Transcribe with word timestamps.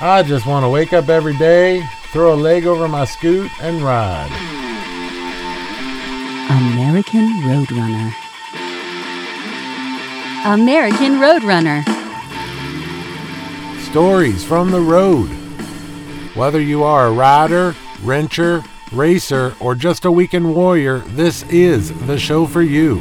I 0.00 0.24
just 0.24 0.44
want 0.44 0.64
to 0.64 0.68
wake 0.68 0.92
up 0.92 1.08
every 1.08 1.36
day, 1.36 1.86
throw 2.12 2.34
a 2.34 2.36
leg 2.36 2.66
over 2.66 2.88
my 2.88 3.04
scoot, 3.04 3.48
and 3.62 3.80
ride. 3.80 4.30
American 6.50 7.28
Roadrunner. 7.42 8.12
American 10.52 11.20
Roadrunner. 11.20 11.84
Stories 13.84 14.44
from 14.44 14.72
the 14.72 14.80
road. 14.80 15.28
Whether 16.34 16.60
you 16.60 16.82
are 16.82 17.06
a 17.06 17.12
rider, 17.12 17.76
wrencher, 18.02 18.66
racer, 18.90 19.54
or 19.60 19.76
just 19.76 20.04
a 20.04 20.10
weekend 20.10 20.56
warrior, 20.56 20.98
this 20.98 21.44
is 21.44 21.92
the 22.06 22.18
show 22.18 22.46
for 22.46 22.62
you. 22.62 22.96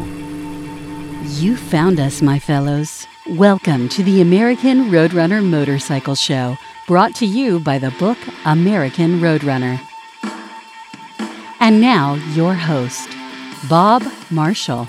You 1.23 1.57
found 1.57 1.99
us, 1.99 2.21
my 2.21 2.37
fellows. 2.37 3.07
Welcome 3.29 3.89
to 3.89 4.03
the 4.03 4.21
American 4.21 4.91
Roadrunner 4.91 5.43
Motorcycle 5.43 6.15
Show, 6.15 6.57
brought 6.87 7.15
to 7.15 7.25
you 7.25 7.59
by 7.59 7.77
the 7.77 7.91
book 7.91 8.17
American 8.45 9.19
Roadrunner. 9.19 9.79
And 11.59 11.79
now, 11.79 12.15
your 12.33 12.53
host, 12.53 13.09
Bob 13.69 14.03
Marshall. 14.29 14.87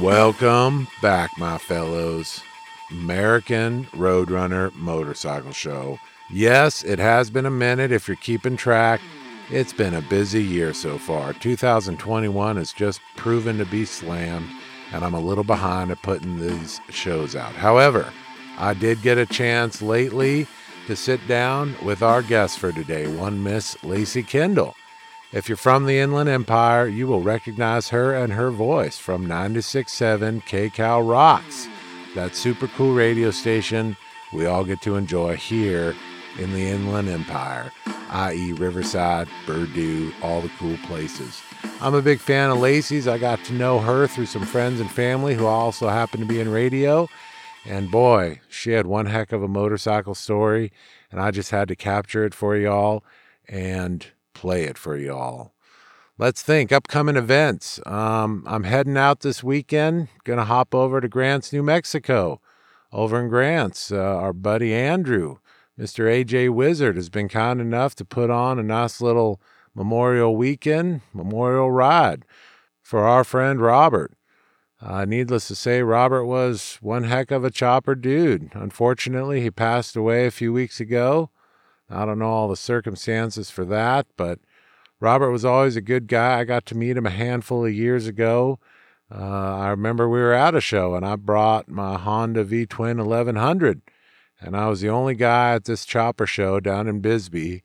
Welcome 0.00 0.88
back, 1.00 1.36
my 1.38 1.56
fellows. 1.58 2.42
American 2.90 3.84
Roadrunner 3.86 4.74
Motorcycle 4.74 5.52
Show. 5.52 5.98
Yes, 6.30 6.84
it 6.84 6.98
has 6.98 7.30
been 7.30 7.46
a 7.46 7.50
minute 7.50 7.92
if 7.92 8.06
you're 8.08 8.16
keeping 8.16 8.56
track. 8.56 9.00
It's 9.50 9.72
been 9.72 9.94
a 9.94 10.02
busy 10.02 10.42
year 10.42 10.74
so 10.74 10.98
far. 10.98 11.32
2021 11.32 12.56
has 12.56 12.72
just 12.72 13.00
proven 13.16 13.56
to 13.56 13.64
be 13.64 13.86
slammed, 13.86 14.48
and 14.92 15.04
I'm 15.04 15.14
a 15.14 15.20
little 15.20 15.44
behind 15.44 15.90
at 15.90 16.02
putting 16.02 16.38
these 16.38 16.80
shows 16.90 17.36
out. 17.36 17.52
However, 17.52 18.12
I 18.58 18.74
did 18.74 19.02
get 19.02 19.18
a 19.18 19.26
chance 19.26 19.82
lately 19.82 20.46
to 20.86 20.96
sit 20.96 21.26
down 21.28 21.76
with 21.84 22.02
our 22.02 22.22
guest 22.22 22.58
for 22.58 22.72
today, 22.72 23.06
one 23.06 23.42
Miss 23.42 23.82
Lacey 23.84 24.22
Kendall. 24.22 24.74
If 25.32 25.48
you're 25.48 25.56
from 25.56 25.84
the 25.84 25.98
Inland 25.98 26.30
Empire, 26.30 26.86
you 26.88 27.06
will 27.06 27.20
recognize 27.20 27.90
her 27.90 28.14
and 28.14 28.32
her 28.32 28.50
voice 28.50 28.96
from 28.96 29.26
96.7 29.26 30.42
KCal 30.44 31.08
Rocks, 31.08 31.68
that 32.14 32.34
super 32.34 32.66
cool 32.68 32.94
radio 32.94 33.30
station 33.30 33.96
we 34.32 34.46
all 34.46 34.64
get 34.64 34.80
to 34.82 34.96
enjoy 34.96 35.36
here 35.36 35.94
in 36.38 36.52
the 36.52 36.66
Inland 36.66 37.08
Empire, 37.08 37.72
i.e., 38.10 38.52
Riverside, 38.52 39.28
Purdue, 39.44 40.12
all 40.22 40.40
the 40.40 40.50
cool 40.58 40.76
places. 40.86 41.42
I'm 41.80 41.94
a 41.94 42.02
big 42.02 42.18
fan 42.18 42.50
of 42.50 42.58
Lacey's. 42.58 43.06
I 43.06 43.18
got 43.18 43.44
to 43.44 43.52
know 43.52 43.78
her 43.78 44.06
through 44.06 44.26
some 44.26 44.44
friends 44.44 44.80
and 44.80 44.90
family 44.90 45.34
who 45.34 45.46
also 45.46 45.88
happen 45.88 46.20
to 46.20 46.26
be 46.26 46.40
in 46.40 46.50
radio. 46.50 47.08
And 47.64 47.90
boy, 47.90 48.40
she 48.48 48.72
had 48.72 48.86
one 48.86 49.06
heck 49.06 49.30
of 49.32 49.42
a 49.42 49.48
motorcycle 49.48 50.14
story, 50.14 50.72
and 51.12 51.20
I 51.20 51.30
just 51.30 51.50
had 51.50 51.68
to 51.68 51.76
capture 51.76 52.24
it 52.24 52.34
for 52.34 52.56
y'all 52.56 53.04
and 53.48 54.06
play 54.34 54.64
it 54.64 54.78
for 54.78 54.96
y'all. 54.96 55.52
Let's 56.16 56.42
think 56.42 56.72
upcoming 56.72 57.16
events. 57.16 57.78
Um, 57.86 58.42
I'm 58.46 58.64
heading 58.64 58.96
out 58.96 59.20
this 59.20 59.44
weekend. 59.44 60.08
Gonna 60.24 60.46
hop 60.46 60.74
over 60.74 61.00
to 61.00 61.08
Grants, 61.08 61.52
New 61.52 61.62
Mexico. 61.62 62.40
Over 62.92 63.20
in 63.20 63.28
Grants, 63.28 63.92
uh, 63.92 63.98
our 63.98 64.32
buddy 64.32 64.74
Andrew, 64.74 65.36
Mr. 65.78 66.06
AJ 66.06 66.50
Wizard, 66.50 66.96
has 66.96 67.08
been 67.08 67.28
kind 67.28 67.60
enough 67.60 67.94
to 67.96 68.04
put 68.04 68.30
on 68.30 68.58
a 68.58 68.64
nice 68.64 69.00
little 69.00 69.40
Memorial 69.78 70.34
Weekend 70.34 71.02
Memorial 71.14 71.70
ride 71.70 72.24
for 72.82 73.04
our 73.04 73.22
friend 73.22 73.60
Robert. 73.60 74.12
Uh, 74.82 75.04
needless 75.04 75.46
to 75.46 75.54
say, 75.54 75.82
Robert 75.82 76.24
was 76.24 76.78
one 76.80 77.04
heck 77.04 77.30
of 77.30 77.44
a 77.44 77.50
chopper 77.50 77.94
dude. 77.94 78.50
Unfortunately, 78.54 79.40
he 79.40 79.52
passed 79.52 79.94
away 79.94 80.26
a 80.26 80.32
few 80.32 80.52
weeks 80.52 80.80
ago. 80.80 81.30
I 81.88 82.04
don't 82.04 82.18
know 82.18 82.26
all 82.26 82.48
the 82.48 82.56
circumstances 82.56 83.50
for 83.50 83.64
that, 83.66 84.06
but 84.16 84.40
Robert 84.98 85.30
was 85.30 85.44
always 85.44 85.76
a 85.76 85.80
good 85.80 86.08
guy. 86.08 86.40
I 86.40 86.44
got 86.44 86.66
to 86.66 86.76
meet 86.76 86.96
him 86.96 87.06
a 87.06 87.10
handful 87.10 87.64
of 87.64 87.72
years 87.72 88.08
ago. 88.08 88.58
Uh, 89.14 89.58
I 89.58 89.68
remember 89.68 90.08
we 90.08 90.18
were 90.18 90.32
at 90.32 90.56
a 90.56 90.60
show 90.60 90.96
and 90.96 91.06
I 91.06 91.14
brought 91.14 91.68
my 91.68 91.96
Honda 91.96 92.42
V 92.42 92.66
Twin 92.66 92.98
1100, 92.98 93.82
and 94.40 94.56
I 94.56 94.66
was 94.66 94.80
the 94.80 94.90
only 94.90 95.14
guy 95.14 95.54
at 95.54 95.66
this 95.66 95.84
chopper 95.84 96.26
show 96.26 96.58
down 96.58 96.88
in 96.88 96.98
Bisbee 96.98 97.62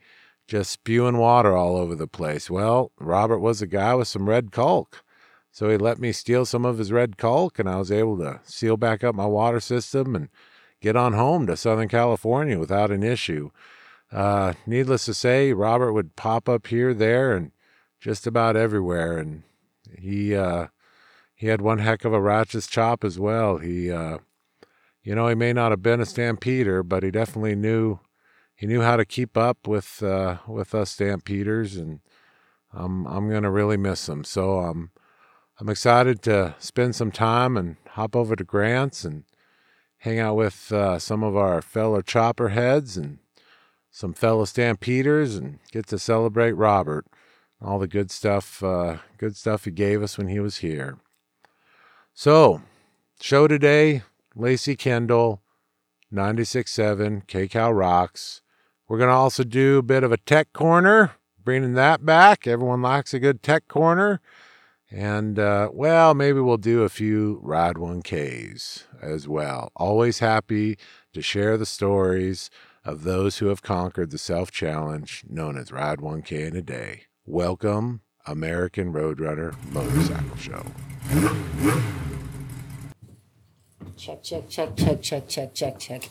just 0.53 0.69
spewing 0.69 1.17
water 1.17 1.57
all 1.57 1.75
over 1.75 1.95
the 1.95 2.05
place. 2.05 2.47
Well, 2.47 2.91
Robert 2.99 3.39
was 3.39 3.63
a 3.63 3.65
guy 3.65 3.95
with 3.95 4.07
some 4.07 4.29
red 4.29 4.51
caulk. 4.51 5.03
So 5.51 5.67
he 5.67 5.77
let 5.77 5.97
me 5.97 6.11
steal 6.11 6.45
some 6.45 6.63
of 6.63 6.77
his 6.77 6.91
red 6.91 7.17
caulk, 7.17 7.57
and 7.57 7.67
I 7.67 7.77
was 7.77 7.91
able 7.91 8.19
to 8.19 8.39
seal 8.43 8.77
back 8.77 9.03
up 9.03 9.15
my 9.15 9.25
water 9.25 9.59
system 9.59 10.15
and 10.15 10.29
get 10.79 10.95
on 10.95 11.13
home 11.13 11.47
to 11.47 11.57
Southern 11.57 11.87
California 11.87 12.59
without 12.59 12.91
an 12.91 13.01
issue. 13.01 13.49
Uh, 14.11 14.53
needless 14.67 15.05
to 15.05 15.15
say, 15.15 15.53
Robert 15.53 15.91
would 15.91 16.15
pop 16.15 16.47
up 16.47 16.67
here, 16.67 16.93
there, 16.93 17.35
and 17.35 17.51
just 17.99 18.27
about 18.27 18.55
everywhere. 18.55 19.17
And 19.17 19.41
he 19.97 20.35
uh, 20.35 20.67
he 21.33 21.47
had 21.47 21.61
one 21.61 21.79
heck 21.79 22.05
of 22.05 22.13
a 22.13 22.21
ratchet 22.21 22.67
chop 22.69 23.03
as 23.03 23.17
well. 23.17 23.57
He, 23.57 23.91
uh, 23.91 24.19
you 25.01 25.15
know, 25.15 25.27
he 25.27 25.33
may 25.33 25.51
not 25.51 25.71
have 25.71 25.81
been 25.81 25.99
a 25.99 26.05
stampeder, 26.05 26.83
but 26.83 27.01
he 27.01 27.09
definitely 27.09 27.55
knew 27.55 27.99
he 28.63 28.67
knew 28.67 28.81
how 28.81 28.95
to 28.95 29.03
keep 29.03 29.35
up 29.35 29.67
with 29.67 30.01
uh, 30.01 30.37
with 30.47 30.73
us 30.73 30.91
stampeders, 30.91 31.75
and 31.75 31.99
I'm 32.71 33.05
I'm 33.07 33.29
gonna 33.29 33.51
really 33.51 33.75
miss 33.75 34.07
him. 34.07 34.23
So 34.23 34.61
um, 34.61 34.91
I'm 35.59 35.67
excited 35.67 36.21
to 36.21 36.55
spend 36.59 36.95
some 36.95 37.11
time 37.11 37.57
and 37.57 37.75
hop 37.89 38.15
over 38.15 38.37
to 38.37 38.43
Grants 38.45 39.03
and 39.03 39.25
hang 39.97 40.17
out 40.17 40.37
with 40.37 40.71
uh, 40.71 40.97
some 40.97 41.23
of 41.23 41.35
our 41.35 41.61
fellow 41.61 42.01
chopper 42.01 42.49
heads 42.49 42.95
and 42.95 43.17
some 43.91 44.13
fellow 44.13 44.45
stampeders 44.45 45.35
and 45.35 45.59
get 45.73 45.87
to 45.87 45.99
celebrate 45.99 46.53
Robert, 46.53 47.05
all 47.61 47.79
the 47.79 47.85
good 47.85 48.11
stuff, 48.11 48.63
uh, 48.63 48.99
good 49.17 49.35
stuff 49.35 49.65
he 49.65 49.71
gave 49.71 50.01
us 50.01 50.17
when 50.17 50.29
he 50.29 50.39
was 50.39 50.59
here. 50.59 50.99
So, 52.13 52.61
show 53.19 53.45
today, 53.49 54.03
Lacey 54.37 54.77
Kendall, 54.77 55.41
96.7 56.13 57.27
KCal 57.27 57.77
Rocks. 57.77 58.39
We're 58.93 58.99
going 58.99 59.09
to 59.09 59.15
also 59.15 59.43
do 59.43 59.79
a 59.79 59.81
bit 59.81 60.03
of 60.03 60.11
a 60.11 60.17
tech 60.17 60.53
corner, 60.53 61.13
bringing 61.43 61.73
that 61.73 62.05
back. 62.05 62.45
Everyone 62.45 62.83
likes 62.83 63.11
a 63.11 63.19
good 63.19 63.41
tech 63.41 63.67
corner. 63.67 64.21
And, 64.91 65.39
uh, 65.39 65.69
well, 65.73 66.13
maybe 66.13 66.39
we'll 66.39 66.57
do 66.57 66.83
a 66.83 66.89
few 66.89 67.39
Ride 67.41 67.77
1Ks 67.77 68.83
as 69.01 69.27
well. 69.27 69.71
Always 69.75 70.19
happy 70.19 70.77
to 71.11 71.23
share 71.23 71.57
the 71.57 71.65
stories 71.65 72.51
of 72.85 73.01
those 73.01 73.39
who 73.39 73.47
have 73.47 73.63
conquered 73.63 74.11
the 74.11 74.19
self 74.19 74.51
challenge 74.51 75.23
known 75.27 75.57
as 75.57 75.71
Ride 75.71 75.97
1K 75.97 76.49
in 76.49 76.55
a 76.55 76.61
Day. 76.61 77.05
Welcome, 77.25 78.01
American 78.27 78.93
Roadrunner 78.93 79.55
Motorcycle 79.71 80.37
Show. 80.37 80.65
Check, 83.97 84.21
check, 84.21 84.47
check, 84.47 84.75
check, 84.75 85.01
check, 85.01 85.27
check, 85.27 85.53
check, 85.55 85.79
check. 85.79 86.09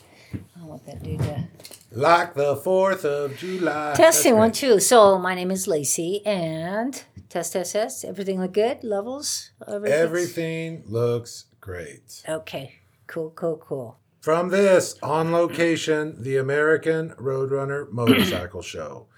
I 0.60 0.65
want 0.65 0.84
that 0.87 1.03
dude 1.03 1.20
to. 1.20 1.48
Like 1.91 2.34
the 2.34 2.56
4th 2.56 3.04
of 3.04 3.37
July. 3.37 3.94
Testing 3.94 4.37
one, 4.37 4.53
two. 4.53 4.81
So, 4.81 5.19
my 5.19 5.34
name 5.34 5.50
is 5.50 5.66
Lacey, 5.66 6.25
and 6.25 7.03
test, 7.28 7.53
test, 7.53 7.72
test. 7.72 8.04
Everything 8.04 8.41
look 8.41 8.53
good? 8.53 8.82
Levels? 8.82 9.50
Everything 9.66 10.84
looks 10.87 11.47
great. 11.60 12.22
Okay. 12.28 12.76
Cool, 13.06 13.31
cool, 13.31 13.59
cool. 13.59 13.98
From 14.20 14.48
this, 14.48 14.94
on 15.03 15.32
location, 15.32 16.22
the 16.22 16.37
American 16.37 17.10
Roadrunner 17.10 17.91
Motorcycle 17.91 18.62
Show. 18.75 19.09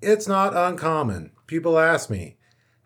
It's 0.00 0.28
not 0.28 0.54
uncommon. 0.54 1.32
People 1.46 1.78
ask 1.78 2.10
me, 2.10 2.36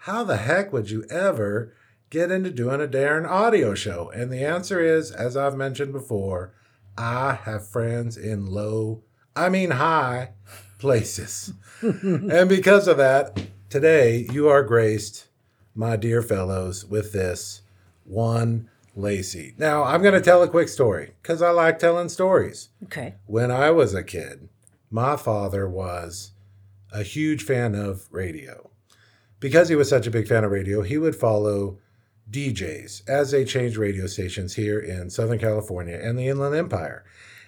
how 0.01 0.23
the 0.23 0.37
heck 0.37 0.73
would 0.73 0.91
you 0.91 1.05
ever 1.11 1.75
get 2.09 2.31
into 2.31 2.51
doing 2.51 2.81
a 2.81 2.87
darn 2.87 3.27
audio 3.27 3.75
show? 3.75 4.11
And 4.15 4.33
the 4.33 4.45
answer 4.45 4.81
is, 4.81 5.11
as 5.11 5.37
I've 5.37 5.57
mentioned 5.57 5.93
before, 5.93 6.55
I 6.99 7.39
have 7.45 7.69
friends 7.69 8.17
in 8.17 8.47
low, 8.47 9.03
I 9.35 9.49
mean 9.49 9.73
high 9.73 10.31
places. 10.79 11.53
and 11.83 12.49
because 12.49 12.89
of 12.89 12.97
that, 12.97 13.41
today 13.69 14.27
you 14.33 14.49
are 14.49 14.63
graced, 14.63 15.29
my 15.75 15.97
dear 15.97 16.23
fellows, 16.23 16.85
with 16.85 17.13
this 17.13 17.63
one 18.05 18.71
Lacey. 18.95 19.55
Now, 19.59 19.85
I'm 19.85 20.01
going 20.01 20.15
to 20.15 20.23
tell 20.23 20.43
a 20.43 20.49
quick 20.49 20.69
story 20.69 21.13
because 21.23 21.43
I 21.43 21.51
like 21.51 21.79
telling 21.79 22.09
stories. 22.09 22.71
Okay. 22.85 23.15
When 23.27 23.51
I 23.51 23.71
was 23.71 23.93
a 23.93 24.03
kid, 24.03 24.49
my 24.91 25.17
father 25.17 25.69
was 25.69 26.33
a 26.93 27.03
huge 27.03 27.43
fan 27.43 27.75
of 27.75 28.09
radio. 28.11 28.71
Because 29.39 29.69
he 29.69 29.77
was 29.77 29.91
such 29.91 30.07
a 30.07 30.11
big 30.11 30.27
fan 30.27 30.45
of 30.45 30.51
radio, 30.51 30.81
he 30.81 30.97
would 30.97 31.15
follow 31.15 31.79
DJs 32.31 33.09
as 33.09 33.31
they 33.31 33.45
changed 33.45 33.77
radio 33.77 34.07
stations 34.07 34.55
here 34.55 34.79
in 34.79 35.11
Southern 35.11 35.39
California 35.39 35.99
and 36.03 36.19
the 36.19 36.29
Inland 36.29 36.55
Empire. 36.55 37.05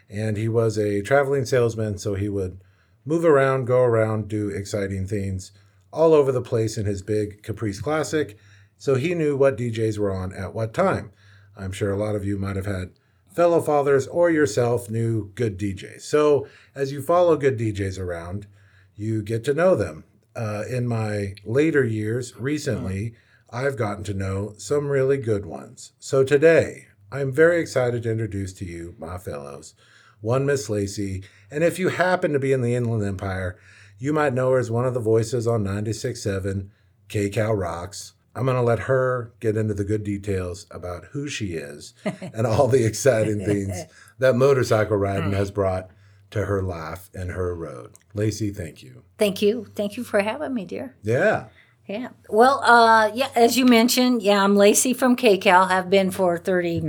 And 0.08 0.36
he 0.36 0.48
was 0.48 0.78
a 0.78 1.02
traveling 1.02 1.44
salesman, 1.44 1.98
so 1.98 2.14
he 2.14 2.28
would 2.28 2.60
move 3.04 3.24
around, 3.24 3.66
go 3.66 3.82
around, 3.82 4.28
do 4.28 4.48
exciting 4.48 5.06
things 5.06 5.52
all 5.92 6.14
over 6.14 6.32
the 6.32 6.42
place 6.42 6.78
in 6.78 6.86
his 6.86 7.02
big 7.02 7.42
Caprice 7.42 7.80
Classic. 7.80 8.38
So 8.76 8.94
he 8.94 9.14
knew 9.14 9.36
what 9.36 9.58
DJs 9.58 9.98
were 9.98 10.14
on 10.14 10.32
at 10.32 10.54
what 10.54 10.72
time. 10.72 11.10
I'm 11.56 11.72
sure 11.72 11.90
a 11.90 11.96
lot 11.96 12.14
of 12.14 12.24
you 12.24 12.38
might 12.38 12.56
have 12.56 12.66
had 12.66 12.90
fellow 13.38 13.60
fathers, 13.60 14.08
or 14.08 14.30
yourself 14.30 14.90
knew 14.90 15.30
good 15.36 15.56
DJs. 15.58 16.02
So 16.02 16.48
as 16.74 16.90
you 16.90 17.00
follow 17.00 17.36
good 17.36 17.56
DJs 17.56 17.96
around, 17.96 18.48
you 18.96 19.22
get 19.22 19.44
to 19.44 19.54
know 19.54 19.76
them. 19.76 20.02
Uh, 20.34 20.64
in 20.68 20.88
my 20.88 21.34
later 21.44 21.84
years, 21.84 22.34
recently, 22.36 23.14
I've 23.50 23.76
gotten 23.76 24.04
to 24.04 24.14
know 24.14 24.54
some 24.58 24.88
really 24.88 25.16
good 25.16 25.46
ones. 25.46 25.92
So 25.98 26.22
today, 26.22 26.88
I'm 27.10 27.32
very 27.32 27.60
excited 27.60 28.02
to 28.02 28.10
introduce 28.10 28.52
to 28.54 28.66
you, 28.66 28.94
my 28.98 29.16
fellows, 29.16 29.74
one 30.20 30.44
Miss 30.44 30.68
Lacey. 30.68 31.24
And 31.50 31.64
if 31.64 31.78
you 31.78 31.88
happen 31.88 32.32
to 32.32 32.38
be 32.38 32.52
in 32.52 32.60
the 32.60 32.74
Inland 32.74 33.04
Empire, 33.04 33.58
you 33.98 34.12
might 34.12 34.34
know 34.34 34.50
her 34.50 34.58
as 34.58 34.70
one 34.70 34.84
of 34.84 34.92
the 34.92 35.00
voices 35.00 35.46
on 35.46 35.64
96.7 35.64 36.68
KCal 37.08 37.58
Rocks. 37.58 38.12
I'm 38.34 38.44
going 38.44 38.56
to 38.56 38.62
let 38.62 38.80
her 38.80 39.32
get 39.40 39.56
into 39.56 39.74
the 39.74 39.84
good 39.84 40.04
details 40.04 40.66
about 40.70 41.06
who 41.06 41.26
she 41.26 41.54
is 41.54 41.94
and 42.04 42.46
all 42.46 42.68
the 42.68 42.84
exciting 42.84 43.44
things 43.44 43.84
that 44.18 44.36
motorcycle 44.36 44.98
riding 44.98 45.32
has 45.32 45.50
brought 45.50 45.90
to 46.30 46.44
her 46.44 46.62
life 46.62 47.08
and 47.14 47.30
her 47.30 47.54
road. 47.54 47.94
Lacey, 48.14 48.50
thank 48.50 48.82
you. 48.82 49.02
Thank 49.16 49.40
you. 49.40 49.66
Thank 49.74 49.96
you 49.96 50.04
for 50.04 50.20
having 50.20 50.52
me, 50.52 50.66
dear. 50.66 50.94
Yeah. 51.02 51.46
Yeah. 51.88 52.08
Well, 52.28 52.62
uh, 52.64 53.10
yeah, 53.14 53.30
as 53.34 53.56
you 53.56 53.64
mentioned, 53.64 54.22
yeah, 54.22 54.44
I'm 54.44 54.56
Lacey 54.56 54.92
from 54.92 55.16
KCal, 55.16 55.70
have 55.70 55.88
been 55.88 56.10
for 56.10 56.36
30 56.36 56.82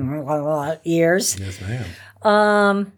years. 0.83 1.39
Yes, 1.39 1.61
ma'am. 1.61 1.85
Um, 2.21 2.91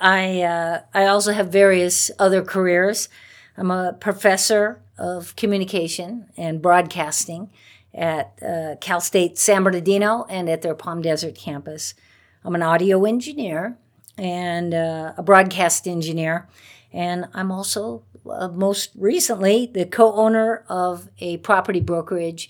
I, 0.00 0.42
uh, 0.42 0.82
I 0.94 1.06
also 1.06 1.32
have 1.32 1.48
various 1.48 2.12
other 2.20 2.42
careers. 2.42 3.08
I'm 3.56 3.72
a 3.72 3.94
professor 3.94 4.80
of 4.96 5.34
communication 5.34 6.28
and 6.36 6.62
broadcasting 6.62 7.50
at 7.92 8.38
uh, 8.40 8.76
Cal 8.80 9.00
State 9.00 9.36
San 9.36 9.64
Bernardino 9.64 10.26
and 10.30 10.48
at 10.48 10.62
their 10.62 10.76
Palm 10.76 11.02
Desert 11.02 11.34
campus. 11.34 11.94
I'm 12.44 12.54
an 12.54 12.62
audio 12.62 13.04
engineer 13.04 13.76
and 14.16 14.72
uh, 14.72 15.14
a 15.16 15.22
broadcast 15.24 15.88
engineer, 15.88 16.48
and 16.94 17.26
I'm 17.34 17.50
also 17.50 18.04
uh, 18.30 18.48
most 18.48 18.90
recently 18.96 19.66
the 19.66 19.84
co-owner 19.84 20.64
of 20.68 21.10
a 21.18 21.38
property 21.38 21.80
brokerage 21.80 22.48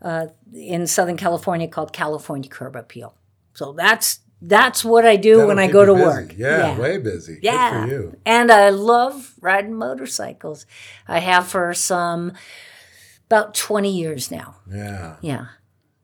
uh, 0.00 0.28
in 0.52 0.86
Southern 0.86 1.16
California 1.16 1.68
called 1.68 1.92
California 1.92 2.48
Curb 2.48 2.74
Appeal. 2.74 3.14
So 3.54 3.72
that's 3.72 4.20
that's 4.40 4.84
what 4.84 5.06
I 5.06 5.14
do 5.14 5.36
That'll 5.36 5.48
when 5.48 5.58
I 5.60 5.68
go 5.68 5.84
to 5.84 5.92
busy. 5.92 6.04
work. 6.04 6.34
Yeah, 6.36 6.76
way 6.76 6.98
busy. 6.98 7.38
Yeah. 7.42 7.84
Good 7.84 7.88
for 7.88 7.94
you. 7.94 8.16
And 8.26 8.50
I 8.50 8.70
love 8.70 9.34
riding 9.40 9.74
motorcycles. 9.74 10.66
I 11.06 11.20
have 11.20 11.46
for 11.46 11.72
some 11.74 12.32
about 13.26 13.54
20 13.54 13.94
years 13.94 14.30
now. 14.32 14.56
Yeah. 14.68 15.16
Yeah. 15.20 15.46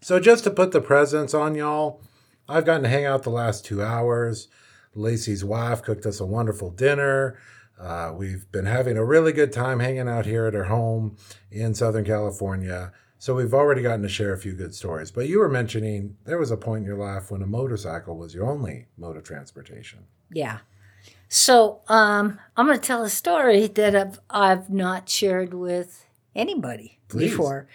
So 0.01 0.21
just 0.21 0.45
to 0.45 0.51
put 0.51 0.71
the 0.71 0.81
presents 0.81 1.35
on 1.35 1.57
y'all, 1.57 2.01
I've 2.49 2.65
gotten 2.65 2.85
to 2.85 2.89
hang 2.89 3.07
out 3.07 3.25
the 3.25 3.31
last 3.31 3.65
two 3.65 3.83
hours. 3.83 4.47
Lacey's 4.95 5.45
wife 5.45 5.83
cooked 5.83 6.07
us 6.07 6.21
a 6.21 6.27
wonderful 6.27 6.71
dinner. 6.71 7.37
Uh, 7.79 8.13
we've 8.15 8.51
been 8.51 8.67
having 8.67 8.97
a 8.97 9.05
really 9.05 9.33
good 9.33 9.53
time 9.53 9.81
hanging 9.81 10.09
out 10.09 10.27
here 10.27 10.47
at 10.47 10.55
her 10.55 10.65
home 10.65 11.17
in 11.51 11.75
Southern 11.75 12.05
California. 12.05 12.93
So 13.19 13.35
we've 13.35 13.55
already 13.55 13.83
gotten 13.83 14.03
to 14.03 14.09
share 14.09 14.33
a 14.33 14.39
few 14.39 14.53
good 14.53 14.75
stories. 14.75 15.11
But 15.11 15.29
you 15.29 15.41
were 15.41 15.49
mentioning 15.49 16.17
there 16.25 16.39
was 16.39 16.51
a 16.51 16.57
point 16.57 16.83
in 16.83 16.87
your 16.87 16.99
life 16.99 17.31
when 17.31 17.43
a 17.43 17.47
motorcycle 17.47 18.17
was 18.17 18.35
your 18.35 18.47
only 18.47 18.87
mode 18.97 19.17
of 19.17 19.25
transportation. 19.25 20.07
Yeah. 20.31 20.59
So 21.29 21.81
um, 21.89 22.39
I'm 22.57 22.67
going 22.67 22.79
to 22.79 22.87
tell 22.87 23.03
a 23.03 23.11
story 23.11 23.67
that 23.67 23.95
I've, 23.95 24.21
I've 24.31 24.71
not 24.71 25.09
shared 25.09 25.53
with 25.53 26.05
anybody 26.35 26.99
Please. 27.09 27.31
before. 27.31 27.69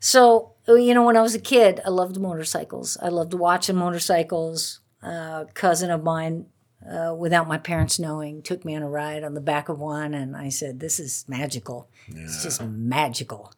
So, 0.00 0.54
you 0.66 0.94
know, 0.94 1.04
when 1.04 1.16
I 1.16 1.22
was 1.22 1.34
a 1.34 1.40
kid, 1.40 1.80
I 1.84 1.90
loved 1.90 2.18
motorcycles. 2.20 2.96
I 3.00 3.08
loved 3.08 3.34
watching 3.34 3.76
motorcycles. 3.76 4.80
A 5.02 5.46
cousin 5.54 5.90
of 5.90 6.02
mine, 6.02 6.46
uh, 6.86 7.14
without 7.14 7.48
my 7.48 7.58
parents 7.58 7.98
knowing, 7.98 8.42
took 8.42 8.64
me 8.64 8.74
on 8.76 8.82
a 8.82 8.88
ride 8.88 9.24
on 9.24 9.34
the 9.34 9.40
back 9.40 9.68
of 9.68 9.78
one, 9.78 10.14
and 10.14 10.36
I 10.36 10.48
said, 10.48 10.80
This 10.80 11.00
is 11.00 11.24
magical. 11.28 11.88
It's 12.08 12.42
just 12.42 12.62
magical. 12.62 13.52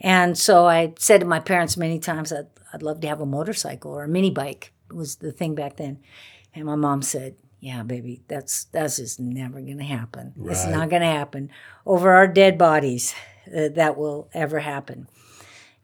And 0.00 0.36
so 0.36 0.66
I 0.66 0.94
said 0.98 1.20
to 1.20 1.26
my 1.26 1.40
parents 1.40 1.76
many 1.76 1.98
times, 1.98 2.32
I'd, 2.32 2.46
I'd 2.72 2.82
love 2.82 3.00
to 3.00 3.08
have 3.08 3.20
a 3.20 3.26
motorcycle 3.26 3.92
or 3.92 4.04
a 4.04 4.08
mini 4.08 4.30
bike 4.30 4.72
was 4.92 5.16
the 5.16 5.32
thing 5.32 5.54
back 5.54 5.76
then. 5.76 5.98
And 6.54 6.64
my 6.66 6.76
mom 6.76 7.02
said, 7.02 7.34
"Yeah, 7.60 7.82
baby, 7.82 8.22
that's 8.28 8.64
that's 8.64 8.96
just 8.96 9.18
never 9.18 9.60
going 9.60 9.78
to 9.78 9.84
happen. 9.84 10.32
It's 10.46 10.66
not 10.66 10.88
going 10.90 11.02
to 11.02 11.08
happen 11.08 11.50
over 11.84 12.12
our 12.12 12.28
dead 12.28 12.58
bodies. 12.58 13.14
Uh, 13.46 13.68
that 13.74 13.96
will 13.96 14.28
ever 14.32 14.60
happen." 14.60 15.08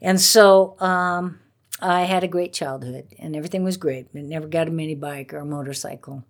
And 0.01 0.21
so 0.21 0.81
um, 0.81 1.41
I 1.81 2.03
had 2.03 2.25
a 2.25 2.29
great 2.29 2.53
childhood, 2.53 3.15
and 3.19 3.35
everything 3.35 3.65
was 3.65 3.77
great. 3.77 4.09
I 4.15 4.21
never 4.21 4.47
got 4.47 4.69
a 4.69 4.71
mini 4.71 4.95
bike 4.95 5.33
or 5.33 5.39
a 5.39 5.45
motorcycle. 5.47 6.25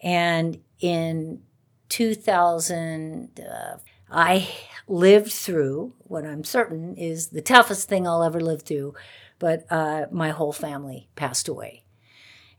And 0.00 0.60
in 0.80 1.42
2000, 1.88 3.40
uh, 3.40 3.76
I 4.10 4.48
lived 4.86 5.32
through 5.32 5.92
what 5.98 6.24
I'm 6.24 6.44
certain 6.44 6.96
is 6.96 7.28
the 7.28 7.42
toughest 7.42 7.88
thing 7.88 8.06
I'll 8.06 8.22
ever 8.22 8.40
live 8.40 8.62
through, 8.62 8.94
but 9.38 9.66
uh, 9.70 10.06
my 10.10 10.30
whole 10.30 10.52
family 10.52 11.08
passed 11.16 11.48
away. 11.48 11.82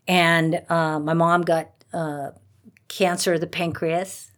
And 0.07 0.61
uh, 0.69 0.99
my 0.99 1.13
mom 1.13 1.41
got 1.41 1.71
uh, 1.93 2.31
cancer 2.87 3.33
of 3.33 3.41
the 3.41 3.47
pancreas. 3.47 4.31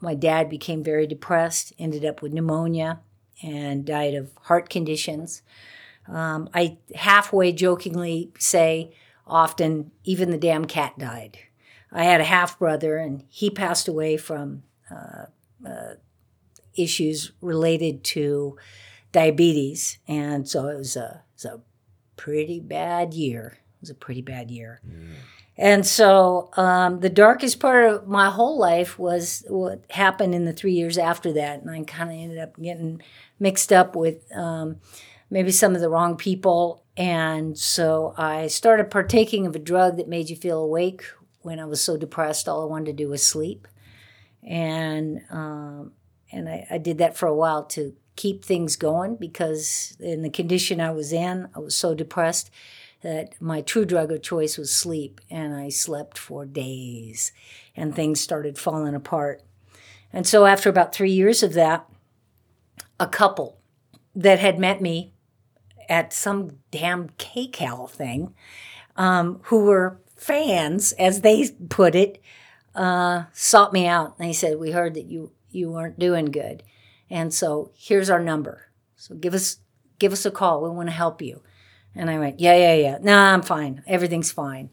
My 0.00 0.14
dad 0.14 0.48
became 0.48 0.82
very 0.82 1.06
depressed, 1.06 1.72
ended 1.78 2.04
up 2.04 2.22
with 2.22 2.32
pneumonia, 2.32 3.00
and 3.42 3.84
died 3.84 4.14
of 4.14 4.30
heart 4.42 4.68
conditions. 4.68 5.42
Um, 6.10 6.48
I 6.52 6.78
halfway 6.94 7.52
jokingly 7.52 8.32
say 8.38 8.92
often, 9.26 9.92
even 10.04 10.30
the 10.30 10.38
damn 10.38 10.64
cat 10.64 10.98
died. 10.98 11.38
I 11.92 12.04
had 12.04 12.20
a 12.20 12.24
half 12.24 12.58
brother, 12.58 12.96
and 12.96 13.24
he 13.28 13.50
passed 13.50 13.88
away 13.88 14.16
from 14.16 14.62
uh, 14.90 15.26
uh, 15.66 15.94
issues 16.74 17.32
related 17.40 18.04
to 18.04 18.56
diabetes, 19.12 19.98
and 20.06 20.48
so 20.48 20.68
it 20.68 20.76
was 20.76 20.96
a, 20.96 21.22
it 21.28 21.34
was 21.34 21.44
a 21.44 21.60
pretty 22.16 22.60
bad 22.60 23.14
year. 23.14 23.58
It 23.58 23.80
was 23.82 23.90
a 23.90 23.94
pretty 23.94 24.22
bad 24.22 24.50
year. 24.50 24.80
And 25.56 25.86
so 25.86 26.48
um, 26.56 27.00
the 27.00 27.10
darkest 27.10 27.60
part 27.60 27.84
of 27.84 28.08
my 28.08 28.30
whole 28.30 28.58
life 28.58 28.98
was 28.98 29.44
what 29.46 29.84
happened 29.90 30.34
in 30.34 30.46
the 30.46 30.54
three 30.54 30.72
years 30.72 30.96
after 30.96 31.34
that. 31.34 31.60
And 31.60 31.70
I 31.70 31.82
kind 31.82 32.10
of 32.10 32.16
ended 32.16 32.38
up 32.38 32.56
getting 32.56 33.02
mixed 33.38 33.70
up 33.70 33.94
with 33.94 34.24
um, 34.34 34.76
maybe 35.30 35.50
some 35.50 35.74
of 35.74 35.80
the 35.80 35.88
wrong 35.88 36.16
people. 36.16 36.84
And 36.96 37.56
so 37.56 38.14
I 38.16 38.48
started 38.48 38.90
partaking 38.90 39.46
of 39.46 39.54
a 39.54 39.60
drug 39.60 39.96
that 39.96 40.08
made 40.08 40.28
you 40.28 40.36
feel 40.36 40.58
awake 40.58 41.04
when 41.42 41.58
I 41.58 41.64
was 41.64 41.82
so 41.82 41.96
depressed. 41.96 42.48
All 42.48 42.62
I 42.62 42.66
wanted 42.66 42.86
to 42.86 43.04
do 43.04 43.08
was 43.08 43.24
sleep. 43.24 43.66
And, 44.42 45.22
um, 45.30 45.92
and 46.32 46.48
I, 46.48 46.66
I 46.70 46.78
did 46.78 46.98
that 46.98 47.16
for 47.16 47.26
a 47.26 47.34
while 47.34 47.64
to 47.66 47.94
keep 48.16 48.44
things 48.44 48.76
going 48.76 49.16
because 49.16 49.96
in 50.00 50.22
the 50.22 50.30
condition 50.30 50.80
I 50.80 50.90
was 50.90 51.12
in, 51.12 51.48
I 51.54 51.58
was 51.58 51.74
so 51.74 51.94
depressed 51.94 52.50
that 53.02 53.40
my 53.40 53.60
true 53.62 53.84
drug 53.84 54.12
of 54.12 54.22
choice 54.22 54.58
was 54.58 54.74
sleep, 54.74 55.20
and 55.30 55.54
I 55.54 55.70
slept 55.70 56.18
for 56.18 56.44
days, 56.44 57.32
and 57.74 57.94
things 57.94 58.20
started 58.20 58.58
falling 58.58 58.94
apart. 58.94 59.42
And 60.12 60.26
so, 60.26 60.44
after 60.44 60.68
about 60.68 60.94
three 60.94 61.10
years 61.10 61.42
of 61.42 61.54
that, 61.54 61.88
a 62.98 63.06
couple 63.06 63.58
that 64.14 64.38
had 64.38 64.58
met 64.58 64.82
me 64.82 65.14
at 65.90 66.14
some 66.14 66.58
damn 66.70 67.10
KCAL 67.10 67.90
thing, 67.90 68.34
um, 68.96 69.40
who 69.44 69.64
were 69.64 70.00
fans, 70.16 70.92
as 70.92 71.20
they 71.20 71.50
put 71.68 71.94
it, 71.94 72.22
uh, 72.74 73.24
sought 73.32 73.74
me 73.74 73.86
out. 73.86 74.14
And 74.18 74.28
they 74.28 74.32
said, 74.32 74.58
"We 74.58 74.70
heard 74.70 74.94
that 74.94 75.04
you 75.04 75.32
you 75.50 75.70
weren't 75.70 75.98
doing 75.98 76.26
good, 76.26 76.62
and 77.10 77.34
so 77.34 77.72
here's 77.76 78.08
our 78.08 78.20
number. 78.20 78.68
So 78.96 79.14
give 79.14 79.34
us 79.34 79.58
give 79.98 80.12
us 80.12 80.24
a 80.24 80.30
call. 80.30 80.62
We 80.62 80.70
want 80.70 80.88
to 80.88 80.94
help 80.94 81.20
you." 81.20 81.42
And 81.94 82.10
I 82.10 82.18
went, 82.18 82.40
yeah, 82.40 82.56
yeah, 82.56 82.74
yeah. 82.74 82.98
No, 83.00 83.16
I'm 83.16 83.42
fine. 83.42 83.82
Everything's 83.86 84.32
fine. 84.32 84.70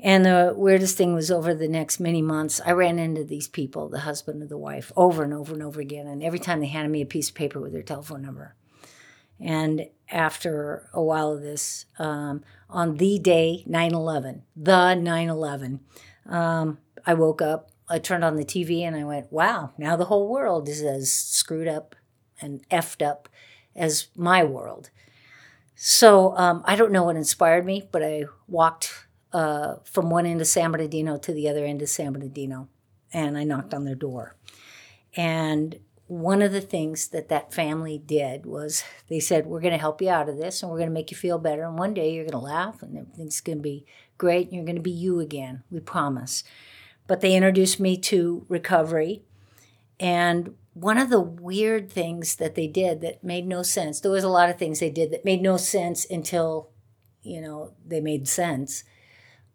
And 0.00 0.24
the 0.24 0.52
weirdest 0.56 0.96
thing 0.96 1.14
was 1.14 1.30
over 1.30 1.54
the 1.54 1.68
next 1.68 1.98
many 1.98 2.20
months, 2.20 2.60
I 2.64 2.72
ran 2.72 2.98
into 2.98 3.24
these 3.24 3.48
people, 3.48 3.88
the 3.88 4.00
husband 4.00 4.42
and 4.42 4.50
the 4.50 4.58
wife, 4.58 4.92
over 4.96 5.22
and 5.22 5.32
over 5.32 5.54
and 5.54 5.62
over 5.62 5.80
again. 5.80 6.06
And 6.06 6.22
every 6.22 6.38
time 6.38 6.60
they 6.60 6.66
handed 6.66 6.90
me 6.90 7.00
a 7.00 7.06
piece 7.06 7.30
of 7.30 7.34
paper 7.34 7.60
with 7.60 7.72
their 7.72 7.82
telephone 7.82 8.22
number. 8.22 8.54
And 9.40 9.88
after 10.10 10.88
a 10.92 11.02
while 11.02 11.32
of 11.32 11.42
this, 11.42 11.86
um, 11.98 12.42
on 12.68 12.96
the 12.96 13.18
day 13.18 13.62
9 13.66 13.94
11, 13.94 14.42
the 14.56 14.94
9 14.94 15.28
11, 15.28 15.80
um, 16.26 16.78
I 17.06 17.14
woke 17.14 17.42
up, 17.42 17.70
I 17.88 17.98
turned 17.98 18.24
on 18.24 18.36
the 18.36 18.44
TV, 18.44 18.80
and 18.80 18.96
I 18.96 19.04
went, 19.04 19.32
wow, 19.32 19.72
now 19.76 19.96
the 19.96 20.06
whole 20.06 20.28
world 20.28 20.68
is 20.68 20.82
as 20.82 21.12
screwed 21.12 21.68
up 21.68 21.94
and 22.40 22.66
effed 22.70 23.04
up 23.04 23.28
as 23.76 24.08
my 24.16 24.42
world. 24.44 24.90
So 25.74 26.36
um, 26.36 26.62
I 26.66 26.76
don't 26.76 26.92
know 26.92 27.04
what 27.04 27.16
inspired 27.16 27.66
me, 27.66 27.88
but 27.90 28.02
I 28.02 28.24
walked 28.46 29.06
uh, 29.32 29.76
from 29.84 30.10
one 30.10 30.26
end 30.26 30.40
of 30.40 30.46
San 30.46 30.70
Bernardino 30.70 31.18
to 31.18 31.32
the 31.32 31.48
other 31.48 31.64
end 31.64 31.82
of 31.82 31.88
San 31.88 32.12
Bernardino, 32.12 32.68
and 33.12 33.36
I 33.36 33.44
knocked 33.44 33.74
on 33.74 33.84
their 33.84 33.96
door. 33.96 34.36
And 35.16 35.78
one 36.06 36.42
of 36.42 36.52
the 36.52 36.60
things 36.60 37.08
that 37.08 37.28
that 37.28 37.54
family 37.54 37.98
did 37.98 38.44
was 38.44 38.84
they 39.08 39.20
said, 39.20 39.46
We're 39.46 39.60
going 39.60 39.72
to 39.72 39.78
help 39.78 40.02
you 40.02 40.10
out 40.10 40.28
of 40.28 40.36
this 40.36 40.62
and 40.62 40.70
we're 40.70 40.78
going 40.78 40.90
to 40.90 40.94
make 40.94 41.10
you 41.10 41.16
feel 41.16 41.38
better. 41.38 41.62
And 41.62 41.78
one 41.78 41.94
day 41.94 42.12
you're 42.12 42.24
going 42.24 42.32
to 42.32 42.38
laugh 42.38 42.82
and 42.82 42.98
everything's 42.98 43.40
going 43.40 43.58
to 43.58 43.62
be 43.62 43.86
great 44.18 44.48
and 44.48 44.56
you're 44.56 44.64
going 44.64 44.76
to 44.76 44.82
be 44.82 44.90
you 44.90 45.20
again. 45.20 45.62
We 45.70 45.80
promise. 45.80 46.44
But 47.06 47.20
they 47.20 47.34
introduced 47.34 47.80
me 47.80 47.96
to 47.98 48.44
recovery. 48.48 49.22
And 49.98 50.54
one 50.74 50.98
of 50.98 51.08
the 51.08 51.20
weird 51.20 51.90
things 51.90 52.36
that 52.36 52.54
they 52.54 52.66
did 52.66 53.00
that 53.00 53.24
made 53.24 53.46
no 53.46 53.62
sense, 53.62 54.00
there 54.00 54.10
was 54.10 54.24
a 54.24 54.28
lot 54.28 54.50
of 54.50 54.58
things 54.58 54.80
they 54.80 54.90
did 54.90 55.10
that 55.10 55.24
made 55.24 55.40
no 55.40 55.56
sense 55.56 56.04
until, 56.10 56.70
you 57.22 57.40
know, 57.40 57.72
they 57.86 58.00
made 58.00 58.28
sense. 58.28 58.84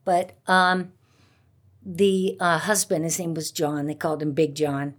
But 0.05 0.37
um, 0.47 0.93
the 1.85 2.37
uh, 2.39 2.59
husband, 2.59 3.03
his 3.03 3.19
name 3.19 3.33
was 3.33 3.51
John, 3.51 3.85
they 3.85 3.95
called 3.95 4.21
him 4.21 4.31
Big 4.31 4.55
John. 4.55 4.95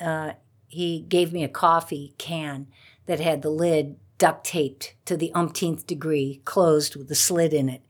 Uh, 0.00 0.32
he 0.72 1.00
gave 1.00 1.34
me 1.34 1.44
a 1.44 1.48
coffee 1.48 2.14
can 2.16 2.66
that 3.04 3.20
had 3.20 3.42
the 3.42 3.50
lid 3.50 3.96
duct 4.16 4.46
taped 4.46 4.94
to 5.04 5.18
the 5.18 5.30
umpteenth 5.34 5.86
degree, 5.86 6.40
closed 6.46 6.96
with 6.96 7.10
a 7.10 7.14
slit 7.14 7.52
in 7.52 7.68
it. 7.68 7.82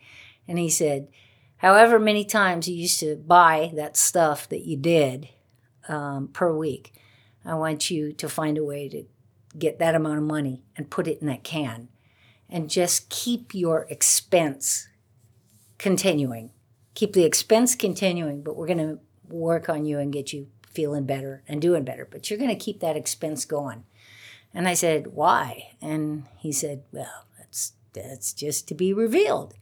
And 0.48 0.58
he 0.58 0.68
said, 0.68 1.06
however 1.58 2.00
many 2.00 2.24
times 2.24 2.66
you 2.66 2.74
used 2.74 2.98
to 2.98 3.14
buy 3.14 3.70
that 3.76 3.96
stuff 3.96 4.48
that 4.48 4.66
you 4.66 4.76
did 4.76 5.28
um, 5.88 6.26
per 6.26 6.52
week, 6.52 6.92
I 7.44 7.54
want 7.54 7.88
you 7.88 8.12
to 8.14 8.28
find 8.28 8.58
a 8.58 8.64
way 8.64 8.88
to 8.88 9.04
get 9.56 9.78
that 9.78 9.94
amount 9.94 10.18
of 10.18 10.24
money 10.24 10.64
and 10.76 10.90
put 10.90 11.06
it 11.06 11.20
in 11.20 11.28
that 11.28 11.44
can 11.44 11.88
and 12.50 12.68
just 12.68 13.10
keep 13.10 13.54
your 13.54 13.86
expense 13.90 14.88
continuing. 15.78 16.50
Keep 16.94 17.12
the 17.12 17.24
expense 17.24 17.76
continuing, 17.76 18.42
but 18.42 18.56
we're 18.56 18.66
going 18.66 18.78
to 18.78 18.98
work 19.28 19.68
on 19.68 19.86
you 19.86 20.00
and 20.00 20.12
get 20.12 20.32
you 20.32 20.48
feeling 20.74 21.04
better 21.04 21.42
and 21.48 21.60
doing 21.60 21.84
better. 21.84 22.06
But 22.10 22.28
you're 22.28 22.38
going 22.38 22.50
to 22.50 22.64
keep 22.64 22.80
that 22.80 22.96
expense 22.96 23.44
going. 23.44 23.84
And 24.54 24.68
I 24.68 24.74
said, 24.74 25.08
why? 25.08 25.70
And 25.80 26.24
he 26.38 26.52
said, 26.52 26.82
well, 26.92 27.26
that's, 27.38 27.72
that's 27.92 28.32
just 28.32 28.68
to 28.68 28.74
be 28.74 28.92
revealed. 28.92 29.54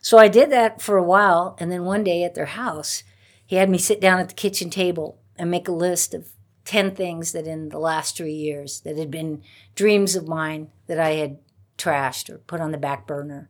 So 0.00 0.18
I 0.18 0.28
did 0.28 0.50
that 0.50 0.80
for 0.80 0.96
a 0.96 1.04
while. 1.04 1.56
And 1.58 1.70
then 1.70 1.84
one 1.84 2.04
day 2.04 2.24
at 2.24 2.34
their 2.34 2.46
house, 2.46 3.02
he 3.46 3.56
had 3.56 3.68
me 3.68 3.78
sit 3.78 4.00
down 4.00 4.18
at 4.18 4.28
the 4.28 4.34
kitchen 4.34 4.70
table 4.70 5.18
and 5.36 5.50
make 5.50 5.68
a 5.68 5.72
list 5.72 6.14
of 6.14 6.30
10 6.64 6.94
things 6.94 7.32
that 7.32 7.46
in 7.46 7.70
the 7.70 7.78
last 7.78 8.16
three 8.16 8.32
years 8.32 8.80
that 8.80 8.96
had 8.96 9.10
been 9.10 9.42
dreams 9.74 10.14
of 10.14 10.28
mine 10.28 10.70
that 10.86 11.00
I 11.00 11.14
had 11.14 11.38
trashed 11.76 12.30
or 12.30 12.38
put 12.38 12.60
on 12.60 12.72
the 12.72 12.78
back 12.78 13.06
burner 13.06 13.48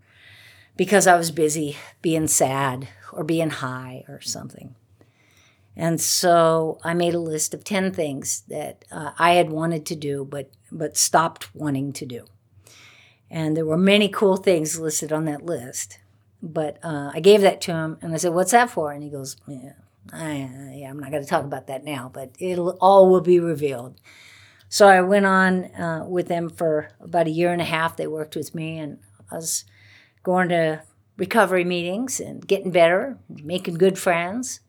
because 0.76 1.06
I 1.06 1.16
was 1.16 1.30
busy 1.30 1.76
being 2.00 2.28
sad 2.28 2.88
or 3.12 3.24
being 3.24 3.50
high 3.50 4.04
or 4.08 4.20
something. 4.20 4.74
And 5.76 6.00
so 6.00 6.78
I 6.82 6.94
made 6.94 7.14
a 7.14 7.20
list 7.20 7.54
of 7.54 7.64
10 7.64 7.92
things 7.92 8.42
that 8.48 8.84
uh, 8.90 9.12
I 9.18 9.32
had 9.32 9.50
wanted 9.50 9.86
to 9.86 9.96
do 9.96 10.24
but 10.24 10.50
but 10.72 10.96
stopped 10.96 11.54
wanting 11.54 11.92
to 11.94 12.06
do. 12.06 12.26
And 13.30 13.56
there 13.56 13.66
were 13.66 13.76
many 13.76 14.08
cool 14.08 14.36
things 14.36 14.78
listed 14.78 15.12
on 15.12 15.24
that 15.26 15.44
list. 15.44 15.98
But 16.42 16.78
uh, 16.82 17.10
I 17.14 17.20
gave 17.20 17.42
that 17.42 17.60
to 17.62 17.72
him 17.72 17.98
and 18.02 18.12
I 18.12 18.16
said, 18.16 18.34
What's 18.34 18.52
that 18.52 18.70
for? 18.70 18.92
And 18.92 19.02
he 19.02 19.10
goes, 19.10 19.36
Yeah, 19.46 19.72
I, 20.12 20.72
yeah 20.74 20.90
I'm 20.90 20.98
not 20.98 21.10
going 21.10 21.22
to 21.22 21.28
talk 21.28 21.44
about 21.44 21.66
that 21.68 21.84
now, 21.84 22.10
but 22.12 22.30
it'll 22.38 22.76
all 22.80 23.08
will 23.08 23.20
be 23.20 23.40
revealed. 23.40 24.00
So 24.68 24.86
I 24.86 25.00
went 25.00 25.26
on 25.26 25.64
uh, 25.74 26.04
with 26.08 26.28
them 26.28 26.48
for 26.48 26.90
about 27.00 27.26
a 27.26 27.30
year 27.30 27.52
and 27.52 27.60
a 27.60 27.64
half. 27.64 27.96
They 27.96 28.06
worked 28.06 28.36
with 28.36 28.54
me, 28.54 28.78
and 28.78 28.98
I 29.30 29.34
was 29.34 29.64
going 30.22 30.48
to 30.50 30.82
recovery 31.16 31.64
meetings 31.64 32.20
and 32.20 32.46
getting 32.46 32.70
better, 32.70 33.18
making 33.28 33.74
good 33.74 33.98
friends, 33.98 34.60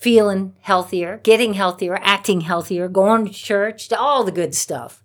feeling 0.00 0.54
healthier, 0.60 1.20
getting 1.22 1.54
healthier, 1.54 1.98
acting 2.02 2.42
healthier, 2.42 2.88
going 2.88 3.26
to 3.26 3.32
church, 3.32 3.92
all 3.92 4.24
the 4.24 4.32
good 4.32 4.54
stuff 4.54 5.02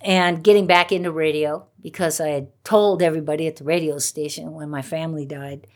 and 0.00 0.44
getting 0.44 0.66
back 0.66 0.92
into 0.92 1.10
radio 1.10 1.66
because 1.80 2.20
I 2.20 2.28
had 2.28 2.64
told 2.64 3.02
everybody 3.02 3.46
at 3.46 3.56
the 3.56 3.64
radio 3.64 3.98
station 3.98 4.52
when 4.52 4.70
my 4.70 4.82
family 4.82 5.26
died, 5.26 5.66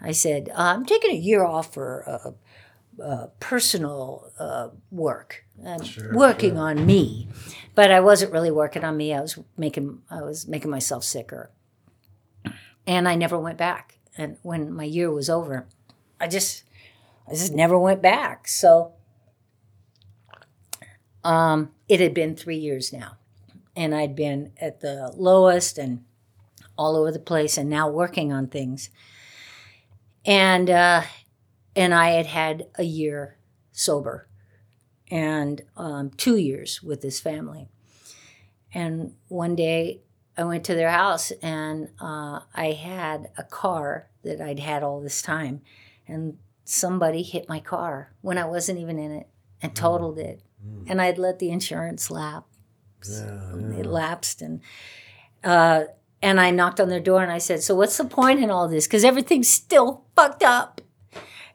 I 0.00 0.12
said, 0.12 0.50
I'm 0.54 0.84
taking 0.84 1.10
a 1.10 1.18
year 1.18 1.44
off 1.44 1.74
for 1.74 2.04
uh, 2.06 3.02
uh, 3.02 3.26
personal 3.40 4.30
uh, 4.38 4.68
work. 4.90 5.44
I'm 5.64 5.82
sure, 5.82 6.12
working 6.14 6.54
sure. 6.54 6.68
on 6.68 6.86
me, 6.86 7.28
but 7.74 7.90
I 7.90 8.00
wasn't 8.00 8.32
really 8.32 8.50
working 8.50 8.84
on 8.84 8.96
me. 8.96 9.14
I 9.14 9.20
was 9.20 9.38
making 9.56 10.02
I 10.10 10.20
was 10.20 10.46
making 10.46 10.70
myself 10.70 11.02
sicker, 11.02 11.50
and 12.86 13.08
I 13.08 13.14
never 13.14 13.38
went 13.38 13.56
back. 13.56 13.98
And 14.18 14.36
when 14.42 14.72
my 14.72 14.84
year 14.84 15.10
was 15.10 15.30
over, 15.30 15.66
I 16.20 16.28
just 16.28 16.64
I 17.28 17.32
just 17.32 17.52
never 17.52 17.78
went 17.78 18.02
back. 18.02 18.48
So 18.48 18.92
um, 21.24 21.70
it 21.88 22.00
had 22.00 22.14
been 22.14 22.36
three 22.36 22.58
years 22.58 22.92
now 22.92 23.18
and 23.76 23.94
I'd 23.94 24.16
been 24.16 24.52
at 24.60 24.80
the 24.80 25.12
lowest 25.16 25.76
and 25.78 26.02
all 26.78 26.96
over 26.96 27.12
the 27.12 27.18
place, 27.18 27.56
and 27.56 27.70
now 27.70 27.88
working 27.88 28.32
on 28.32 28.48
things. 28.48 28.90
And 30.24 30.68
uh, 30.68 31.02
and 31.74 31.94
I 31.94 32.10
had 32.10 32.26
had 32.26 32.66
a 32.76 32.82
year 32.82 33.36
sober, 33.72 34.28
and 35.10 35.62
um, 35.76 36.10
two 36.16 36.36
years 36.36 36.82
with 36.82 37.02
this 37.02 37.20
family. 37.20 37.68
And 38.74 39.14
one 39.28 39.54
day 39.54 40.00
I 40.36 40.44
went 40.44 40.64
to 40.64 40.74
their 40.74 40.90
house, 40.90 41.30
and 41.42 41.88
uh, 42.00 42.40
I 42.54 42.72
had 42.72 43.30
a 43.38 43.44
car 43.44 44.08
that 44.22 44.40
I'd 44.40 44.58
had 44.58 44.82
all 44.82 45.00
this 45.00 45.22
time, 45.22 45.62
and 46.06 46.38
somebody 46.68 47.22
hit 47.22 47.48
my 47.48 47.60
car 47.60 48.12
when 48.20 48.38
I 48.38 48.44
wasn't 48.44 48.80
even 48.80 48.98
in 48.98 49.12
it 49.12 49.28
and 49.62 49.72
mm. 49.72 49.74
totaled 49.74 50.18
it. 50.18 50.42
Mm. 50.64 50.90
And 50.90 51.00
I'd 51.00 51.18
let 51.18 51.38
the 51.38 51.50
insurance 51.50 52.10
lapse. 52.10 52.46
yeah, 53.08 53.52
yeah. 53.56 53.78
It 53.78 53.86
lapsed, 53.86 54.42
and 54.42 54.60
uh, 55.44 55.84
and 56.20 56.40
I 56.40 56.50
knocked 56.50 56.80
on 56.80 56.88
their 56.88 57.00
door 57.00 57.22
and 57.22 57.32
I 57.32 57.38
said, 57.38 57.62
"So 57.62 57.74
what's 57.74 57.96
the 57.96 58.04
point 58.04 58.40
in 58.40 58.50
all 58.50 58.68
this? 58.68 58.86
Because 58.86 59.04
everything's 59.04 59.48
still 59.48 60.04
fucked 60.14 60.42
up." 60.42 60.80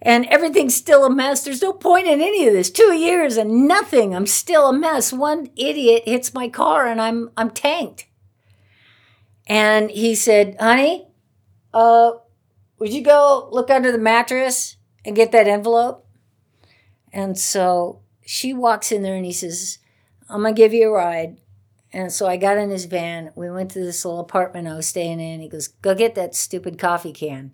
And 0.04 0.26
everything's 0.28 0.76
still 0.76 1.06
a 1.06 1.12
mess. 1.12 1.44
There's 1.44 1.62
no 1.62 1.74
point 1.74 2.08
in 2.08 2.22
any 2.22 2.48
of 2.48 2.54
this. 2.54 2.72
Two 2.72 2.92
years 2.96 3.38
and 3.38 3.68
nothing. 3.68 4.16
I'm 4.16 4.26
still 4.26 4.68
a 4.68 4.74
mess. 4.74 5.14
One 5.14 5.52
idiot 5.56 6.04
hits 6.06 6.34
my 6.34 6.50
car 6.50 6.88
and 6.88 7.00
I'm 7.00 7.30
I'm 7.38 7.52
tanked. 7.52 8.08
And 9.46 9.92
he 9.92 10.16
said, 10.16 10.56
"Honey, 10.60 11.08
uh, 11.74 12.14
would 12.80 12.92
you 12.92 13.04
go 13.04 13.48
look 13.52 13.70
under 13.70 13.92
the 13.92 14.00
mattress 14.00 14.78
and 15.06 15.16
get 15.16 15.32
that 15.32 15.48
envelope?" 15.48 16.06
And 17.14 17.38
so 17.38 18.00
she 18.26 18.54
walks 18.54 18.92
in 18.92 19.04
there 19.04 19.16
and 19.16 19.26
he 19.26 19.34
says, 19.34 19.80
I'm 20.30 20.44
gonna 20.44 20.54
give 20.54 20.74
you 20.74 20.90
a 20.90 20.92
ride. 20.92 21.38
And 21.94 22.12
so 22.12 22.26
I 22.28 22.38
got 22.38 22.58
in 22.58 22.70
his 22.70 22.86
van. 22.86 23.32
We 23.36 23.50
went 23.52 23.72
to 23.72 23.80
this 23.80 24.06
little 24.06 24.22
apartment 24.22 24.68
I 24.68 24.76
was 24.76 24.88
staying 24.88 25.20
in. 25.20 25.42
He 25.42 25.50
goes, 25.50 25.68
Go 25.68 25.94
get 25.94 26.16
that 26.16 26.36
stupid 26.36 26.80
coffee 26.80 27.12
can. 27.12 27.52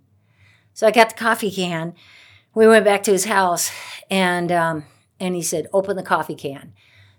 So 0.73 0.85
I 0.85 0.91
got 0.91 1.09
the 1.09 1.15
coffee 1.15 1.49
can. 1.49 1.95
We 2.53 2.67
went 2.67 2.85
back 2.85 3.01
to 3.03 3.11
his 3.11 3.25
house 3.25 3.71
and 4.11 4.51
um, 4.51 4.85
and 5.19 5.33
he 5.33 5.41
said, 5.41 5.67
Open 5.73 5.97
the 5.97 6.03
coffee 6.03 6.35
can. 6.35 6.73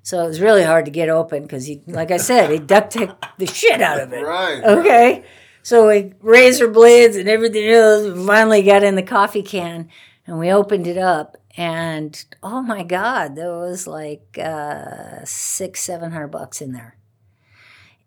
So 0.04 0.25
it 0.25 0.28
was 0.28 0.40
really 0.40 0.62
hard 0.62 0.85
to 0.85 0.90
get 0.92 1.08
open 1.08 1.42
because 1.42 1.66
he, 1.66 1.82
like 1.87 2.12
I 2.12 2.16
said, 2.18 2.50
he 2.50 2.58
duct 2.58 2.92
taped 2.92 3.14
the 3.38 3.47
shit 3.47 3.82
out 3.82 4.00
of 4.00 4.12
it. 4.12 4.23
Right. 4.23 4.62
Okay. 4.62 5.25
So 5.64 5.88
we 5.88 6.14
razor 6.23 6.68
blades 6.68 7.16
and 7.16 7.28
everything 7.28 7.68
else. 7.68 8.25
Finally 8.26 8.62
got 8.62 8.85
in 8.85 8.94
the 8.94 9.02
coffee 9.02 9.42
can 9.42 9.88
and 10.28 10.38
we 10.38 10.52
opened 10.52 10.87
it 10.87 10.99
up 10.99 11.38
and 11.56 12.26
oh 12.42 12.61
my 12.61 12.85
god 12.85 13.35
there 13.35 13.56
was 13.56 13.87
like 13.87 14.38
uh, 14.38 15.25
six 15.25 15.80
seven 15.80 16.12
hundred 16.12 16.28
bucks 16.28 16.61
in 16.61 16.73
there. 16.73 16.97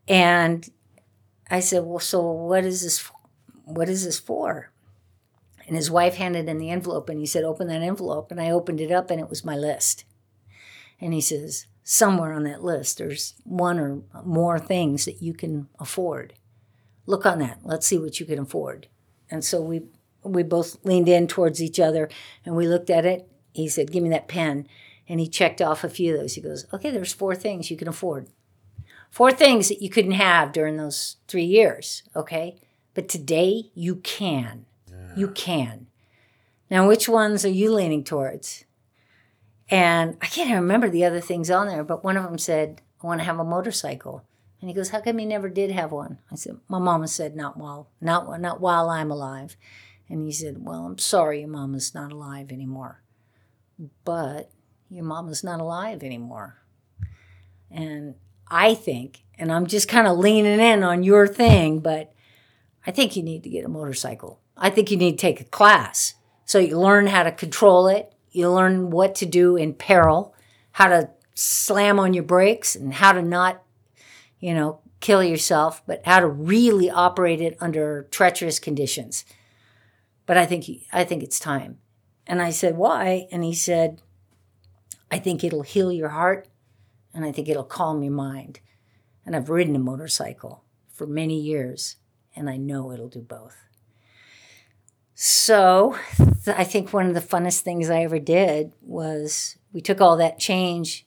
And 0.08 0.70
i 1.50 1.60
said 1.60 1.84
well 1.84 2.00
so 2.00 2.22
what 2.32 2.64
is 2.64 2.84
this 2.84 3.00
for? 3.00 3.16
what 3.66 3.90
is 3.90 4.06
this 4.06 4.20
for? 4.20 4.72
And 5.68 5.76
his 5.76 5.92
wife 5.92 6.16
handed 6.16 6.48
in 6.48 6.60
the 6.60 6.70
envelope 6.70 7.10
and 7.10 7.20
he 7.20 7.26
said 7.26 7.44
open 7.44 7.68
that 7.68 7.82
envelope. 7.82 8.32
And 8.32 8.40
i 8.40 8.52
opened 8.52 8.80
it 8.80 8.92
up 8.92 9.10
and 9.10 9.20
it 9.20 9.30
was 9.30 9.44
my 9.44 9.56
list. 9.56 10.06
And 11.00 11.14
he 11.14 11.22
says 11.22 11.66
somewhere 11.84 12.34
on 12.34 12.44
that 12.44 12.64
list 12.64 13.00
there's 13.00 13.34
one 13.44 13.80
or 13.80 14.04
more 14.24 14.60
things 14.60 15.06
that 15.06 15.24
you 15.24 15.34
can 15.34 15.68
afford. 15.80 16.36
Look 17.08 17.26
on 17.26 17.40
that. 17.40 17.60
Let's 17.64 17.88
see 17.88 17.98
what 17.98 18.20
you 18.20 18.28
can 18.28 18.38
afford. 18.38 18.88
And 19.32 19.44
so 19.44 19.60
we 19.62 19.82
we 20.24 20.44
both 20.44 20.78
leaned 20.84 21.10
in 21.10 21.28
towards 21.28 21.62
each 21.62 21.80
other 21.80 22.10
and 22.46 22.56
we 22.56 22.68
looked 22.68 22.90
at 22.90 23.06
it 23.06 23.28
he 23.54 23.68
said, 23.68 23.92
Give 23.92 24.04
me 24.04 24.10
that 24.10 24.28
pen. 24.28 24.68
And 25.08 25.20
he 25.20 25.28
checked 25.28 25.62
off 25.62 25.84
a 25.84 25.90
few 25.90 26.14
of 26.14 26.22
those. 26.22 26.36
He 26.36 26.42
goes, 26.42 26.66
Okay, 26.74 26.90
there's 26.90 27.14
four 27.14 27.36
things 27.36 27.70
you 27.70 27.78
can 27.78 27.88
afford. 27.88 28.28
Four 29.10 29.32
things 29.32 29.68
that 29.68 29.82
you 29.82 29.90
couldn't 29.90 30.12
have 30.12 30.54
during 30.54 30.78
those 30.78 31.18
three 31.28 31.44
years, 31.44 32.04
okay? 32.16 32.62
But 32.94 33.10
today 33.10 33.70
you 33.74 33.98
can. 33.98 34.66
Yeah. 34.90 35.16
You 35.18 35.28
can. 35.30 35.88
Now, 36.70 36.88
which 36.88 37.10
ones 37.10 37.44
are 37.44 37.50
you 37.50 37.74
leaning 37.74 38.06
towards? 38.06 38.64
And 39.70 40.18
I 40.22 40.28
can't 40.28 40.54
remember 40.54 40.90
the 40.90 41.04
other 41.04 41.20
things 41.20 41.52
on 41.52 41.68
there, 41.68 41.84
but 41.84 42.06
one 42.06 42.16
of 42.16 42.24
them 42.24 42.38
said, 42.38 42.82
I 43.04 43.08
want 43.08 43.20
to 43.20 43.26
have 43.26 43.40
a 43.40 43.44
motorcycle. 43.44 44.24
And 44.62 44.70
he 44.70 44.74
goes, 44.74 44.90
How 44.90 45.02
come 45.02 45.20
you 45.20 45.26
never 45.26 45.50
did 45.50 45.72
have 45.72 45.92
one? 45.92 46.20
I 46.32 46.36
said, 46.36 46.58
My 46.70 46.80
mama 46.80 47.10
said, 47.10 47.36
Not 47.36 47.58
while, 47.58 47.90
not, 48.00 48.40
not 48.40 48.62
while 48.62 48.90
I'm 48.90 49.12
alive. 49.12 49.58
And 50.12 50.26
he 50.26 50.32
said, 50.32 50.58
Well, 50.60 50.86
I'm 50.86 50.98
sorry 50.98 51.40
your 51.40 51.50
mama's 51.50 51.96
not 51.96 52.12
alive 52.12 52.52
anymore 52.52 53.02
but 54.04 54.52
your 54.90 55.04
mama's 55.04 55.44
not 55.44 55.60
alive 55.60 56.04
anymore. 56.04 56.58
And 57.70 58.16
I 58.48 58.74
think, 58.76 59.24
and 59.38 59.52
I'm 59.52 59.68
just 59.68 59.88
kind 59.88 60.08
of 60.08 60.18
leaning 60.18 60.60
in 60.60 60.84
on 60.84 61.04
your 61.04 61.28
thing, 61.28 61.80
but 61.80 62.14
I 62.86 62.92
think 62.92 63.16
you 63.16 63.24
need 63.24 63.44
to 63.44 63.50
get 63.50 63.66
a 63.66 63.70
motorcycle. 63.70 64.40
I 64.58 64.70
think 64.70 64.92
you 64.92 64.98
need 64.98 65.14
to 65.14 65.18
take 65.18 65.40
a 65.40 65.46
class 65.46 66.16
so 66.46 66.60
you 66.60 66.78
learn 66.78 67.08
how 67.08 67.24
to 67.24 67.32
control 67.32 67.88
it, 67.88 68.14
you 68.32 68.50
learn 68.50 68.90
what 68.90 69.16
to 69.16 69.26
do 69.26 69.56
in 69.56 69.74
peril, 69.74 70.36
how 70.74 70.88
to 70.88 71.10
slam 71.34 72.00
on 72.00 72.14
your 72.14 72.24
brakes, 72.24 72.76
and 72.76 72.94
how 72.94 73.14
to 73.14 73.22
not, 73.22 73.64
you 74.40 74.54
know, 74.54 74.82
kill 75.00 75.24
yourself, 75.24 75.82
but 75.88 76.02
how 76.06 76.20
to 76.20 76.28
really 76.28 76.90
operate 76.90 77.42
it 77.42 77.58
under 77.62 78.08
treacherous 78.12 78.60
conditions. 78.60 79.26
But 80.26 80.38
I 80.38 80.46
think 80.46 80.66
I 80.92 81.04
think 81.04 81.24
it's 81.24 81.40
time. 81.40 81.80
And 82.28 82.42
I 82.42 82.52
said, 82.52 82.78
"Why?" 82.78 83.28
And 83.32 83.44
he 83.44 83.54
said, 83.54 84.02
"I 85.10 85.20
think 85.20 85.44
it'll 85.44 85.64
heal 85.64 85.92
your 85.92 86.10
heart, 86.10 86.48
and 87.14 87.26
I 87.26 87.32
think 87.32 87.50
it'll 87.50 87.64
calm 87.64 88.04
your 88.04 88.14
mind." 88.14 88.60
And 89.26 89.36
I've 89.36 89.50
ridden 89.50 89.76
a 89.76 89.80
motorcycle 89.80 90.64
for 90.92 91.06
many 91.06 91.40
years, 91.40 91.98
and 92.36 92.50
I 92.50 92.58
know 92.58 92.92
it'll 92.92 93.08
do 93.10 93.22
both. 93.22 93.56
So, 95.14 95.98
th- 96.18 96.58
I 96.58 96.64
think 96.64 96.92
one 96.92 97.06
of 97.06 97.14
the 97.14 97.22
funnest 97.22 97.60
things 97.60 97.90
I 97.90 98.02
ever 98.02 98.18
did 98.18 98.74
was 98.82 99.58
we 99.72 99.80
took 99.82 100.02
all 100.02 100.18
that 100.18 100.40
change 100.40 101.06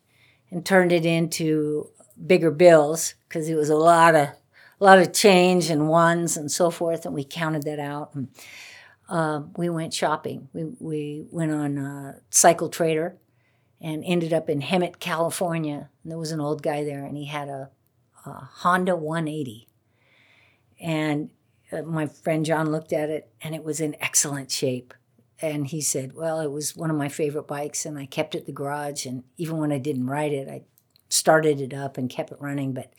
and 0.51 0.65
turned 0.65 0.93
it 0.93 1.05
into 1.05 1.91
bigger 2.27 2.53
bills 2.53 3.15
because 3.29 3.49
it 3.49 3.57
was 3.57 3.71
a 3.71 3.77
lot 3.77 4.15
of 4.15 4.29
a 4.81 4.85
lot 4.85 4.99
of 4.99 5.13
change 5.13 5.71
and 5.71 5.89
ones 5.89 6.37
and 6.37 6.51
so 6.51 6.71
forth, 6.71 7.07
and 7.07 7.15
we 7.15 7.25
counted 7.25 7.63
that 7.65 7.79
out. 7.79 8.15
And 8.15 8.29
uh, 9.09 9.43
we 9.57 9.69
went 9.69 9.93
shopping. 9.93 10.49
We 10.53 10.65
we 10.79 11.27
went 11.31 11.53
on 11.53 11.79
uh, 11.79 12.19
Cycle 12.31 12.69
Trader 12.69 13.17
and 13.81 14.03
ended 14.07 14.33
up 14.33 14.49
in 14.49 14.63
Hemet, 14.63 14.99
California. 14.99 15.91
And 16.03 16.11
there 16.11 16.19
was 16.19 16.33
an 16.33 16.41
old 16.41 16.63
guy 16.63 16.85
there, 16.85 17.05
and 17.05 17.17
he 17.17 17.27
had 17.27 17.49
a, 17.49 17.71
a 18.25 18.31
Honda 18.31 18.97
180. 18.97 19.69
And 20.81 21.31
uh, 21.71 21.83
my 21.83 22.07
friend 22.07 22.45
John 22.45 22.71
looked 22.71 22.93
at 22.93 23.11
it, 23.11 23.31
and 23.43 23.55
it 23.55 23.63
was 23.63 23.81
in 23.81 23.97
excellent 24.01 24.51
shape. 24.51 24.95
And 25.43 25.67
he 25.67 25.81
said, 25.81 26.15
"Well, 26.15 26.41
it 26.41 26.51
was 26.51 26.75
one 26.75 26.91
of 26.91 26.97
my 26.97 27.09
favorite 27.09 27.47
bikes, 27.47 27.85
and 27.85 27.99
I 27.99 28.07
kept 28.07 28.35
it 28.35 28.47
the 28.47 28.53
garage. 28.53 29.05
And 29.05 29.25
even 29.37 29.59
when 29.59 29.73
I 29.73 29.79
didn't 29.79 30.07
ride 30.07 30.33
it, 30.33 30.49
I 30.49 30.63
started 31.11 31.61
it 31.61 31.75
up 31.75 31.99
and 31.99 32.09
kept 32.09 32.33
it 32.33 32.41
running. 32.41 32.73
But 32.73 32.93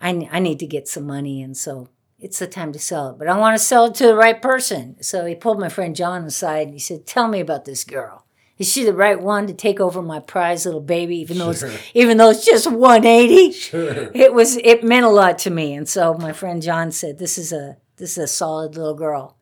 I, 0.00 0.28
I 0.30 0.38
need 0.40 0.58
to 0.58 0.66
get 0.66 0.88
some 0.88 1.06
money, 1.06 1.40
and 1.40 1.56
so 1.56 1.88
it's 2.24 2.38
the 2.38 2.46
time 2.46 2.72
to 2.72 2.78
sell 2.78 3.10
it. 3.10 3.18
But 3.18 3.28
I 3.28 3.36
want 3.38 3.56
to 3.58 3.64
sell 3.64 3.84
it 3.86 3.94
to 3.96 4.06
the 4.06 4.14
right 4.16 4.40
person. 4.40 4.96
So 5.02 5.26
he 5.26 5.34
pulled 5.34 5.60
my 5.60 5.68
friend 5.68 5.94
John 5.94 6.24
aside 6.24 6.64
and 6.68 6.72
he 6.74 6.80
said, 6.80 7.06
"Tell 7.06 7.28
me 7.28 7.40
about 7.40 7.64
this 7.66 7.84
girl. 7.84 8.24
Is 8.56 8.70
she 8.72 8.84
the 8.84 8.94
right 8.94 9.20
one 9.20 9.46
to 9.48 9.52
take 9.52 9.80
over 9.80 10.00
my 10.00 10.20
prize 10.20 10.64
little 10.64 10.80
baby? 10.80 11.16
Even 11.18 11.38
though 11.38 11.52
Sure. 11.52 11.68
it's 11.68 11.82
even 11.92 12.16
though 12.16 12.30
it's 12.30 12.44
just 12.46 12.66
180." 12.70 13.52
Sure. 13.52 14.10
It 14.14 14.32
was 14.32 14.56
it 14.56 14.82
meant 14.82 15.04
a 15.06 15.10
lot 15.10 15.38
to 15.40 15.50
me, 15.50 15.74
and 15.74 15.88
so 15.88 16.14
my 16.14 16.32
friend 16.32 16.62
John 16.62 16.90
said, 16.92 17.18
"This 17.18 17.36
is 17.38 17.52
a 17.52 17.76
this 17.96 18.12
is 18.12 18.24
a 18.24 18.26
solid 18.26 18.76
little 18.76 18.94
girl," 18.94 19.36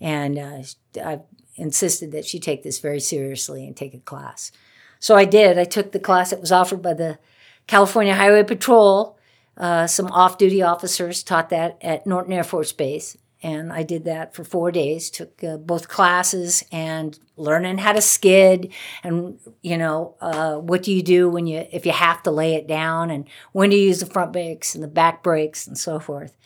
and 0.00 0.38
uh, 0.38 0.62
I 1.04 1.20
insisted 1.56 2.12
that 2.12 2.24
she 2.24 2.38
take 2.38 2.62
this 2.62 2.78
very 2.78 3.00
seriously 3.00 3.66
and 3.66 3.76
take 3.76 3.94
a 3.94 3.98
class. 3.98 4.52
So 5.00 5.16
I 5.16 5.24
did. 5.24 5.58
I 5.58 5.64
took 5.64 5.92
the 5.92 5.98
class. 5.98 6.30
that 6.30 6.40
was 6.40 6.52
offered 6.52 6.80
by 6.82 6.94
the 6.94 7.18
California 7.66 8.14
Highway 8.14 8.44
Patrol. 8.44 9.18
Uh, 9.56 9.86
some 9.86 10.06
off-duty 10.06 10.62
officers 10.62 11.22
taught 11.22 11.50
that 11.50 11.76
at 11.82 12.06
Norton 12.06 12.32
Air 12.32 12.44
Force 12.44 12.72
Base, 12.72 13.16
and 13.42 13.72
I 13.72 13.82
did 13.82 14.04
that 14.04 14.34
for 14.34 14.44
four 14.44 14.70
days. 14.70 15.10
Took 15.10 15.42
uh, 15.44 15.56
both 15.56 15.88
classes 15.88 16.64
and 16.72 17.18
learning 17.36 17.78
how 17.78 17.92
to 17.92 18.00
skid, 18.00 18.72
and 19.02 19.38
you 19.60 19.76
know 19.76 20.16
uh, 20.20 20.56
what 20.56 20.82
do 20.82 20.92
you 20.92 21.02
do 21.02 21.28
when 21.28 21.46
you 21.46 21.66
if 21.70 21.84
you 21.84 21.92
have 21.92 22.22
to 22.22 22.30
lay 22.30 22.54
it 22.54 22.66
down, 22.66 23.10
and 23.10 23.28
when 23.52 23.70
do 23.70 23.76
you 23.76 23.86
use 23.86 24.00
the 24.00 24.06
front 24.06 24.32
brakes 24.32 24.74
and 24.74 24.82
the 24.82 24.88
back 24.88 25.22
brakes 25.22 25.66
and 25.66 25.76
so 25.76 25.98
forth. 25.98 26.36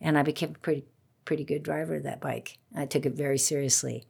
And 0.00 0.18
I 0.18 0.22
became 0.22 0.50
a 0.50 0.58
pretty 0.58 0.84
pretty 1.24 1.44
good 1.44 1.62
driver 1.62 1.96
of 1.96 2.02
that 2.02 2.20
bike. 2.20 2.58
I 2.74 2.86
took 2.86 3.06
it 3.06 3.14
very 3.14 3.38
seriously 3.38 4.04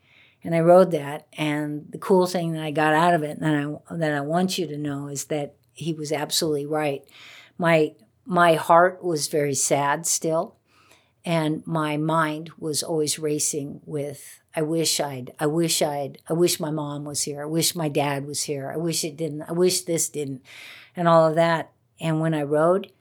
and 0.44 0.54
I 0.54 0.60
rode 0.60 0.90
that. 0.92 1.26
And 1.36 1.86
the 1.90 1.98
cool 1.98 2.26
thing 2.26 2.52
that 2.52 2.62
I 2.62 2.70
got 2.70 2.94
out 2.94 3.14
of 3.14 3.22
it, 3.22 3.38
and 3.38 3.42
that 3.42 3.80
I 3.90 3.96
that 3.96 4.14
I 4.14 4.20
want 4.20 4.58
you 4.58 4.66
to 4.66 4.76
know, 4.76 5.08
is 5.08 5.26
that 5.26 5.54
he 5.72 5.92
was 5.92 6.12
absolutely 6.12 6.66
right. 6.66 7.02
My 7.58 7.94
my 8.24 8.54
heart 8.54 9.02
was 9.02 9.28
very 9.28 9.54
sad 9.54 10.06
still, 10.06 10.56
and 11.24 11.66
my 11.66 11.96
mind 11.96 12.50
was 12.58 12.82
always 12.82 13.18
racing 13.18 13.80
with. 13.84 14.40
I 14.54 14.62
wish 14.62 15.00
I'd. 15.00 15.32
I 15.38 15.46
wish 15.46 15.80
I'd. 15.82 16.18
I 16.28 16.32
wish 16.32 16.60
my 16.60 16.70
mom 16.70 17.04
was 17.04 17.22
here. 17.22 17.42
I 17.42 17.46
wish 17.46 17.74
my 17.74 17.88
dad 17.88 18.26
was 18.26 18.42
here. 18.42 18.70
I 18.70 18.76
wish 18.76 19.04
it 19.04 19.16
didn't. 19.16 19.42
I 19.42 19.52
wish 19.52 19.82
this 19.82 20.08
didn't, 20.08 20.42
and 20.94 21.08
all 21.08 21.26
of 21.26 21.34
that. 21.36 21.72
And 22.00 22.20
when 22.20 22.34
I 22.34 22.42
rode, 22.42 22.92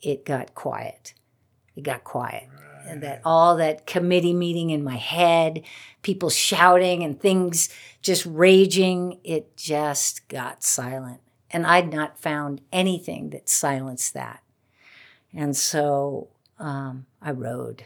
it 0.00 0.24
got 0.24 0.54
quiet. 0.54 1.14
It 1.76 1.82
got 1.82 2.04
quiet. 2.04 2.48
And 2.86 3.02
that 3.02 3.22
all 3.24 3.56
that 3.56 3.86
committee 3.86 4.34
meeting 4.34 4.70
in 4.70 4.84
my 4.84 4.96
head, 4.96 5.62
people 6.02 6.28
shouting 6.28 7.02
and 7.02 7.18
things 7.18 7.70
just 8.02 8.26
raging, 8.26 9.20
it 9.24 9.56
just 9.56 10.28
got 10.28 10.62
silent. 10.62 11.20
And 11.50 11.66
I'd 11.66 11.90
not 11.90 12.18
found 12.18 12.60
anything 12.72 13.30
that 13.30 13.48
silenced 13.48 14.12
that. 14.12 14.43
And 15.34 15.56
so 15.56 16.28
um, 16.58 17.06
I 17.20 17.32
rode 17.32 17.84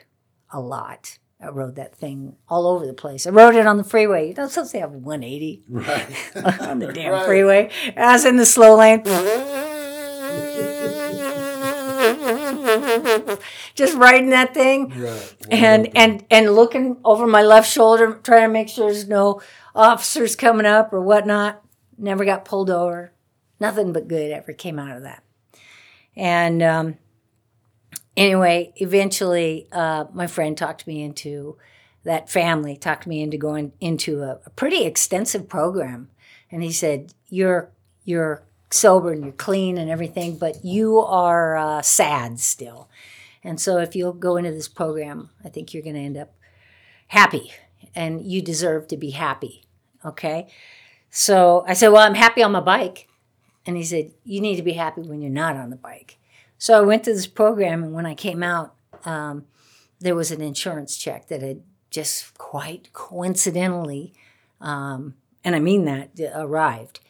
a 0.52 0.60
lot. 0.60 1.18
I 1.40 1.48
rode 1.48 1.76
that 1.76 1.94
thing 1.94 2.36
all 2.48 2.66
over 2.66 2.84
the 2.86 2.92
place. 2.92 3.26
I 3.26 3.30
rode 3.30 3.54
it 3.54 3.66
on 3.66 3.76
the 3.76 3.84
freeway. 3.84 4.28
You 4.28 4.34
don't 4.34 4.48
supposed 4.50 4.72
to 4.72 4.80
have 4.80 4.90
180 4.92 5.62
Right. 5.68 6.06
on 6.60 6.80
the 6.80 6.92
damn 6.92 7.12
Right. 7.12 7.26
freeway. 7.26 7.70
I 7.96 8.12
was 8.12 8.24
in 8.24 8.36
the 8.36 8.46
slow 8.46 8.76
lane. 8.76 9.02
Just 13.74 13.96
riding 13.96 14.30
that 14.30 14.52
thing 14.54 14.88
Right. 15.00 15.36
and 15.50 15.88
and 15.96 16.24
and 16.30 16.54
looking 16.54 16.96
over 17.04 17.26
my 17.26 17.42
left 17.42 17.70
shoulder, 17.70 18.12
trying 18.22 18.42
to 18.48 18.52
make 18.52 18.68
sure 18.68 18.86
there's 18.90 19.08
no 19.08 19.40
officers 19.74 20.34
coming 20.36 20.66
up 20.66 20.92
or 20.92 21.00
whatnot. 21.00 21.62
Never 21.96 22.24
got 22.24 22.44
pulled 22.44 22.70
over. 22.70 23.12
Nothing 23.60 23.92
but 23.92 24.08
good 24.08 24.30
ever 24.32 24.52
came 24.52 24.78
out 24.78 24.96
of 24.96 25.02
that. 25.04 25.22
And 26.16 26.62
um, 26.62 26.96
anyway, 28.18 28.72
eventually, 28.76 29.66
uh, 29.72 30.04
my 30.12 30.26
friend 30.26 30.56
talked 30.56 30.86
me 30.86 31.02
into 31.02 31.56
that 32.04 32.30
family 32.30 32.76
talked 32.76 33.06
me 33.06 33.22
into 33.22 33.36
going 33.36 33.72
into 33.80 34.22
a, 34.22 34.38
a 34.46 34.50
pretty 34.50 34.84
extensive 34.84 35.48
program, 35.48 36.10
and 36.50 36.62
he 36.62 36.72
said, 36.72 37.14
"You're 37.28 37.70
you're 38.04 38.42
sober 38.70 39.12
and 39.12 39.24
you're 39.24 39.32
clean 39.32 39.78
and 39.78 39.90
everything, 39.90 40.36
but 40.36 40.64
you 40.64 40.98
are 40.98 41.56
uh, 41.56 41.82
sad 41.82 42.40
still." 42.40 42.90
And 43.42 43.60
so, 43.60 43.78
if 43.78 43.96
you'll 43.96 44.12
go 44.12 44.36
into 44.36 44.50
this 44.50 44.68
program, 44.68 45.30
I 45.44 45.48
think 45.48 45.72
you're 45.72 45.82
going 45.82 45.96
to 45.96 46.00
end 46.02 46.16
up 46.18 46.34
happy, 47.08 47.52
and 47.94 48.22
you 48.22 48.42
deserve 48.42 48.88
to 48.88 48.96
be 48.96 49.10
happy. 49.10 49.64
Okay. 50.04 50.48
So 51.10 51.64
I 51.66 51.74
said, 51.74 51.88
Well, 51.88 52.02
I'm 52.02 52.14
happy 52.14 52.42
on 52.42 52.52
my 52.52 52.60
bike. 52.60 53.08
And 53.66 53.76
he 53.76 53.84
said, 53.84 54.12
You 54.24 54.40
need 54.40 54.56
to 54.56 54.62
be 54.62 54.72
happy 54.72 55.02
when 55.02 55.20
you're 55.20 55.30
not 55.30 55.56
on 55.56 55.70
the 55.70 55.76
bike. 55.76 56.17
So 56.58 56.76
I 56.76 56.84
went 56.84 57.04
to 57.04 57.14
this 57.14 57.26
program, 57.26 57.84
and 57.84 57.94
when 57.94 58.04
I 58.04 58.14
came 58.14 58.42
out, 58.42 58.74
um, 59.04 59.46
there 60.00 60.14
was 60.14 60.30
an 60.30 60.40
insurance 60.40 60.96
check 60.96 61.28
that 61.28 61.40
had 61.40 61.62
just 61.90 62.36
quite 62.36 62.92
coincidentally, 62.92 64.12
um, 64.60 65.14
and 65.44 65.54
I 65.54 65.60
mean 65.60 65.84
that, 65.84 66.10
arrived. 66.34 67.00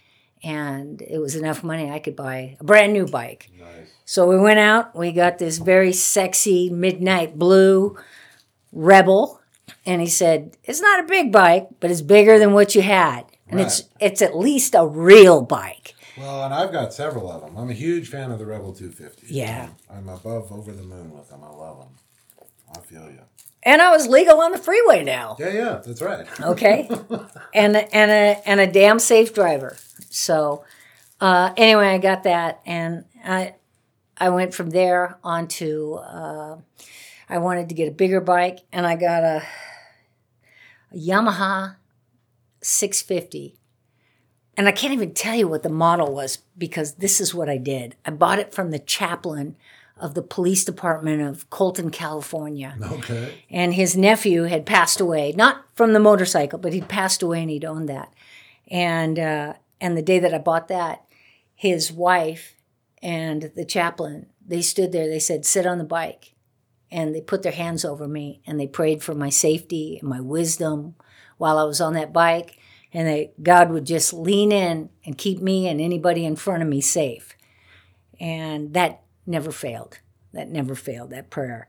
And 0.44 1.02
it 1.02 1.18
was 1.18 1.34
enough 1.34 1.64
money 1.64 1.90
I 1.90 1.98
could 1.98 2.14
buy 2.14 2.56
a 2.60 2.64
brand 2.64 2.92
new 2.92 3.06
bike. 3.06 3.50
Nice. 3.58 3.88
So 4.04 4.28
we 4.28 4.38
went 4.38 4.60
out, 4.60 4.94
we 4.94 5.10
got 5.10 5.38
this 5.38 5.58
very 5.58 5.92
sexy 5.92 6.70
midnight 6.70 7.36
blue 7.36 7.98
rebel, 8.70 9.40
and 9.84 10.00
he 10.00 10.06
said, 10.06 10.56
It's 10.62 10.80
not 10.80 11.00
a 11.00 11.08
big 11.08 11.32
bike, 11.32 11.68
but 11.80 11.90
it's 11.90 12.02
bigger 12.02 12.38
than 12.38 12.52
what 12.52 12.74
you 12.74 12.82
had. 12.82 13.24
And 13.48 13.60
it's 13.60 13.84
it's 13.98 14.20
at 14.20 14.36
least 14.36 14.74
a 14.76 14.86
real 14.86 15.40
bike. 15.40 15.94
Well, 16.18 16.44
and 16.44 16.54
I've 16.54 16.72
got 16.72 16.92
several 16.92 17.30
of 17.30 17.42
them. 17.42 17.56
I'm 17.56 17.70
a 17.70 17.74
huge 17.74 18.08
fan 18.08 18.30
of 18.30 18.38
the 18.38 18.46
Rebel 18.46 18.72
250. 18.72 19.32
Yeah. 19.32 19.68
I'm 19.90 20.08
above 20.08 20.52
over 20.52 20.72
the 20.72 20.82
moon 20.82 21.16
with 21.16 21.28
them. 21.28 21.42
I 21.44 21.50
love 21.50 21.78
them. 21.78 21.88
I 22.74 22.80
feel 22.80 23.04
you. 23.04 23.20
And 23.62 23.82
I 23.82 23.90
was 23.90 24.06
legal 24.06 24.40
on 24.40 24.52
the 24.52 24.58
freeway 24.58 25.02
now. 25.04 25.36
Yeah, 25.38 25.52
yeah, 25.52 25.82
that's 25.84 26.00
right. 26.00 26.26
Okay. 26.40 26.88
and 27.54 27.76
a, 27.76 27.94
and 27.94 28.10
a 28.10 28.48
and 28.48 28.60
a 28.60 28.66
damn 28.66 28.98
safe 28.98 29.34
driver. 29.34 29.76
So 30.10 30.64
uh, 31.20 31.52
anyway, 31.56 31.88
I 31.88 31.98
got 31.98 32.22
that 32.24 32.60
and 32.64 33.04
I 33.24 33.54
I 34.16 34.30
went 34.30 34.54
from 34.54 34.70
there 34.70 35.18
on 35.24 35.48
to 35.48 35.94
uh, 35.94 36.56
I 37.28 37.38
wanted 37.38 37.68
to 37.70 37.74
get 37.74 37.88
a 37.88 37.92
bigger 37.92 38.20
bike 38.20 38.60
and 38.72 38.86
I 38.86 38.96
got 38.96 39.22
a, 39.22 39.42
a 40.92 40.96
Yamaha 40.96 41.76
650 42.62 43.56
and 44.58 44.66
I 44.66 44.72
can't 44.72 44.92
even 44.92 45.14
tell 45.14 45.36
you 45.36 45.46
what 45.46 45.62
the 45.62 45.68
model 45.68 46.12
was 46.12 46.38
because 46.58 46.94
this 46.94 47.20
is 47.20 47.32
what 47.32 47.48
I 47.48 47.58
did. 47.58 47.94
I 48.04 48.10
bought 48.10 48.40
it 48.40 48.52
from 48.52 48.72
the 48.72 48.80
chaplain 48.80 49.54
of 49.96 50.14
the 50.14 50.22
police 50.22 50.64
department 50.64 51.22
of 51.22 51.48
Colton, 51.48 51.90
California. 51.90 52.76
Okay. 52.82 53.44
And 53.50 53.74
his 53.74 53.96
nephew 53.96 54.42
had 54.42 54.66
passed 54.66 55.00
away, 55.00 55.32
not 55.36 55.64
from 55.76 55.92
the 55.92 56.00
motorcycle, 56.00 56.58
but 56.58 56.72
he'd 56.72 56.88
passed 56.88 57.22
away 57.22 57.40
and 57.42 57.50
he'd 57.50 57.64
owned 57.64 57.88
that. 57.88 58.12
And 58.66 59.16
uh, 59.16 59.54
and 59.80 59.96
the 59.96 60.02
day 60.02 60.18
that 60.18 60.34
I 60.34 60.38
bought 60.38 60.66
that, 60.68 61.04
his 61.54 61.92
wife 61.92 62.56
and 63.00 63.52
the 63.54 63.64
chaplain, 63.64 64.26
they 64.44 64.60
stood 64.60 64.90
there, 64.90 65.06
they 65.06 65.20
said, 65.20 65.46
sit 65.46 65.66
on 65.66 65.78
the 65.78 65.84
bike. 65.84 66.34
And 66.90 67.14
they 67.14 67.20
put 67.20 67.42
their 67.42 67.52
hands 67.52 67.84
over 67.84 68.08
me 68.08 68.40
and 68.44 68.58
they 68.58 68.66
prayed 68.66 69.04
for 69.04 69.14
my 69.14 69.28
safety 69.28 69.98
and 70.00 70.08
my 70.08 70.20
wisdom 70.20 70.96
while 71.36 71.58
I 71.58 71.64
was 71.64 71.80
on 71.80 71.92
that 71.92 72.12
bike. 72.12 72.58
And 72.92 73.06
that 73.06 73.42
God 73.42 73.70
would 73.70 73.84
just 73.84 74.14
lean 74.14 74.50
in 74.50 74.88
and 75.04 75.18
keep 75.18 75.40
me 75.40 75.68
and 75.68 75.80
anybody 75.80 76.24
in 76.24 76.36
front 76.36 76.62
of 76.62 76.68
me 76.68 76.80
safe. 76.80 77.36
And 78.18 78.72
that 78.74 79.02
never 79.26 79.52
failed. 79.52 80.00
That 80.32 80.48
never 80.48 80.74
failed, 80.74 81.10
that 81.10 81.30
prayer. 81.30 81.68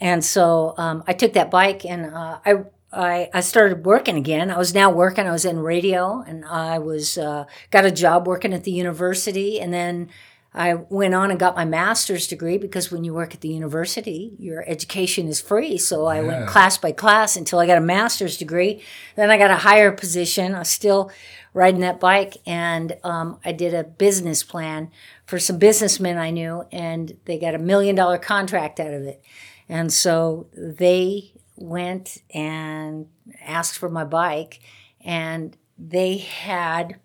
And 0.00 0.24
so 0.24 0.74
um, 0.76 1.04
I 1.06 1.12
took 1.12 1.34
that 1.34 1.50
bike 1.50 1.84
and 1.84 2.14
uh, 2.14 2.38
I 2.44 2.64
I, 2.92 3.30
I 3.32 3.40
started 3.40 3.86
working 3.86 4.16
again. 4.16 4.50
I 4.50 4.58
was 4.58 4.74
now 4.74 4.90
working. 4.90 5.26
I 5.26 5.32
was 5.32 5.44
in 5.44 5.60
radio, 5.60 6.24
and 6.26 6.44
I 6.44 6.78
was 6.78 7.16
uh, 7.16 7.44
got 7.70 7.84
a 7.84 7.90
job 7.90 8.26
working 8.26 8.52
at 8.52 8.64
the 8.64 8.72
university, 8.72 9.60
and 9.60 9.72
then 9.72 10.08
I 10.52 10.74
went 10.74 11.14
on 11.14 11.30
and 11.30 11.38
got 11.38 11.54
my 11.54 11.64
master's 11.64 12.26
degree 12.26 12.58
because 12.58 12.90
when 12.90 13.04
you 13.04 13.14
work 13.14 13.34
at 13.34 13.40
the 13.40 13.48
university, 13.48 14.34
your 14.38 14.64
education 14.68 15.28
is 15.28 15.40
free. 15.40 15.78
So 15.78 16.06
I 16.06 16.16
Yeah. 16.16 16.26
went 16.26 16.46
class 16.48 16.76
by 16.76 16.90
class 16.92 17.36
until 17.36 17.60
I 17.60 17.66
got 17.66 17.78
a 17.78 17.82
master's 17.82 18.36
degree. 18.36 18.82
Then 19.14 19.30
I 19.30 19.38
got 19.38 19.52
a 19.52 19.56
higher 19.56 19.92
position. 19.92 20.54
I 20.56 20.60
was 20.60 20.68
still 20.68 21.10
riding 21.54 21.80
that 21.80 22.00
bike, 22.00 22.36
and 22.46 22.96
um, 23.04 23.38
I 23.44 23.52
did 23.52 23.74
a 23.74 23.84
business 23.84 24.42
plan 24.42 24.90
for 25.24 25.38
some 25.38 25.58
businessmen 25.58 26.18
I 26.18 26.30
knew, 26.30 26.64
and 26.72 27.16
they 27.26 27.38
got 27.38 27.54
a 27.54 27.58
million 27.58 27.94
dollar 27.96 28.18
contract 28.18 28.80
out 28.80 28.92
of 28.92 29.02
it. 29.02 29.22
And 29.68 29.92
so 29.92 30.46
they 30.56 31.32
went 31.56 32.18
and 32.34 33.06
asked 33.44 33.78
for 33.78 33.88
my 33.88 34.04
bike, 34.04 34.60
and 35.04 35.56
they 35.78 36.18
had, 36.18 36.96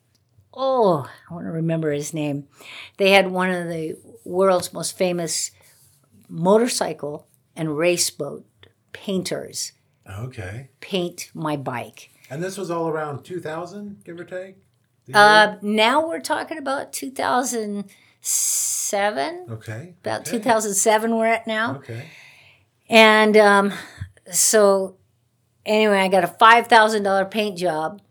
oh, 0.56 1.10
I 1.30 1.34
want 1.34 1.46
to 1.46 1.52
remember 1.52 1.92
his 1.92 2.14
name. 2.14 2.48
They 2.98 3.12
had 3.12 3.32
one 3.32 3.50
of 3.50 3.68
the 3.68 3.98
world's 4.24 4.74
most 4.74 4.98
famous 4.98 5.52
motorcycle 6.30 7.28
and 7.56 7.78
race 7.78 8.10
boat 8.10 8.46
painters 8.94 9.74
Okay. 10.10 10.70
paint 10.82 11.30
my 11.34 11.56
bike. 11.56 12.10
And 12.30 12.44
this 12.44 12.58
was 12.58 12.70
all 12.72 12.88
around 12.88 13.24
2000, 13.24 14.04
give 14.04 14.20
or 14.20 14.24
take? 14.24 14.56
Uh, 15.14 15.58
now 15.62 16.08
we're 16.08 16.20
talking 16.20 16.58
about 16.58 16.92
2007, 16.92 19.46
okay. 19.52 19.94
about 20.02 20.22
okay. 20.22 20.32
2007 20.38 21.16
we're 21.16 21.28
at 21.28 21.46
now. 21.46 21.76
Okay. 21.76 22.08
And 22.90 23.38
um, 23.38 23.72
so, 24.32 24.98
anyway, 25.66 26.00
I 26.00 26.08
got 26.08 26.24
a 26.24 26.28
five 26.28 26.66
thousand 26.68 27.04
dollar 27.04 27.26
paint 27.26 27.58
job 27.58 28.02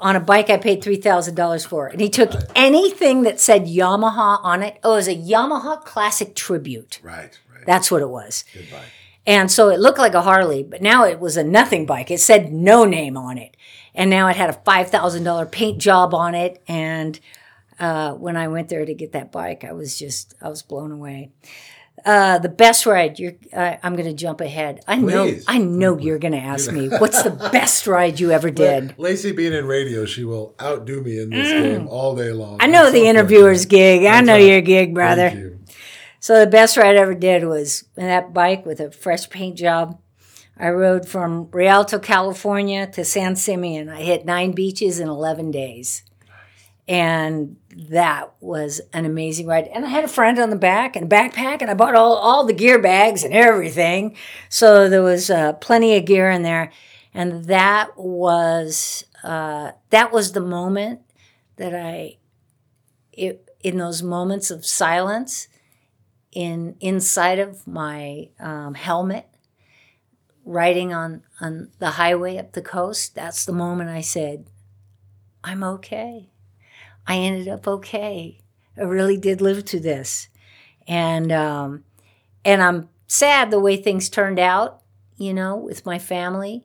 on 0.00 0.16
a 0.16 0.20
bike 0.20 0.50
I 0.50 0.56
paid 0.56 0.82
three 0.82 0.96
thousand 0.96 1.34
dollars 1.34 1.64
for, 1.64 1.86
and 1.86 2.00
he 2.00 2.08
took 2.08 2.32
anything 2.54 3.22
that 3.22 3.40
said 3.40 3.66
Yamaha 3.66 4.40
on 4.42 4.62
it. 4.62 4.78
Oh, 4.82 4.94
it 4.94 4.96
was 4.96 5.08
a 5.08 5.14
Yamaha 5.16 5.84
Classic 5.84 6.34
Tribute. 6.34 7.00
Right, 7.02 7.38
right. 7.52 7.66
That's 7.66 7.90
what 7.90 8.02
it 8.02 8.08
was. 8.08 8.44
Goodbye. 8.54 8.84
And 9.26 9.50
so 9.50 9.68
it 9.68 9.78
looked 9.78 9.98
like 9.98 10.14
a 10.14 10.22
Harley, 10.22 10.62
but 10.62 10.80
now 10.80 11.04
it 11.04 11.20
was 11.20 11.36
a 11.36 11.44
nothing 11.44 11.84
bike. 11.84 12.10
It 12.10 12.20
said 12.20 12.50
no 12.50 12.84
name 12.84 13.16
on 13.16 13.36
it, 13.36 13.56
and 13.94 14.08
now 14.08 14.28
it 14.28 14.36
had 14.36 14.50
a 14.50 14.54
five 14.54 14.90
thousand 14.90 15.24
dollar 15.24 15.44
paint 15.46 15.78
job 15.78 16.14
on 16.14 16.34
it. 16.34 16.62
And 16.66 17.20
uh, 17.78 18.14
when 18.14 18.36
I 18.36 18.48
went 18.48 18.68
there 18.68 18.84
to 18.84 18.94
get 18.94 19.12
that 19.12 19.30
bike, 19.30 19.64
I 19.64 19.72
was 19.72 19.98
just 19.98 20.34
I 20.40 20.48
was 20.48 20.62
blown 20.62 20.92
away. 20.92 21.30
Uh, 22.04 22.38
the 22.38 22.48
best 22.48 22.86
ride. 22.86 23.18
You're. 23.18 23.34
Uh, 23.52 23.76
I'm 23.82 23.94
going 23.94 24.08
to 24.08 24.14
jump 24.14 24.40
ahead. 24.40 24.82
I 24.86 24.96
know. 24.96 25.32
I 25.46 25.58
know 25.58 25.98
you're 25.98 26.18
going 26.18 26.32
to 26.32 26.38
ask 26.38 26.70
me 26.70 26.88
what's 26.88 27.22
the 27.22 27.30
best 27.52 27.86
ride 27.86 28.20
you 28.20 28.30
ever 28.30 28.50
did. 28.50 28.94
Lacey 28.98 29.32
being 29.32 29.52
in 29.52 29.66
radio, 29.66 30.04
she 30.04 30.24
will 30.24 30.54
outdo 30.60 31.02
me 31.02 31.20
in 31.20 31.30
this 31.30 31.48
game 31.48 31.88
all 31.88 32.14
day 32.14 32.32
long. 32.32 32.58
Mm. 32.58 32.64
I 32.64 32.66
know 32.66 32.84
That's 32.84 32.94
the 32.94 33.06
interviewer's 33.06 33.66
gig. 33.66 34.04
I 34.04 34.20
know 34.20 34.34
right. 34.34 34.44
your 34.44 34.60
gig, 34.60 34.94
brother. 34.94 35.30
Thank 35.30 35.40
you. 35.40 35.58
So 36.20 36.40
the 36.40 36.50
best 36.50 36.76
ride 36.76 36.96
I 36.96 37.00
ever 37.00 37.14
did 37.14 37.44
was 37.44 37.84
in 37.96 38.06
that 38.06 38.34
bike 38.34 38.66
with 38.66 38.80
a 38.80 38.90
fresh 38.90 39.30
paint 39.30 39.56
job. 39.56 40.00
I 40.58 40.70
rode 40.70 41.08
from 41.08 41.48
Rialto, 41.52 42.00
California 42.00 42.86
to 42.88 43.04
San 43.04 43.36
Simeon. 43.36 43.88
I 43.88 44.02
hit 44.02 44.24
nine 44.24 44.52
beaches 44.52 44.98
in 44.98 45.08
11 45.08 45.52
days. 45.52 46.02
And 46.88 47.56
that 47.90 48.32
was 48.40 48.80
an 48.94 49.04
amazing 49.04 49.46
ride. 49.46 49.68
And 49.68 49.84
I 49.84 49.88
had 49.88 50.04
a 50.04 50.08
friend 50.08 50.38
on 50.38 50.50
the 50.50 50.56
back 50.56 50.96
and 50.96 51.12
a 51.12 51.16
backpack, 51.16 51.60
and 51.60 51.70
I 51.70 51.74
bought 51.74 51.94
all, 51.94 52.14
all 52.14 52.44
the 52.44 52.54
gear 52.54 52.80
bags 52.80 53.24
and 53.24 53.34
everything. 53.34 54.16
So 54.48 54.88
there 54.88 55.02
was 55.02 55.28
uh, 55.28 55.52
plenty 55.54 55.96
of 55.96 56.06
gear 56.06 56.30
in 56.30 56.42
there. 56.42 56.72
And 57.12 57.44
that 57.44 57.90
was 57.96 59.04
uh, 59.22 59.72
that 59.90 60.12
was 60.12 60.32
the 60.32 60.40
moment 60.40 61.00
that 61.56 61.74
I, 61.74 62.16
it, 63.12 63.50
in 63.60 63.78
those 63.78 64.02
moments 64.02 64.50
of 64.50 64.64
silence, 64.64 65.48
in 66.32 66.76
inside 66.80 67.38
of 67.38 67.66
my 67.66 68.28
um, 68.38 68.74
helmet 68.74 69.26
riding 70.44 70.94
on 70.94 71.22
on 71.40 71.70
the 71.78 71.92
highway 71.92 72.38
up 72.38 72.52
the 72.52 72.62
coast 72.62 73.14
that's 73.14 73.44
the 73.44 73.52
moment 73.52 73.90
i 73.90 74.00
said 74.00 74.46
i'm 75.44 75.62
okay 75.62 76.30
i 77.08 77.16
ended 77.16 77.48
up 77.48 77.66
okay. 77.66 78.38
I 78.76 78.82
really 78.82 79.16
did 79.16 79.40
live 79.40 79.64
to 79.64 79.80
this. 79.80 80.28
And 80.86 81.32
um, 81.32 81.84
and 82.44 82.62
i'm 82.62 82.88
sad 83.08 83.50
the 83.50 83.58
way 83.58 83.76
things 83.76 84.08
turned 84.08 84.38
out 84.38 84.82
you 85.16 85.34
know 85.34 85.56
with 85.56 85.84
my 85.86 85.98
family. 85.98 86.64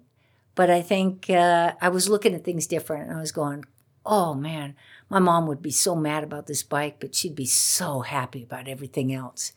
But 0.56 0.70
i 0.70 0.82
think 0.82 1.30
uh, 1.30 1.74
i 1.82 1.90
was 1.90 2.10
looking 2.10 2.36
at 2.36 2.44
things 2.44 2.68
different. 2.68 3.10
And 3.10 3.18
i 3.18 3.22
was 3.22 3.32
going 3.32 3.66
oh 4.06 4.34
man 4.34 4.76
my 5.10 5.20
mom 5.20 5.48
would 5.48 5.62
be 5.62 5.72
so 5.72 5.96
mad 5.96 6.24
about 6.24 6.46
this 6.48 6.62
bike 6.62 6.98
but 7.00 7.16
she'd 7.16 7.36
be 7.36 7.46
so 7.46 8.02
happy 8.02 8.44
about 8.44 8.68
everything 8.68 9.14
else. 9.14 9.54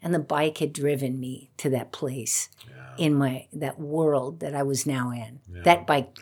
And 0.00 0.14
the 0.14 0.20
bike 0.20 0.58
had 0.58 0.72
driven 0.72 1.18
me 1.18 1.50
to 1.56 1.68
that 1.70 1.90
place 1.92 2.48
in 2.96 3.14
my 3.14 3.46
that 3.52 3.78
world 3.80 4.40
that 4.40 4.54
I 4.54 4.62
was 4.62 4.86
now 4.86 5.10
in. 5.10 5.40
That 5.64 5.86
bike 5.86 6.16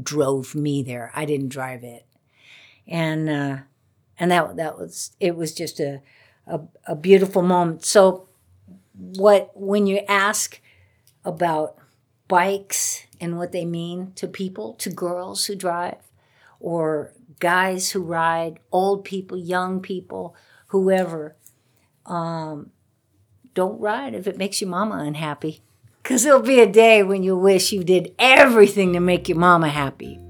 drove 0.00 0.54
me 0.54 0.82
there. 0.82 1.10
I 1.14 1.24
didn't 1.24 1.48
drive 1.48 1.82
it, 1.84 2.04
and 2.86 3.28
uh, 3.28 3.56
and 4.18 4.30
that 4.30 4.56
that 4.56 4.78
was 4.78 5.12
it 5.20 5.36
was 5.36 5.54
just 5.54 5.80
a, 5.80 6.00
a 6.46 6.60
a 6.86 6.96
beautiful 6.96 7.42
moment. 7.42 7.84
So, 7.84 8.28
what 8.94 9.50
when 9.54 9.86
you 9.86 10.00
ask 10.08 10.60
about 11.24 11.76
bikes 12.28 13.04
and 13.20 13.36
what 13.38 13.52
they 13.52 13.64
mean 13.64 14.12
to 14.16 14.26
people, 14.28 14.74
to 14.74 14.90
girls 14.90 15.46
who 15.46 15.54
drive, 15.56 15.96
or 16.60 17.12
guys 17.40 17.90
who 17.90 18.02
ride, 18.02 18.58
old 18.72 19.04
people, 19.04 19.36
young 19.38 19.80
people, 19.80 20.34
whoever 20.68 21.36
Um, 22.06 22.70
don't 23.54 23.80
ride 23.80 24.14
if 24.14 24.26
it 24.28 24.38
makes 24.38 24.60
your 24.60 24.70
mama 24.70 24.96
unhappy. 24.98 25.60
Because 26.02 26.22
there'll 26.22 26.40
be 26.40 26.60
a 26.60 26.70
day 26.70 27.02
when 27.02 27.24
you 27.24 27.36
wish 27.36 27.72
you 27.72 27.82
did 27.82 28.14
everything 28.18 28.92
to 28.92 29.00
make 29.00 29.28
your 29.28 29.38
mama 29.38 29.68
happy. 29.68 30.20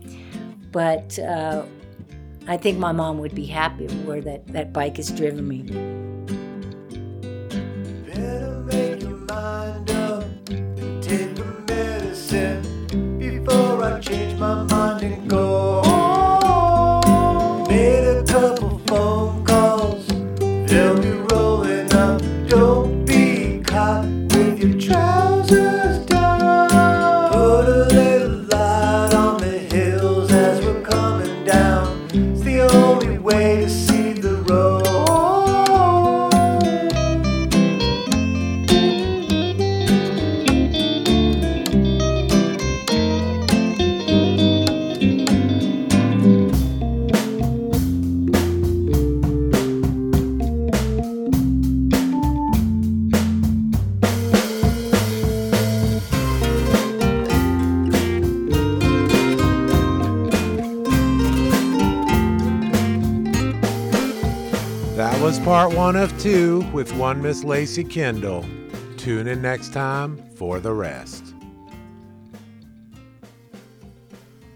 But 0.73 1.19
uh, 1.19 1.65
I 2.49 2.57
think 2.57 2.79
my 2.79 2.93
mom 2.93 3.19
would 3.19 3.35
be 3.35 3.47
happy 3.47 3.87
where 4.05 4.21
that, 4.21 4.47
that 4.49 4.73
bike 4.73 4.97
has 4.99 5.11
driven 5.11 5.49
me. 5.49 5.63
Change 14.03 14.39
my 14.39 14.63
mind 14.65 15.03
and 15.03 15.29
go. 15.31 15.46
Part 65.57 65.75
one 65.75 65.97
of 65.97 66.13
two 66.21 66.61
with 66.71 66.93
one 66.97 67.23
Miss 67.23 67.43
Lacey 67.43 67.83
Kendall. 67.83 68.45
Tune 68.99 69.27
in 69.27 69.41
next 69.41 69.73
time 69.73 70.19
for 70.35 70.61
the 70.61 70.71
rest. 70.71 71.33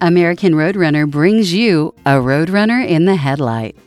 American 0.03 0.53
Roadrunner 0.53 1.11
brings 1.11 1.55
you 1.55 1.95
a 2.05 2.17
Roadrunner 2.17 2.87
in 2.87 3.07
the 3.07 3.17
Headlight. 3.17 3.79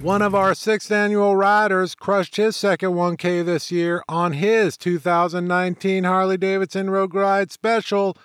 One 0.00 0.22
of 0.22 0.36
our 0.36 0.54
sixth 0.54 0.92
annual 0.92 1.34
riders 1.34 1.96
crushed 1.96 2.36
his 2.36 2.54
second 2.54 2.90
1K 2.90 3.44
this 3.44 3.72
year 3.72 4.04
on 4.08 4.34
his 4.34 4.76
2019 4.76 6.04
Harley 6.04 6.36
Davidson 6.36 6.90
Road 6.90 7.10
Glide 7.10 7.50
Special, 7.50 8.16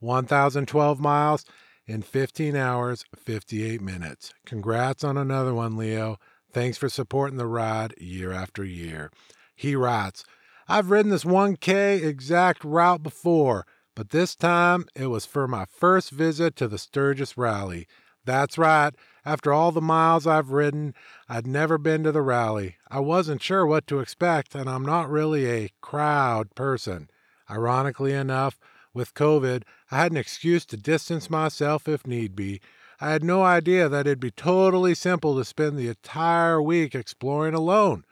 1,012 0.00 0.98
miles 0.98 1.44
in 1.86 2.02
15 2.02 2.56
hours, 2.56 3.04
58 3.16 3.80
minutes. 3.80 4.32
Congrats 4.46 5.04
on 5.04 5.16
another 5.16 5.54
one, 5.54 5.76
Leo. 5.76 6.18
Thanks 6.52 6.78
for 6.78 6.88
supporting 6.88 7.36
the 7.36 7.46
ride 7.46 7.94
year 7.98 8.32
after 8.32 8.64
year. 8.64 9.10
He 9.54 9.74
writes, 9.76 10.24
I've 10.68 10.90
ridden 10.90 11.10
this 11.10 11.24
1K 11.24 12.02
exact 12.02 12.64
route 12.64 13.02
before, 13.02 13.66
but 13.94 14.10
this 14.10 14.34
time 14.34 14.86
it 14.94 15.06
was 15.06 15.26
for 15.26 15.46
my 15.46 15.66
first 15.66 16.10
visit 16.10 16.56
to 16.56 16.68
the 16.68 16.78
Sturgis 16.78 17.36
Rally. 17.36 17.86
That's 18.24 18.56
right. 18.56 18.94
After 19.26 19.52
all 19.52 19.72
the 19.72 19.82
miles 19.82 20.26
I've 20.26 20.50
ridden, 20.50 20.94
I'd 21.28 21.46
never 21.46 21.76
been 21.76 22.02
to 22.04 22.12
the 22.12 22.22
rally. 22.22 22.76
I 22.90 23.00
wasn't 23.00 23.42
sure 23.42 23.66
what 23.66 23.86
to 23.88 24.00
expect, 24.00 24.54
and 24.54 24.68
I'm 24.68 24.84
not 24.84 25.10
really 25.10 25.50
a 25.50 25.70
crowd 25.80 26.54
person. 26.54 27.10
Ironically 27.50 28.12
enough, 28.12 28.58
with 28.94 29.14
COVID, 29.14 29.64
I 29.90 29.98
had 29.98 30.12
an 30.12 30.16
excuse 30.16 30.64
to 30.66 30.76
distance 30.76 31.28
myself 31.28 31.88
if 31.88 32.06
need 32.06 32.34
be. 32.34 32.60
I 33.00 33.10
had 33.10 33.24
no 33.24 33.42
idea 33.42 33.88
that 33.88 34.06
it'd 34.06 34.20
be 34.20 34.30
totally 34.30 34.94
simple 34.94 35.36
to 35.36 35.44
spend 35.44 35.76
the 35.76 35.88
entire 35.88 36.62
week 36.62 36.94
exploring 36.94 37.54
alone. 37.54 38.04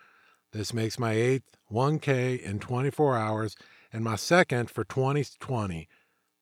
This 0.52 0.74
makes 0.74 0.98
my 0.98 1.12
eighth 1.12 1.56
1K 1.72 2.40
in 2.40 2.58
24 2.58 3.16
hours 3.16 3.56
and 3.92 4.04
my 4.04 4.16
second 4.16 4.70
for 4.70 4.84
2020. 4.84 5.88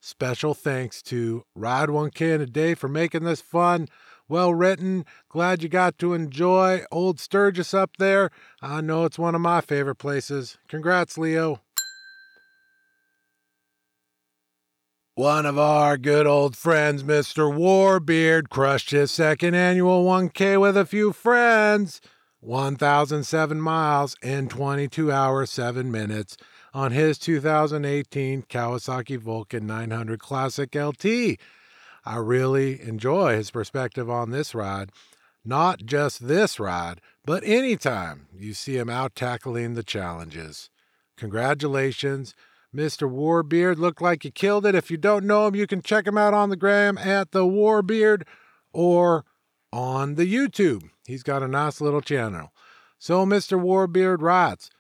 Special 0.01 0.55
thanks 0.55 1.03
to 1.03 1.45
Ride 1.55 1.91
1K 1.91 2.35
in 2.35 2.41
a 2.41 2.47
Day 2.47 2.75
for 2.75 2.89
making 2.89 3.25
this 3.25 3.43
fun. 3.43 3.87
Well 4.29 4.55
written. 4.55 5.05
Glad 5.29 5.63
you 5.63 5.69
got 5.69 5.99
to 5.99 6.15
enjoy 6.15 6.85
Old 6.91 7.21
Sturgis 7.21 7.75
up 7.75 7.97
there. 7.99 8.31
I 8.63 8.81
know 8.81 9.05
it's 9.05 9.19
one 9.19 9.35
of 9.35 9.41
my 9.41 9.61
favorite 9.61 9.97
places. 9.97 10.57
Congrats, 10.69 11.19
Leo. 11.19 11.61
One 15.21 15.45
of 15.45 15.59
our 15.59 15.99
good 15.99 16.27
old 16.27 16.57
friends, 16.57 17.03
Mr. 17.03 17.55
Warbeard, 17.55 18.49
crushed 18.49 18.91
his 18.91 19.11
second 19.11 19.55
annual 19.55 20.03
1K 20.03 20.59
with 20.59 20.79
a 20.79 20.87
few 20.87 21.13
friends. 21.13 22.01
1,007 22.41 23.61
miles 23.61 24.17
in 24.23 24.49
22 24.49 25.13
hours, 25.13 25.51
7 25.51 25.93
minutes 25.93 26.39
on 26.73 26.93
his 26.93 27.19
2018 27.19 28.45
Kawasaki 28.45 29.19
Vulcan 29.19 29.67
900 29.67 30.21
Classic 30.21 30.75
LT. 30.75 31.05
I 32.07 32.17
really 32.17 32.81
enjoy 32.81 33.37
his 33.37 33.51
perspective 33.51 34.09
on 34.09 34.31
this 34.31 34.55
ride. 34.55 34.89
Not 35.45 35.85
just 35.85 36.29
this 36.29 36.59
ride, 36.59 37.03
but 37.27 37.45
anytime 37.45 38.29
you 38.35 38.55
see 38.55 38.79
him 38.79 38.89
out 38.89 39.15
tackling 39.15 39.75
the 39.75 39.83
challenges. 39.83 40.71
Congratulations. 41.19 42.35
Mr. 42.75 43.11
Warbeard 43.11 43.79
looked 43.79 44.01
like 44.01 44.25
you 44.25 44.31
killed 44.31 44.65
it. 44.65 44.75
If 44.75 44.91
you 44.91 44.97
don't 44.97 45.25
know 45.25 45.47
him, 45.47 45.57
you 45.57 45.67
can 45.67 45.83
check 45.83 46.07
him 46.07 46.17
out 46.17 46.35
on 46.35 46.51
the 46.51 46.57
gram 46.57 46.97
at 46.99 47.33
the 47.33 47.45
Warbeard 47.45 48.23
or 48.73 49.25
on 49.73 50.15
the 50.15 50.33
YouTube. 50.33 50.83
He's 51.07 51.23
got 51.23 51.43
a 51.43 51.49
nice 51.49 51.81
little 51.81 52.01
channel. 52.01 52.53
So 52.99 53.27
Mr. 53.27 53.61
Warbeard 53.61 54.21
writes, 54.21 54.71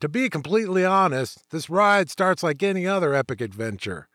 to 0.00 0.08
be 0.08 0.28
completely 0.28 0.84
honest, 0.84 1.50
this 1.50 1.70
ride 1.70 2.10
starts 2.10 2.42
like 2.42 2.62
any 2.62 2.86
other 2.86 3.14
epic 3.14 3.40
adventure. 3.40 4.08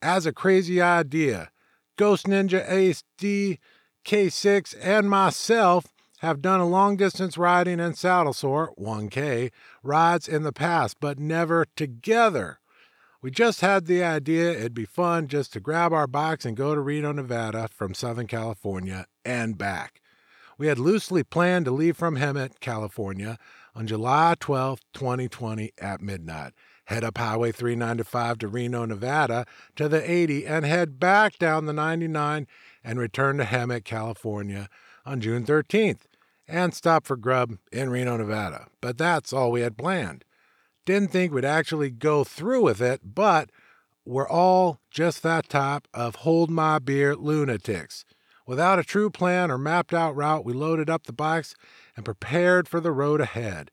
As 0.00 0.26
a 0.26 0.32
crazy 0.32 0.80
idea, 0.80 1.50
Ghost 1.96 2.26
Ninja 2.26 2.68
ASD, 2.68 3.58
K6, 4.04 4.76
and 4.80 5.10
myself 5.10 5.92
have 6.18 6.42
done 6.42 6.60
a 6.60 6.68
long 6.68 6.96
distance 6.96 7.36
riding 7.36 7.80
and 7.80 7.98
saddle 7.98 8.32
sore, 8.32 8.72
1K, 8.78 9.50
rides 9.82 10.28
in 10.28 10.44
the 10.44 10.52
past, 10.52 10.96
but 11.00 11.18
never 11.18 11.66
together. 11.76 12.60
We 13.22 13.30
just 13.30 13.60
had 13.60 13.86
the 13.86 14.02
idea 14.02 14.50
it'd 14.50 14.74
be 14.74 14.84
fun 14.84 15.28
just 15.28 15.52
to 15.52 15.60
grab 15.60 15.92
our 15.92 16.08
box 16.08 16.44
and 16.44 16.56
go 16.56 16.74
to 16.74 16.80
Reno, 16.80 17.12
Nevada 17.12 17.68
from 17.72 17.94
Southern 17.94 18.26
California 18.26 19.06
and 19.24 19.56
back. 19.56 20.00
We 20.58 20.66
had 20.66 20.80
loosely 20.80 21.22
planned 21.22 21.66
to 21.66 21.70
leave 21.70 21.96
from 21.96 22.16
Hemet, 22.16 22.58
California 22.58 23.38
on 23.76 23.86
July 23.86 24.34
12, 24.40 24.80
2020 24.92 25.70
at 25.80 26.02
midnight, 26.02 26.52
head 26.86 27.04
up 27.04 27.16
Highway 27.16 27.52
395 27.52 28.38
to 28.38 28.48
Reno, 28.48 28.84
Nevada 28.86 29.46
to 29.76 29.88
the 29.88 30.10
80 30.10 30.44
and 30.44 30.66
head 30.66 30.98
back 30.98 31.38
down 31.38 31.66
the 31.66 31.72
99 31.72 32.48
and 32.82 32.98
return 32.98 33.38
to 33.38 33.44
Hemet, 33.44 33.84
California 33.84 34.68
on 35.06 35.20
June 35.20 35.46
13th 35.46 36.06
and 36.48 36.74
stop 36.74 37.06
for 37.06 37.16
grub 37.16 37.52
in 37.70 37.88
Reno, 37.88 38.16
Nevada. 38.16 38.66
But 38.80 38.98
that's 38.98 39.32
all 39.32 39.52
we 39.52 39.60
had 39.60 39.78
planned. 39.78 40.24
Didn't 40.84 41.12
think 41.12 41.32
we'd 41.32 41.44
actually 41.44 41.90
go 41.90 42.24
through 42.24 42.62
with 42.62 42.80
it, 42.80 43.00
but 43.14 43.50
we're 44.04 44.28
all 44.28 44.80
just 44.90 45.22
that 45.22 45.48
type 45.48 45.86
of 45.94 46.16
hold 46.16 46.50
my 46.50 46.80
beer 46.80 47.14
lunatics. 47.14 48.04
Without 48.46 48.80
a 48.80 48.84
true 48.84 49.08
plan 49.08 49.48
or 49.48 49.58
mapped 49.58 49.94
out 49.94 50.16
route, 50.16 50.44
we 50.44 50.52
loaded 50.52 50.90
up 50.90 51.04
the 51.04 51.12
bikes 51.12 51.54
and 51.94 52.04
prepared 52.04 52.66
for 52.66 52.80
the 52.80 52.90
road 52.90 53.20
ahead. 53.20 53.70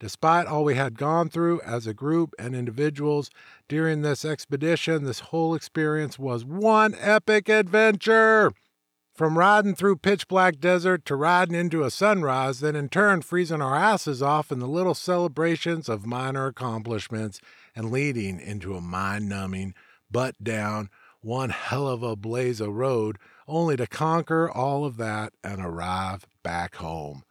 Despite 0.00 0.48
all 0.48 0.64
we 0.64 0.74
had 0.74 0.98
gone 0.98 1.28
through 1.28 1.60
as 1.60 1.86
a 1.86 1.94
group 1.94 2.34
and 2.38 2.56
individuals 2.56 3.30
during 3.68 4.02
this 4.02 4.24
expedition, 4.24 5.04
this 5.04 5.20
whole 5.20 5.54
experience 5.54 6.18
was 6.18 6.44
one 6.44 6.96
epic 6.98 7.48
adventure. 7.48 8.52
From 9.18 9.36
riding 9.36 9.74
through 9.74 9.96
pitch 9.96 10.28
black 10.28 10.60
desert 10.60 11.04
to 11.06 11.16
riding 11.16 11.56
into 11.56 11.82
a 11.82 11.90
sunrise, 11.90 12.60
then 12.60 12.76
in 12.76 12.88
turn 12.88 13.20
freezing 13.22 13.60
our 13.60 13.74
asses 13.74 14.22
off 14.22 14.52
in 14.52 14.60
the 14.60 14.68
little 14.68 14.94
celebrations 14.94 15.88
of 15.88 16.06
minor 16.06 16.46
accomplishments 16.46 17.40
and 17.74 17.90
leading 17.90 18.38
into 18.38 18.76
a 18.76 18.80
mind 18.80 19.28
numbing, 19.28 19.74
butt 20.08 20.36
down, 20.44 20.88
one 21.20 21.50
hell 21.50 21.88
of 21.88 22.04
a 22.04 22.14
blaze 22.14 22.60
of 22.60 22.76
road, 22.76 23.18
only 23.48 23.76
to 23.78 23.88
conquer 23.88 24.48
all 24.48 24.84
of 24.84 24.98
that 24.98 25.32
and 25.42 25.60
arrive 25.60 26.24
back 26.44 26.76
home. 26.76 27.24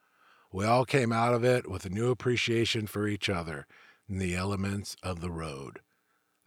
We 0.51 0.65
all 0.65 0.83
came 0.83 1.13
out 1.13 1.33
of 1.33 1.45
it 1.45 1.69
with 1.71 1.85
a 1.85 1.89
new 1.89 2.11
appreciation 2.11 2.87
for 2.87 3.07
each 3.07 3.29
other 3.29 3.65
and 4.09 4.19
the 4.19 4.35
elements 4.35 4.97
of 5.01 5.21
the 5.21 5.31
road. 5.31 5.79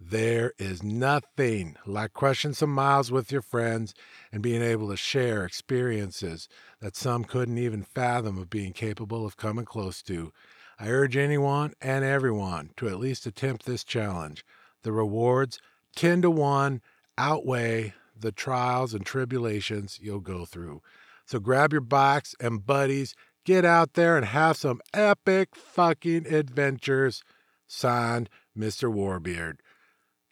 There 0.02 0.54
is 0.58 0.82
nothing 0.82 1.76
like 1.84 2.14
crushing 2.14 2.54
some 2.54 2.74
miles 2.74 3.12
with 3.12 3.30
your 3.30 3.42
friends 3.42 3.92
and 4.32 4.42
being 4.42 4.62
able 4.62 4.88
to 4.88 4.96
share 4.96 5.44
experiences 5.44 6.48
that 6.80 6.96
some 6.96 7.24
couldn't 7.24 7.58
even 7.58 7.82
fathom 7.82 8.38
of 8.38 8.50
being 8.50 8.72
capable 8.72 9.26
of 9.26 9.36
coming 9.36 9.64
close 9.64 10.02
to. 10.02 10.32
I 10.78 10.88
urge 10.88 11.16
anyone 11.16 11.74
and 11.80 12.04
everyone 12.04 12.70
to 12.76 12.88
at 12.88 13.00
least 13.00 13.26
attempt 13.26 13.66
this 13.66 13.84
challenge. 13.84 14.44
The 14.82 14.92
rewards, 14.92 15.58
10 15.96 16.22
to 16.22 16.30
1, 16.30 16.80
outweigh 17.18 17.94
the 18.18 18.32
trials 18.32 18.94
and 18.94 19.04
tribulations 19.04 19.98
you'll 20.00 20.20
go 20.20 20.44
through. 20.44 20.80
So 21.26 21.38
grab 21.38 21.72
your 21.72 21.82
bikes 21.82 22.34
and 22.40 22.64
buddies, 22.64 23.14
get 23.44 23.64
out 23.64 23.94
there 23.94 24.16
and 24.16 24.26
have 24.26 24.56
some 24.56 24.80
epic 24.94 25.54
fucking 25.54 26.32
adventures. 26.32 27.22
Signed, 27.66 28.28
Mr. 28.56 28.92
Warbeard. 28.92 29.56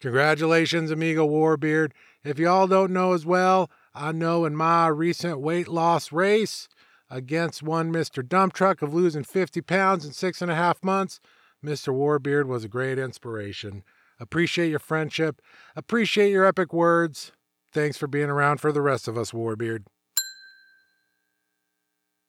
Congratulations, 0.01 0.91
amigo 0.91 1.27
Warbeard. 1.27 1.91
If 2.23 2.39
y'all 2.39 2.67
don't 2.67 2.91
know 2.91 3.13
as 3.13 3.25
well, 3.25 3.69
I 3.93 4.11
know 4.11 4.45
in 4.45 4.55
my 4.55 4.87
recent 4.87 5.39
weight 5.39 5.67
loss 5.67 6.11
race 6.11 6.67
against 7.09 7.63
one 7.63 7.91
Mr. 7.91 8.27
Dump 8.27 8.53
Truck 8.53 8.81
of 8.81 8.93
losing 8.93 9.23
50 9.23 9.61
pounds 9.61 10.05
in 10.05 10.13
six 10.13 10.41
and 10.41 10.51
a 10.51 10.55
half 10.55 10.83
months, 10.83 11.19
Mr. 11.63 11.93
Warbeard 11.93 12.45
was 12.45 12.63
a 12.63 12.69
great 12.69 12.99
inspiration. 12.99 13.83
Appreciate 14.19 14.69
your 14.69 14.79
friendship. 14.79 15.41
Appreciate 15.75 16.31
your 16.31 16.45
epic 16.45 16.73
words. 16.73 17.31
Thanks 17.71 17.97
for 17.97 18.07
being 18.07 18.29
around 18.29 18.59
for 18.59 18.71
the 18.71 18.81
rest 18.81 19.07
of 19.07 19.17
us, 19.17 19.31
Warbeard. 19.31 19.85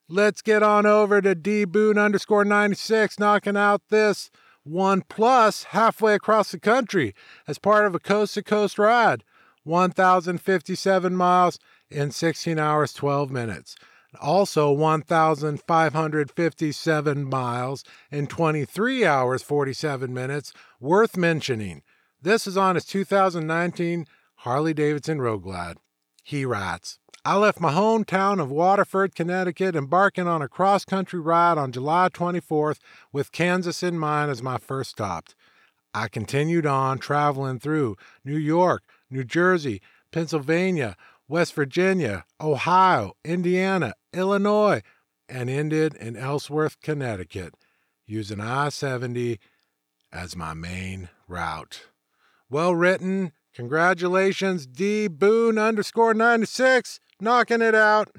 Let's 0.07 0.41
get 0.41 0.61
on 0.61 0.85
over 0.85 1.21
to 1.21 1.35
D 1.35 1.63
Boone 1.65 1.97
underscore 1.97 2.43
96, 2.43 3.17
knocking 3.17 3.55
out 3.55 3.81
this 3.89 4.29
one 4.63 5.03
plus 5.07 5.63
halfway 5.65 6.13
across 6.13 6.51
the 6.51 6.59
country 6.59 7.15
as 7.47 7.57
part 7.57 7.85
of 7.85 7.95
a 7.95 7.99
coast 7.99 8.33
to 8.35 8.43
coast 8.43 8.77
ride. 8.77 9.23
1,057 9.63 11.15
miles 11.15 11.57
in 11.89 12.11
16 12.11 12.59
hours, 12.59 12.93
12 12.93 13.31
minutes. 13.31 13.75
Also, 14.19 14.69
1,557 14.71 17.29
miles 17.29 17.85
in 18.11 18.27
23 18.27 19.05
hours, 19.05 19.41
47 19.41 20.13
minutes. 20.13 20.51
Worth 20.79 21.15
mentioning. 21.15 21.81
This 22.21 22.45
is 22.45 22.57
on 22.57 22.75
his 22.75 22.83
2019 22.85 24.05
Harley 24.37 24.73
Davidson 24.73 25.21
Road 25.21 25.43
Glide. 25.43 25.77
He 26.23 26.45
writes, 26.45 26.99
I 27.23 27.37
left 27.37 27.59
my 27.59 27.71
hometown 27.71 28.41
of 28.41 28.49
Waterford, 28.49 29.13
Connecticut, 29.13 29.75
embarking 29.75 30.27
on 30.27 30.41
a 30.41 30.49
cross 30.49 30.83
country 30.83 31.19
ride 31.19 31.59
on 31.59 31.71
July 31.71 32.09
24th 32.09 32.79
with 33.13 33.31
Kansas 33.31 33.83
in 33.83 33.99
mind 33.99 34.31
as 34.31 34.41
my 34.41 34.57
first 34.57 34.89
stop. 34.89 35.25
I 35.93 36.07
continued 36.07 36.65
on 36.65 36.97
traveling 36.97 37.59
through 37.59 37.95
New 38.25 38.37
York, 38.37 38.81
New 39.11 39.23
Jersey, 39.23 39.81
Pennsylvania, 40.11 40.95
West 41.27 41.53
Virginia, 41.53 42.25
Ohio, 42.39 43.13
Indiana, 43.23 43.93
Illinois, 44.13 44.81
and 45.29 45.49
ended 45.49 45.95
in 45.95 46.15
Ellsworth, 46.15 46.79
Connecticut, 46.81 47.53
using 48.05 48.39
I 48.39 48.69
70 48.69 49.39
as 50.11 50.35
my 50.35 50.53
main 50.53 51.09
route. 51.27 51.83
Well 52.49 52.75
written. 52.75 53.31
Congratulations, 53.53 54.65
D 54.65 55.07
Boone 55.07 55.57
underscore 55.57 56.13
96, 56.13 56.99
knocking 57.19 57.61
it 57.61 57.75
out. 57.75 58.09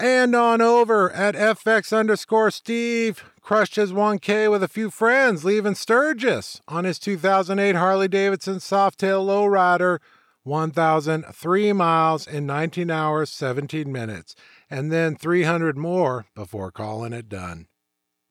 And 0.00 0.34
on 0.34 0.60
over 0.60 1.10
at 1.10 1.34
FX 1.34 1.96
underscore 1.96 2.52
Steve, 2.52 3.24
crushed 3.40 3.74
his 3.74 3.92
1K 3.92 4.48
with 4.48 4.62
a 4.62 4.68
few 4.68 4.90
friends, 4.90 5.44
leaving 5.44 5.74
Sturgis 5.74 6.60
on 6.68 6.84
his 6.84 7.00
2008 7.00 7.74
Harley 7.74 8.06
Davidson 8.06 8.56
Softail 8.56 9.26
Lowrider, 9.26 9.98
1,003 10.44 11.72
miles 11.72 12.26
in 12.28 12.46
19 12.46 12.90
hours, 12.90 13.30
17 13.30 13.90
minutes, 13.90 14.36
and 14.70 14.92
then 14.92 15.16
300 15.16 15.76
more 15.76 16.26
before 16.34 16.70
calling 16.70 17.12
it 17.12 17.28
done. 17.28 17.66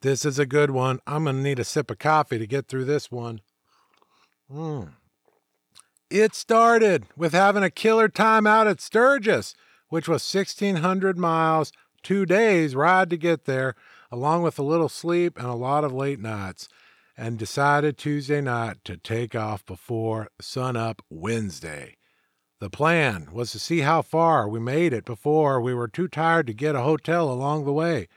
This 0.01 0.23
is 0.23 0.39
a 0.39 0.45
good 0.45 0.71
one. 0.71 0.99
I'm 1.05 1.25
going 1.25 1.37
to 1.37 1.41
need 1.41 1.59
a 1.59 1.65
sip 1.65 1.91
of 1.91 1.99
coffee 1.99 2.37
to 2.37 2.47
get 2.47 2.67
through 2.67 2.85
this 2.85 3.11
one. 3.11 3.41
Mm. 4.49 4.93
It 6.09 6.33
started 6.33 7.07
with 7.17 7.33
having 7.33 7.63
a 7.63 7.69
killer 7.69 8.07
time 8.07 8.47
out 8.47 8.67
at 8.67 8.79
Sturgis 8.79 9.53
which 9.89 10.07
was 10.07 10.33
1,600 10.33 11.17
miles, 11.17 11.71
two 12.03 12.25
days 12.25 12.75
ride 12.75 13.09
to 13.09 13.17
get 13.17 13.45
there, 13.45 13.75
along 14.11 14.43
with 14.43 14.57
a 14.59 14.63
little 14.63 14.89
sleep 14.89 15.37
and 15.37 15.47
a 15.47 15.53
lot 15.53 15.83
of 15.83 15.93
late 15.93 16.19
nights, 16.19 16.67
and 17.17 17.37
decided 17.37 17.97
Tuesday 17.97 18.41
night 18.41 18.77
to 18.83 18.97
take 18.97 19.35
off 19.35 19.65
before 19.65 20.29
sunup 20.39 21.01
Wednesday. 21.09 21.97
The 22.59 22.69
plan 22.69 23.29
was 23.31 23.51
to 23.51 23.59
see 23.59 23.81
how 23.81 24.01
far 24.01 24.47
we 24.47 24.59
made 24.59 24.93
it 24.93 25.05
before 25.05 25.61
we 25.61 25.73
were 25.73 25.87
too 25.87 26.07
tired 26.07 26.47
to 26.47 26.53
get 26.53 26.75
a 26.75 26.81
hotel 26.81 27.31
along 27.31 27.65
the 27.65 27.73
way. 27.73 28.07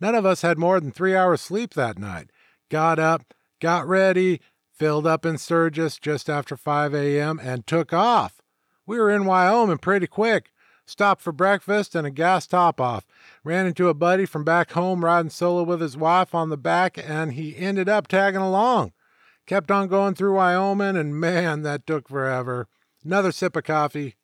None 0.00 0.14
of 0.14 0.24
us 0.24 0.42
had 0.42 0.58
more 0.58 0.80
than 0.80 0.92
three 0.92 1.14
hours 1.14 1.40
sleep 1.40 1.74
that 1.74 1.98
night. 1.98 2.30
Got 2.70 2.98
up, 2.98 3.34
got 3.60 3.86
ready, 3.86 4.40
filled 4.72 5.06
up 5.06 5.26
in 5.26 5.36
Sturgis 5.36 5.98
just 5.98 6.30
after 6.30 6.56
5 6.56 6.94
a.m., 6.94 7.38
and 7.42 7.66
took 7.66 7.92
off. 7.92 8.40
We 8.86 8.98
were 8.98 9.10
in 9.10 9.26
Wyoming 9.26 9.78
pretty 9.78 10.06
quick. 10.06 10.50
Stopped 10.92 11.22
for 11.22 11.32
breakfast 11.32 11.94
and 11.94 12.06
a 12.06 12.10
gas 12.10 12.46
top 12.46 12.78
off. 12.78 13.06
Ran 13.44 13.64
into 13.64 13.88
a 13.88 13.94
buddy 13.94 14.26
from 14.26 14.44
back 14.44 14.72
home 14.72 15.02
riding 15.02 15.30
solo 15.30 15.62
with 15.62 15.80
his 15.80 15.96
wife 15.96 16.34
on 16.34 16.50
the 16.50 16.58
back, 16.58 16.98
and 16.98 17.32
he 17.32 17.56
ended 17.56 17.88
up 17.88 18.08
tagging 18.08 18.42
along. 18.42 18.92
Kept 19.46 19.70
on 19.70 19.88
going 19.88 20.14
through 20.14 20.34
Wyoming, 20.34 20.98
and 20.98 21.18
man, 21.18 21.62
that 21.62 21.86
took 21.86 22.10
forever. 22.10 22.68
Another 23.02 23.32
sip 23.32 23.56
of 23.56 23.64
coffee. 23.64 24.16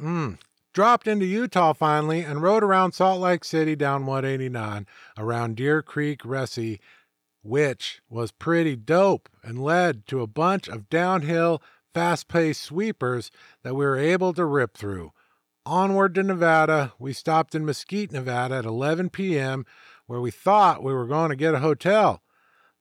Mmm. 0.00 0.38
Dropped 0.72 1.08
into 1.08 1.26
Utah 1.26 1.72
finally 1.72 2.20
and 2.20 2.40
rode 2.40 2.62
around 2.62 2.92
Salt 2.92 3.20
Lake 3.20 3.42
City 3.42 3.74
down 3.74 4.06
189 4.06 4.86
around 5.18 5.56
Deer 5.56 5.82
Creek, 5.82 6.22
Resi, 6.22 6.78
which 7.42 8.00
was 8.08 8.30
pretty 8.30 8.76
dope 8.76 9.28
and 9.42 9.60
led 9.60 10.06
to 10.06 10.20
a 10.20 10.28
bunch 10.28 10.68
of 10.68 10.88
downhill 10.88 11.60
fast 11.96 12.28
paced 12.28 12.62
sweepers 12.62 13.30
that 13.62 13.74
we 13.74 13.82
were 13.82 13.96
able 13.96 14.34
to 14.34 14.44
rip 14.44 14.76
through. 14.76 15.12
Onward 15.64 16.14
to 16.14 16.22
Nevada, 16.22 16.92
we 16.98 17.14
stopped 17.14 17.54
in 17.54 17.64
Mesquite, 17.64 18.12
Nevada 18.12 18.56
at 18.56 18.66
11 18.66 19.08
p.m., 19.08 19.64
where 20.06 20.20
we 20.20 20.30
thought 20.30 20.82
we 20.82 20.92
were 20.92 21.06
going 21.06 21.30
to 21.30 21.36
get 21.36 21.54
a 21.54 21.60
hotel. 21.60 22.20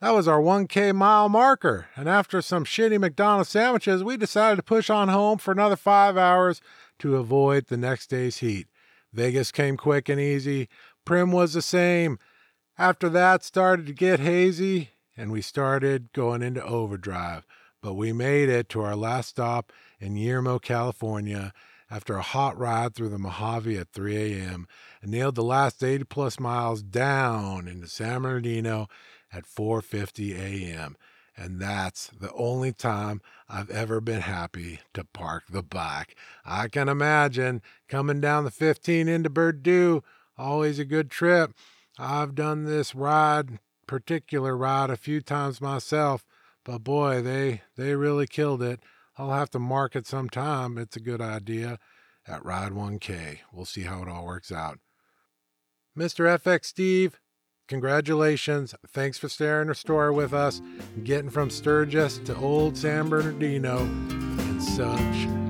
That 0.01 0.13
was 0.13 0.27
our 0.27 0.41
1K 0.41 0.93
mile 0.93 1.29
marker, 1.29 1.87
and 1.95 2.09
after 2.09 2.41
some 2.41 2.65
shitty 2.65 2.99
McDonald's 2.99 3.47
sandwiches, 3.47 4.03
we 4.03 4.17
decided 4.17 4.57
to 4.57 4.63
push 4.63 4.89
on 4.89 5.07
home 5.07 5.37
for 5.37 5.53
another 5.53 5.77
five 5.77 6.17
hours 6.17 6.59
to 6.99 7.15
avoid 7.15 7.67
the 7.67 7.77
next 7.77 8.07
day's 8.07 8.39
heat. 8.39 8.67
Vegas 9.13 9.49
came 9.49 9.77
quick 9.77 10.09
and 10.09 10.19
easy. 10.19 10.67
Primm 11.07 11.31
was 11.31 11.53
the 11.53 11.61
same. 11.61 12.19
After 12.77 13.07
that, 13.07 13.45
started 13.45 13.85
to 13.85 13.93
get 13.93 14.19
hazy, 14.19 14.89
and 15.15 15.31
we 15.31 15.41
started 15.41 16.11
going 16.11 16.41
into 16.41 16.61
overdrive 16.61 17.45
but 17.85 17.93
we 17.93 18.11
made 18.11 18.49
it 18.49 18.67
to 18.67 18.81
our 18.81 18.95
last 18.95 19.29
stop 19.29 19.71
in 19.99 20.15
Yermo, 20.15 20.59
California 20.59 21.53
after 21.87 22.15
a 22.15 22.23
hot 22.23 22.57
ride 22.57 22.95
through 22.95 23.09
the 23.09 23.19
Mojave 23.19 23.77
at 23.77 23.91
3 23.91 24.17
a.m. 24.17 24.67
and 25.03 25.11
nailed 25.11 25.35
the 25.35 25.43
last 25.43 25.83
80 25.83 26.05
plus 26.05 26.39
miles 26.39 26.81
down 26.81 27.67
into 27.67 27.87
San 27.87 28.23
Bernardino 28.23 28.87
at 29.31 29.45
4:50 29.45 30.35
a.m. 30.35 30.97
And 31.37 31.61
that's 31.61 32.07
the 32.07 32.33
only 32.33 32.73
time 32.73 33.21
I've 33.47 33.69
ever 33.69 34.01
been 34.01 34.21
happy 34.21 34.79
to 34.95 35.03
park 35.03 35.43
the 35.47 35.61
bike. 35.61 36.17
I 36.43 36.69
can 36.69 36.89
imagine 36.89 37.61
coming 37.87 38.19
down 38.19 38.45
the 38.45 38.51
15 38.51 39.07
into 39.07 39.29
Berdoo, 39.29 40.01
always 40.39 40.79
a 40.79 40.85
good 40.85 41.11
trip. 41.11 41.53
I've 41.99 42.33
done 42.33 42.65
this 42.65 42.95
ride, 42.95 43.59
particular 43.85 44.57
ride, 44.57 44.89
a 44.89 44.97
few 44.97 45.21
times 45.21 45.61
myself 45.61 46.25
but 46.65 46.79
boy, 46.83 47.21
they 47.21 47.61
they 47.77 47.95
really 47.95 48.27
killed 48.27 48.61
it. 48.61 48.81
I'll 49.17 49.31
have 49.31 49.49
to 49.51 49.59
mark 49.59 49.95
it 49.95 50.05
sometime. 50.05 50.77
It's 50.77 50.97
a 50.97 50.99
good 50.99 51.21
idea 51.21 51.79
at 52.27 52.43
Ride 52.43 52.73
1K. 52.73 53.39
We'll 53.53 53.65
see 53.65 53.83
how 53.83 54.01
it 54.01 54.09
all 54.09 54.25
works 54.25 54.51
out. 54.51 54.79
Mr. 55.97 56.25
FX 56.37 56.65
Steve, 56.65 57.19
congratulations. 57.69 58.75
Thanks 58.89 59.17
for 59.17 59.29
sharing 59.29 59.67
your 59.67 59.75
story 59.75 60.11
with 60.11 60.33
us, 60.33 60.61
getting 61.05 61.29
from 61.29 61.49
Sturgis 61.49 62.17
to 62.25 62.35
Old 62.35 62.75
San 62.75 63.07
Bernardino 63.07 63.79
and 63.79 64.61
such 64.61 65.44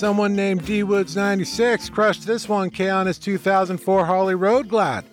Someone 0.00 0.34
named 0.34 0.64
D 0.64 0.82
Woods 0.82 1.14
96 1.14 1.90
crushed 1.90 2.26
this 2.26 2.46
1K 2.46 2.90
on 2.90 3.06
his 3.06 3.18
2004 3.18 4.06
Harley 4.06 4.34
Road 4.34 4.66
Glide. 4.66 5.04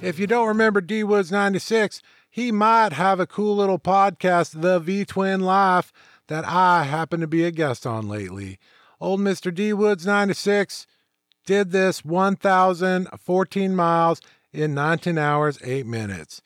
If 0.00 0.18
you 0.18 0.26
don't 0.26 0.48
remember 0.48 0.80
D 0.80 1.04
Woods 1.04 1.30
96, 1.30 2.00
he 2.30 2.50
might 2.50 2.94
have 2.94 3.20
a 3.20 3.26
cool 3.26 3.54
little 3.54 3.78
podcast, 3.78 4.62
The 4.62 4.78
V 4.78 5.04
Twin 5.04 5.40
Life, 5.40 5.92
that 6.28 6.46
I 6.46 6.84
happen 6.84 7.20
to 7.20 7.26
be 7.26 7.44
a 7.44 7.50
guest 7.50 7.86
on 7.86 8.08
lately. 8.08 8.58
Old 8.98 9.20
Mr. 9.20 9.54
D 9.54 9.74
Woods 9.74 10.06
96 10.06 10.86
did 11.44 11.70
this 11.70 12.02
1,014 12.02 13.76
miles 13.76 14.22
in 14.54 14.72
19 14.72 15.18
hours, 15.18 15.58
8 15.62 15.84
minutes. 15.84 16.40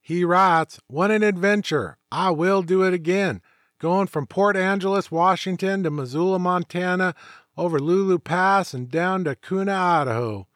He 0.00 0.24
writes, 0.24 0.80
What 0.88 1.12
an 1.12 1.22
adventure! 1.22 1.98
I 2.10 2.30
will 2.30 2.62
do 2.62 2.82
it 2.82 2.92
again 2.92 3.42
going 3.82 4.06
from 4.06 4.28
Port 4.28 4.56
Angeles, 4.56 5.10
Washington 5.10 5.82
to 5.82 5.90
Missoula, 5.90 6.38
Montana, 6.38 7.16
over 7.56 7.80
Lolo 7.80 8.16
Pass 8.16 8.72
and 8.72 8.88
down 8.88 9.24
to 9.24 9.34
Kuna, 9.34 9.74
Idaho. 9.74 10.46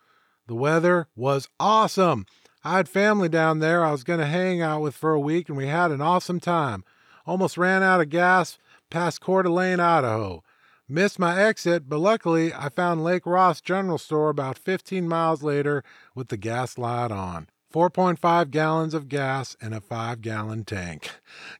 The 0.46 0.54
weather 0.54 1.08
was 1.16 1.48
awesome. 1.58 2.26
I 2.62 2.76
had 2.76 2.88
family 2.88 3.28
down 3.28 3.58
there 3.58 3.84
I 3.84 3.90
was 3.90 4.04
going 4.04 4.20
to 4.20 4.26
hang 4.26 4.62
out 4.62 4.80
with 4.80 4.94
for 4.94 5.12
a 5.12 5.18
week, 5.18 5.48
and 5.48 5.58
we 5.58 5.66
had 5.66 5.90
an 5.90 6.00
awesome 6.00 6.38
time. 6.38 6.84
Almost 7.26 7.58
ran 7.58 7.82
out 7.82 8.00
of 8.00 8.10
gas 8.10 8.58
past 8.90 9.20
Coeur 9.20 9.42
d'Alene, 9.42 9.80
Idaho. 9.80 10.44
Missed 10.88 11.18
my 11.18 11.42
exit, 11.42 11.88
but 11.88 11.98
luckily 11.98 12.54
I 12.54 12.68
found 12.68 13.02
Lake 13.02 13.26
Ross 13.26 13.60
General 13.60 13.98
Store 13.98 14.28
about 14.28 14.56
15 14.56 15.08
miles 15.08 15.42
later 15.42 15.82
with 16.14 16.28
the 16.28 16.36
gas 16.36 16.78
light 16.78 17.10
on. 17.10 17.48
4.5 17.76 18.50
gallons 18.50 18.94
of 18.94 19.06
gas 19.06 19.54
in 19.60 19.74
a 19.74 19.82
5 19.82 20.22
gallon 20.22 20.64
tank. 20.64 21.10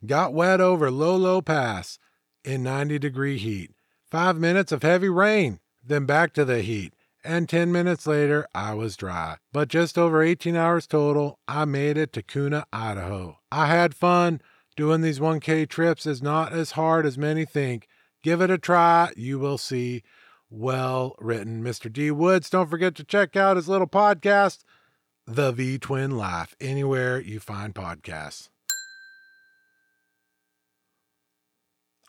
Got 0.07 0.33
wet 0.33 0.63
over 0.63 0.91
Lolo 0.91 1.43
Pass 1.43 1.99
in 2.43 2.63
90 2.63 2.99
degree 2.99 3.37
heat. 3.37 3.73
Five 4.11 4.39
minutes 4.39 4.73
of 4.73 4.83
heavy 4.83 5.11
rain, 5.11 5.61
then 5.85 6.07
back 6.07 6.33
to 6.33 6.47
the 6.47 6.63
heat. 6.63 6.95
And 7.23 7.51
10 7.51 7.71
minutes 7.71 8.07
later, 8.07 8.47
I 8.55 8.73
was 8.73 8.97
dry. 8.97 9.37
But 9.53 9.69
just 9.69 9.99
over 9.99 10.23
18 10.23 10.57
hours 10.57 10.87
total, 10.87 11.39
I 11.47 11.67
made 11.67 11.99
it 11.99 12.15
to 12.15 12.23
Kuna, 12.23 12.65
Idaho. 12.73 13.37
I 13.53 13.67
had 13.67 13.95
fun. 13.95 14.41
Doing 14.75 15.03
these 15.03 15.21
1K 15.21 15.69
trips 15.69 16.07
is 16.07 16.23
not 16.23 16.51
as 16.51 16.71
hard 16.71 17.05
as 17.05 17.19
many 17.19 17.45
think. 17.45 17.89
Give 18.23 18.41
it 18.41 18.51
a 18.51 18.57
try. 18.57 19.11
You 19.19 19.39
will 19.39 19.59
see. 19.59 20.03
Well 20.49 21.15
written. 21.19 21.63
Mr. 21.63 21.93
D 21.93 22.11
Woods, 22.11 22.49
don't 22.49 22.71
forget 22.71 22.95
to 22.95 23.05
check 23.05 23.37
out 23.37 23.57
his 23.57 23.69
little 23.69 23.87
podcast, 23.87 24.65
The 25.29 25.51
V 25.51 25.79
Twin 25.79 26.13
Life, 26.13 26.55
anywhere 26.61 27.21
you 27.21 27.41
find 27.41 27.75
podcasts. 27.75 28.49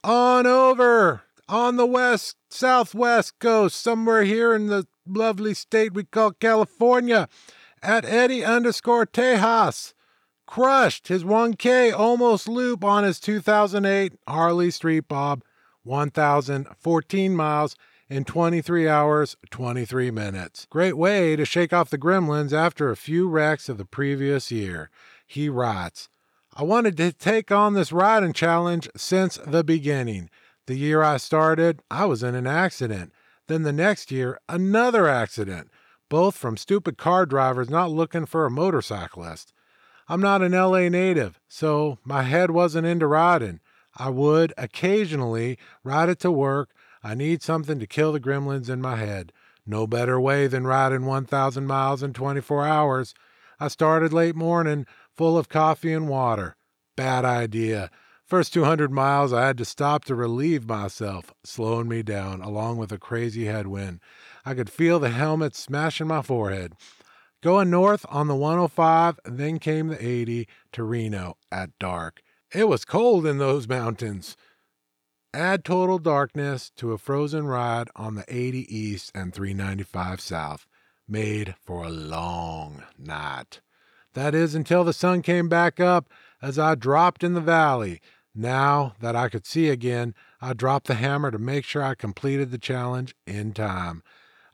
On 0.04 0.46
over 0.46 1.24
on 1.50 1.78
the 1.78 1.86
west, 1.88 2.36
southwest 2.52 3.40
coast, 3.40 3.82
somewhere 3.82 4.24
here 4.24 4.54
in 4.54 4.68
the 4.68 4.86
lovely 5.08 5.56
state 5.56 5.94
we 5.94 6.04
call 6.04 6.32
California, 6.34 7.28
at 7.82 8.06
Eddie 8.06 8.46
underscore 8.46 9.08
Tejas. 9.08 9.94
Crushed 10.46 11.08
his 11.08 11.24
1K 11.24 11.92
almost 11.92 12.48
loop 12.48 12.84
on 12.84 13.04
his 13.04 13.20
2008 13.20 14.14
Harley 14.28 14.70
Street 14.70 15.08
Bob, 15.08 15.44
1,014 15.84 17.36
miles 17.36 17.76
in 18.10 18.24
23 18.24 18.88
hours, 18.88 19.36
23 19.50 20.12
minutes. 20.12 20.68
Great 20.70 20.98
way 20.98 21.36
to 21.36 21.46
shake 21.46 21.74
off 21.74 21.90
the 21.90 21.98
gremlins 21.98 22.54
after 22.54 22.90
a 22.90 22.96
few 22.96 23.28
wrecks 23.28 23.70
of 23.70 23.78
the 23.78 23.86
previous 23.86 24.52
year. 24.52 24.90
He 25.26 25.50
writes, 25.50 26.10
I 26.56 26.64
wanted 26.64 26.98
to 26.98 27.12
take 27.12 27.52
on 27.52 27.74
this 27.74 27.92
riding 27.92 28.34
challenge 28.34 28.90
since 28.96 29.38
the 29.38 29.64
beginning. 29.64 30.30
The 30.66 30.76
year 30.76 31.04
I 31.04 31.18
started, 31.18 31.82
I 31.92 32.06
was 32.06 32.24
in 32.24 32.34
an 32.34 32.48
accident. 32.48 33.14
Then 33.48 33.64
the 33.64 33.74
next 33.74 34.12
year, 34.12 34.40
another 34.50 35.08
accident, 35.08 35.70
both 36.10 36.36
from 36.36 36.58
stupid 36.58 36.98
car 36.98 37.26
drivers 37.26 37.70
not 37.70 37.92
looking 37.92 38.26
for 38.26 38.46
a 38.46 38.52
motorcyclist. 38.52 39.54
I'm 40.10 40.22
not 40.22 40.42
an 40.42 40.54
LA 40.54 40.90
native, 40.90 41.40
so 41.48 42.00
my 42.04 42.24
head 42.24 42.52
wasn't 42.52 42.88
into 42.88 43.08
riding. 43.08 43.60
I 43.96 44.10
would 44.10 44.54
occasionally 44.58 45.58
ride 45.84 46.10
it 46.10 46.20
to 46.20 46.32
work. 46.32 46.70
I 47.08 47.16
need 47.16 47.42
something 47.42 47.80
to 47.80 47.88
kill 47.88 48.12
the 48.12 48.20
gremlins 48.20 48.68
in 48.68 48.82
my 48.82 48.98
head. 48.98 49.32
No 49.66 49.88
better 49.88 50.20
way 50.20 50.48
than 50.48 50.68
riding 50.68 51.06
1,000 51.06 51.66
miles 51.66 52.04
in 52.04 52.12
24 52.12 52.68
hours. 52.68 53.14
I 53.62 53.70
started 53.70 54.12
late 54.12 54.36
morning, 54.36 54.86
full 55.16 55.38
of 55.38 55.48
coffee 55.48 55.94
and 55.94 56.10
water. 56.10 56.58
Bad 56.98 57.24
idea. 57.24 57.92
First 58.26 58.52
200 58.52 58.92
miles, 58.92 59.32
I 59.32 59.48
had 59.48 59.58
to 59.60 59.64
stop 59.64 60.04
to 60.06 60.16
relieve 60.16 60.68
myself, 60.68 61.34
slowing 61.46 61.88
me 61.88 62.04
down, 62.04 62.42
along 62.42 62.76
with 62.76 62.92
a 62.92 63.00
crazy 63.00 63.46
headwind. 63.46 64.02
I 64.44 64.54
could 64.54 64.70
feel 64.70 65.00
the 65.00 65.12
helmet 65.12 65.56
smashing 65.56 66.08
my 66.08 66.22
forehead. 66.22 66.74
Going 67.42 67.70
north 67.70 68.06
on 68.10 68.28
the 68.28 68.36
105, 68.36 69.18
then 69.24 69.60
came 69.60 69.88
the 69.88 70.06
80 70.06 70.46
to 70.74 70.84
Reno 70.84 71.38
at 71.54 71.70
dark. 71.80 72.22
It 72.54 72.68
was 72.68 72.84
cold 72.84 73.26
in 73.26 73.38
those 73.38 73.66
mountains. 73.66 74.36
Add 75.38 75.64
total 75.64 76.00
darkness 76.00 76.72
to 76.78 76.94
a 76.94 76.98
frozen 76.98 77.46
ride 77.46 77.90
on 77.96 78.16
the 78.16 78.26
80 78.28 78.76
East 78.76 79.12
and 79.14 79.32
395 79.32 80.20
South. 80.20 80.66
Made 81.08 81.54
for 81.62 81.84
a 81.84 81.92
long 81.92 82.82
night. 82.98 83.62
That 84.16 84.34
is 84.34 84.56
until 84.56 84.84
the 84.84 84.94
sun 84.94 85.22
came 85.22 85.48
back 85.48 85.80
up 85.80 86.10
as 86.42 86.58
I 86.58 86.74
dropped 86.74 87.24
in 87.24 87.36
the 87.36 87.40
valley. 87.40 88.02
Now 88.34 88.96
that 89.00 89.16
I 89.16 89.30
could 89.30 89.46
see 89.46 89.70
again, 89.70 90.16
I 90.42 90.54
dropped 90.54 90.88
the 90.88 90.96
hammer 90.96 91.30
to 91.30 91.38
make 91.38 91.66
sure 91.66 91.84
I 91.84 91.94
completed 91.94 92.50
the 92.50 92.58
challenge 92.58 93.14
in 93.28 93.54
time. 93.54 94.02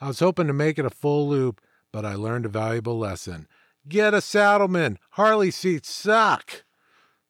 I 0.02 0.10
was 0.10 0.20
hoping 0.20 0.48
to 0.48 0.54
make 0.54 0.78
it 0.78 0.86
a 0.86 0.90
full 0.90 1.30
loop, 1.30 1.62
but 1.94 2.04
I 2.04 2.16
learned 2.16 2.46
a 2.46 2.50
valuable 2.50 3.00
lesson. 3.00 3.48
Get 3.88 4.14
a 4.14 4.20
saddleman. 4.20 5.00
Harley 5.12 5.50
seats 5.50 5.90
suck. 5.90 6.66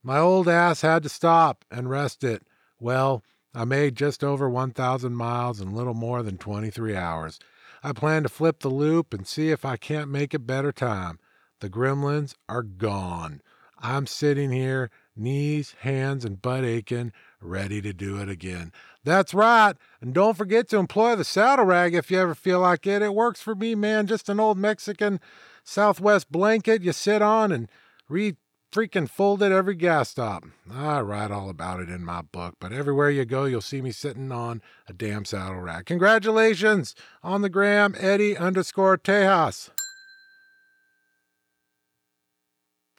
My 0.01 0.17
old 0.17 0.49
ass 0.49 0.81
had 0.81 1.03
to 1.03 1.09
stop 1.09 1.63
and 1.69 1.87
rest 1.87 2.23
it. 2.23 2.41
Well, 2.79 3.23
I 3.53 3.65
made 3.65 3.95
just 3.95 4.23
over 4.23 4.49
1,000 4.49 5.15
miles 5.15 5.61
in 5.61 5.75
little 5.75 5.93
more 5.93 6.23
than 6.23 6.37
23 6.37 6.95
hours. 6.95 7.39
I 7.83 7.91
plan 7.93 8.23
to 8.23 8.29
flip 8.29 8.59
the 8.59 8.69
loop 8.69 9.13
and 9.13 9.27
see 9.27 9.51
if 9.51 9.65
I 9.65 9.77
can't 9.77 10.09
make 10.09 10.33
it 10.33 10.47
better 10.47 10.71
time. 10.71 11.19
The 11.59 11.69
gremlins 11.69 12.35
are 12.49 12.63
gone. 12.63 13.41
I'm 13.77 14.07
sitting 14.07 14.51
here, 14.51 14.89
knees, 15.15 15.75
hands, 15.81 16.23
and 16.23 16.41
butt 16.41 16.63
aching, 16.63 17.11
ready 17.41 17.81
to 17.81 17.91
do 17.91 18.17
it 18.21 18.29
again. 18.29 18.71
That's 19.03 19.33
right. 19.33 19.75
And 20.01 20.13
don't 20.13 20.37
forget 20.37 20.69
to 20.69 20.77
employ 20.77 21.17
the 21.17 21.25
saddle 21.25 21.65
rag 21.65 21.93
if 21.93 22.09
you 22.09 22.19
ever 22.19 22.33
feel 22.33 22.61
like 22.61 22.87
it. 22.87 23.01
It 23.01 23.13
works 23.13 23.41
for 23.41 23.55
me, 23.55 23.75
man. 23.75 24.07
Just 24.07 24.29
an 24.29 24.39
old 24.39 24.57
Mexican 24.57 25.19
Southwest 25.65 26.31
blanket 26.31 26.81
you 26.81 26.93
sit 26.93 27.21
on 27.21 27.51
and 27.51 27.69
re 28.07 28.37
freaking 28.73 29.07
fold 29.07 29.43
it 29.43 29.51
every 29.51 29.75
gas 29.75 30.09
stop. 30.09 30.45
I 30.71 30.99
write 31.01 31.29
all 31.29 31.49
about 31.49 31.79
it 31.79 31.89
in 31.89 32.03
my 32.03 32.23
book, 32.23 32.55
but 32.59 32.73
everywhere 32.73 33.11
you 33.11 33.23
go, 33.23 33.45
you'll 33.45 33.61
see 33.61 33.81
me 33.81 33.91
sitting 33.91 34.31
on 34.31 34.63
a 34.87 34.93
damn 34.93 35.25
saddle 35.25 35.61
rag. 35.61 35.85
Congratulations 35.85 36.95
on 37.21 37.43
the 37.43 37.49
gram, 37.49 37.93
Eddie 37.99 38.35
underscore 38.35 38.97
Tejas. 38.97 39.69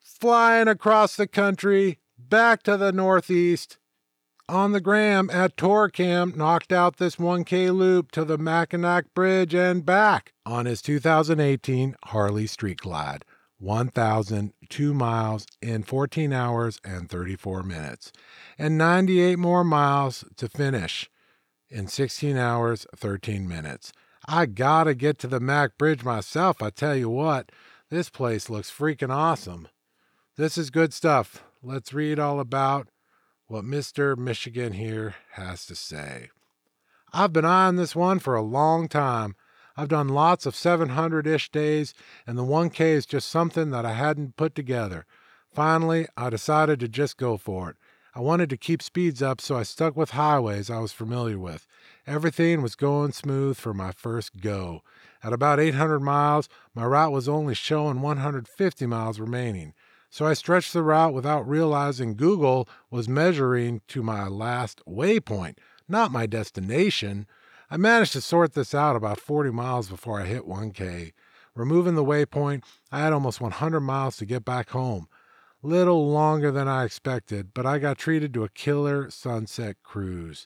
Flying 0.01 0.69
across 0.69 1.17
the 1.17 1.27
country, 1.27 1.99
back 2.17 2.63
to 2.63 2.77
the 2.77 2.93
Northeast. 2.93 3.77
On 4.47 4.71
the 4.71 4.79
gram 4.79 5.29
at 5.29 5.57
Torcam, 5.57 6.35
knocked 6.35 6.71
out 6.71 6.97
this 6.97 7.17
1K 7.17 7.75
loop 7.75 8.11
to 8.11 8.23
the 8.23 8.37
Mackinac 8.37 9.13
Bridge 9.13 9.53
and 9.53 9.85
back 9.85 10.31
on 10.45 10.67
his 10.67 10.81
2018 10.81 11.95
Harley 12.05 12.47
Street 12.47 12.77
Glide. 12.77 13.25
1,002 13.65 14.93
miles 14.93 15.47
in 15.59 15.81
14 15.81 16.31
hours 16.31 16.79
and 16.83 17.09
34 17.09 17.63
minutes, 17.63 18.11
and 18.59 18.77
98 18.77 19.39
more 19.39 19.63
miles 19.63 20.23
to 20.37 20.47
finish 20.47 21.09
in 21.67 21.87
16 21.87 22.37
hours, 22.37 22.85
13 22.95 23.47
minutes. 23.47 23.91
I 24.27 24.45
gotta 24.45 24.93
get 24.93 25.17
to 25.19 25.27
the 25.27 25.39
Mac 25.39 25.79
Bridge 25.79 26.03
myself. 26.03 26.61
I 26.61 26.69
tell 26.69 26.95
you 26.95 27.09
what, 27.09 27.51
this 27.89 28.09
place 28.09 28.49
looks 28.51 28.71
freaking 28.71 29.13
awesome. 29.13 29.67
This 30.37 30.59
is 30.59 30.69
good 30.69 30.93
stuff. 30.93 31.43
Let's 31.63 31.93
read 31.93 32.19
all 32.19 32.39
about 32.39 32.89
what 33.47 33.63
Mr. 33.65 34.15
Michigan 34.15 34.73
here 34.73 35.15
has 35.31 35.65
to 35.65 35.75
say. 35.75 36.29
I've 37.13 37.33
been 37.33 37.45
eyeing 37.45 37.77
this 37.77 37.95
one 37.95 38.19
for 38.19 38.35
a 38.35 38.41
long 38.41 38.87
time. 38.87 39.35
I've 39.77 39.89
done 39.89 40.07
lots 40.07 40.45
of 40.45 40.55
700 40.55 41.27
ish 41.27 41.51
days, 41.51 41.93
and 42.25 42.37
the 42.37 42.43
1K 42.45 42.79
is 42.79 43.05
just 43.05 43.29
something 43.29 43.71
that 43.71 43.85
I 43.85 43.93
hadn't 43.93 44.37
put 44.37 44.55
together. 44.55 45.05
Finally, 45.53 46.07
I 46.15 46.29
decided 46.29 46.79
to 46.79 46.87
just 46.87 47.17
go 47.17 47.37
for 47.37 47.69
it. 47.71 47.75
I 48.13 48.21
wanted 48.21 48.49
to 48.51 48.57
keep 48.57 48.81
speeds 48.81 49.21
up, 49.21 49.41
so 49.41 49.57
I 49.57 49.63
stuck 49.63 49.97
with 49.97 50.11
highways 50.11 50.69
I 50.69 50.79
was 50.79 50.93
familiar 50.93 51.37
with. 51.37 51.67
Everything 52.07 52.61
was 52.61 52.75
going 52.75 53.11
smooth 53.11 53.57
for 53.57 53.73
my 53.73 53.91
first 53.91 54.39
go. 54.39 54.83
At 55.21 55.33
about 55.33 55.59
800 55.59 55.99
miles, 55.99 56.47
my 56.73 56.85
route 56.85 57.11
was 57.11 57.27
only 57.27 57.55
showing 57.55 58.01
150 58.01 58.85
miles 58.85 59.19
remaining. 59.19 59.73
So 60.09 60.25
I 60.25 60.33
stretched 60.33 60.71
the 60.71 60.81
route 60.81 61.13
without 61.13 61.45
realizing 61.45 62.15
Google 62.15 62.69
was 62.89 63.09
measuring 63.09 63.81
to 63.89 64.01
my 64.01 64.29
last 64.29 64.81
waypoint, 64.87 65.57
not 65.89 66.09
my 66.09 66.25
destination. 66.25 67.27
I 67.69 67.77
managed 67.77 68.13
to 68.13 68.21
sort 68.21 68.53
this 68.53 68.73
out 68.75 68.95
about 68.95 69.19
40 69.19 69.51
miles 69.51 69.89
before 69.89 70.21
I 70.21 70.25
hit 70.25 70.47
1K. 70.47 71.13
Removing 71.55 71.95
the 71.95 72.03
waypoint, 72.03 72.63
I 72.91 72.99
had 72.99 73.13
almost 73.13 73.41
100 73.41 73.79
miles 73.79 74.17
to 74.17 74.25
get 74.25 74.45
back 74.45 74.69
home. 74.69 75.07
Little 75.63 76.11
longer 76.11 76.51
than 76.51 76.67
I 76.67 76.83
expected, 76.83 77.53
but 77.53 77.65
I 77.65 77.79
got 77.79 77.97
treated 77.97 78.33
to 78.33 78.43
a 78.43 78.49
killer 78.49 79.09
sunset 79.09 79.77
cruise. 79.83 80.45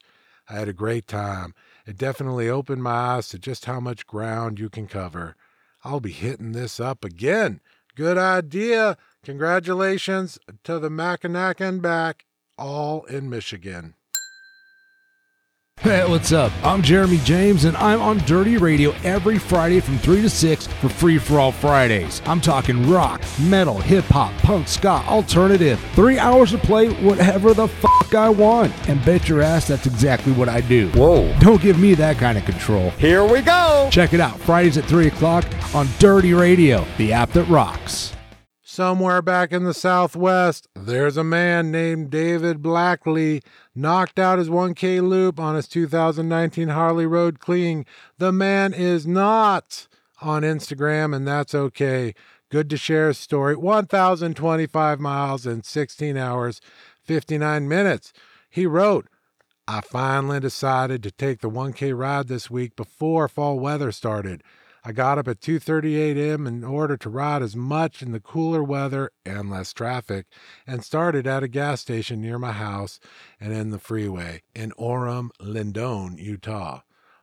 I 0.50 0.54
had 0.54 0.70
a 0.70 0.74
great 0.74 1.08
time. 1.08 1.54
It 1.86 1.98
definitely 1.98 2.50
opened 2.50 2.84
my 2.84 2.92
eyes 2.92 3.28
to 3.30 3.40
just 3.40 3.66
how 3.66 3.80
much 3.80 4.08
ground 4.08 4.60
you 4.60 4.70
can 4.70 4.88
cover. 4.88 5.36
I'll 5.84 6.00
be 6.00 6.12
hitting 6.12 6.54
this 6.54 6.80
up 6.80 7.04
again. 7.04 7.60
Good 7.96 8.18
idea. 8.18 8.98
Congratulations 9.24 10.40
to 10.64 10.80
the 10.80 10.90
Mackinac 10.90 11.60
and 11.60 11.82
back, 11.82 12.26
all 12.58 13.04
in 13.06 13.30
Michigan. 13.30 13.96
Hey, 15.82 16.06
what's 16.10 16.34
up? 16.34 16.52
I'm 16.62 16.82
Jeremy 16.82 17.20
James, 17.24 17.64
and 17.64 17.78
I'm 17.78 18.02
on 18.02 18.18
Dirty 18.20 18.58
Radio 18.58 18.92
every 19.06 19.40
Friday 19.40 19.80
from 19.80 19.98
3 19.98 20.22
to 20.24 20.30
6 20.30 20.68
for 20.68 20.90
Free 20.90 21.18
for 21.18 21.40
All 21.40 21.54
Fridays. 21.54 22.22
I'm 22.26 22.42
talking 22.42 22.90
rock, 22.90 23.22
metal, 23.44 23.78
hip 23.80 24.04
hop, 24.04 24.34
punk, 24.40 24.68
ska, 24.68 25.02
alternative. 25.08 25.80
Three 25.94 26.20
hours 26.20 26.52
to 26.52 26.58
play 26.58 26.90
whatever 27.02 27.54
the 27.54 27.70
fuck 27.70 28.14
I 28.14 28.28
want. 28.28 28.74
And 28.90 29.04
bet 29.06 29.30
your 29.30 29.42
ass 29.42 29.70
that's 29.70 29.88
exactly 29.88 30.34
what 30.34 30.50
I 30.50 30.60
do. 30.60 30.90
Whoa. 30.90 31.34
Don't 31.40 31.62
give 31.62 31.80
me 31.80 31.94
that 31.94 32.18
kind 32.18 32.38
of 32.38 32.44
control. 32.44 32.90
Here 32.92 33.24
we 33.24 33.42
go. 33.42 33.88
Check 33.90 34.14
it 34.14 34.20
out 34.20 34.38
Fridays 34.42 34.78
at 34.78 34.84
3 34.84 35.08
o'clock 35.08 35.46
on 35.74 35.88
Dirty 35.98 36.34
Radio, 36.34 36.86
the 36.98 37.14
app 37.14 37.32
that 37.32 37.46
rocks. 37.46 38.14
Somewhere 38.80 39.22
back 39.22 39.52
in 39.52 39.66
the 39.66 39.74
Southwest, 39.74 40.70
there's 40.74 41.18
a 41.18 41.24
man 41.26 41.70
named 41.70 42.10
David 42.10 42.62
Blackley 42.62 43.44
knocked 43.76 44.18
out 44.18 44.40
his 44.40 44.48
1K 44.48 45.06
loop 45.06 45.38
on 45.38 45.56
his 45.56 45.68
2019 45.68 46.70
Harley 46.70 47.06
Road 47.06 47.42
Clean. 47.42 47.86
The 48.20 48.32
man 48.32 48.74
is 48.74 49.06
not 49.06 49.90
on 50.22 50.44
Instagram, 50.44 51.14
and 51.14 51.28
that's 51.28 51.54
okay. 51.54 52.16
Good 52.48 52.70
to 52.70 52.78
share 52.78 53.10
his 53.10 53.18
story. 53.18 53.54
1,025 53.58 55.00
miles 55.02 55.46
in 55.46 55.62
16 55.62 56.16
hours, 56.16 56.62
59 57.04 57.68
minutes. 57.68 58.14
He 58.50 58.66
wrote, 58.66 59.08
I 59.68 59.82
finally 59.82 60.40
decided 60.40 61.04
to 61.04 61.12
take 61.12 61.42
the 61.42 61.50
1K 61.50 61.94
ride 62.00 62.30
this 62.30 62.50
week 62.50 62.78
before 62.78 63.28
fall 63.28 63.60
weather 63.60 63.92
started. 63.92 64.42
I 64.84 64.94
got 64.94 65.18
up 65.18 65.28
at 65.28 65.42
2:30 65.42 65.96
a.m. 65.98 66.48
in 66.48 66.64
order 66.64 66.96
to 66.96 67.10
ride 67.10 67.42
as 67.42 67.56
much 67.56 68.02
in 68.02 68.12
the 68.12 68.20
cooler 68.20 68.64
weather 68.64 69.12
and 69.26 69.50
less 69.50 69.74
traffic 69.74 70.26
and 70.66 70.84
started 70.84 71.28
at 71.28 71.44
a 71.44 71.48
gas 71.50 71.82
station 71.82 72.22
near 72.22 72.40
my 72.40 72.54
house 72.54 73.00
and 73.40 73.52
in 73.52 73.72
the 73.72 73.80
freeway 73.80 74.44
in 74.56 74.72
Orem, 74.72 75.32
Lindon, 75.40 76.18
Utah. 76.18 76.82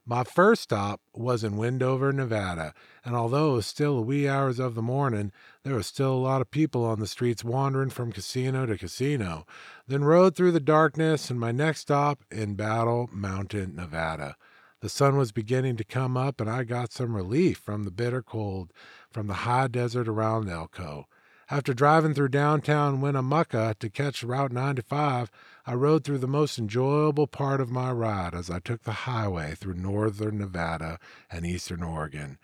My 0.09 0.23
first 0.23 0.63
stop 0.63 1.01
was 1.13 1.43
in 1.43 1.57
Wendover, 1.57 2.13
Nevada, 2.13 2.75
and 3.05 3.17
although 3.17 3.53
it 3.53 3.57
was 3.57 3.67
still 3.67 3.97
the 3.97 4.03
wee 4.03 4.29
hours 4.29 4.61
of 4.61 4.77
the 4.77 4.83
morning, 4.83 5.33
there 5.65 5.75
was 5.75 5.89
still 5.89 6.13
a 6.13 6.15
lot 6.15 6.41
of 6.41 6.53
people 6.53 6.85
on 6.85 7.01
the 7.01 7.09
streets 7.09 7.43
wandering 7.43 7.91
from 7.91 8.13
casino 8.13 8.67
to 8.67 8.79
casino. 8.79 9.47
Then 9.89 10.05
rode 10.05 10.37
through 10.37 10.53
the 10.53 10.61
darkness 10.61 11.29
and 11.29 11.41
my 11.41 11.51
next 11.51 11.81
stop 11.81 12.23
in 12.31 12.55
Battle 12.55 13.11
Mountain, 13.13 13.75
Nevada. 13.75 14.37
The 14.81 14.89
sun 14.89 15.17
was 15.17 15.33
beginning 15.33 15.77
to 15.77 15.85
come 15.85 16.17
up, 16.17 16.41
and 16.41 16.51
I 16.51 16.65
got 16.65 16.93
some 16.93 17.17
relief 17.17 17.59
from 17.59 17.85
the 17.85 17.91
bitter 17.91 18.23
cold 18.23 18.73
from 19.11 19.27
the 19.27 19.35
high 19.35 19.69
desert 19.69 20.07
around 20.07 20.49
Elko. 20.49 21.07
After 21.49 21.73
driving 21.73 22.13
through 22.13 22.29
downtown 22.29 23.01
Winnemucca 23.01 23.77
to 23.79 23.89
catch 23.89 24.25
Route 24.25 24.53
95, 24.53 25.31
I 25.65 25.75
rode 25.75 26.03
through 26.05 26.19
the 26.19 26.27
most 26.27 26.59
enjoyable 26.59 27.27
part 27.27 27.61
of 27.61 27.71
my 27.71 27.93
ride 27.93 28.35
as 28.35 28.51
I 28.51 28.59
took 28.59 28.83
the 28.83 29.07
highway 29.07 29.55
through 29.55 29.75
northern 29.75 30.39
Nevada 30.39 30.99
and 31.31 31.47
eastern 31.47 31.83
Oregon. 31.83 32.39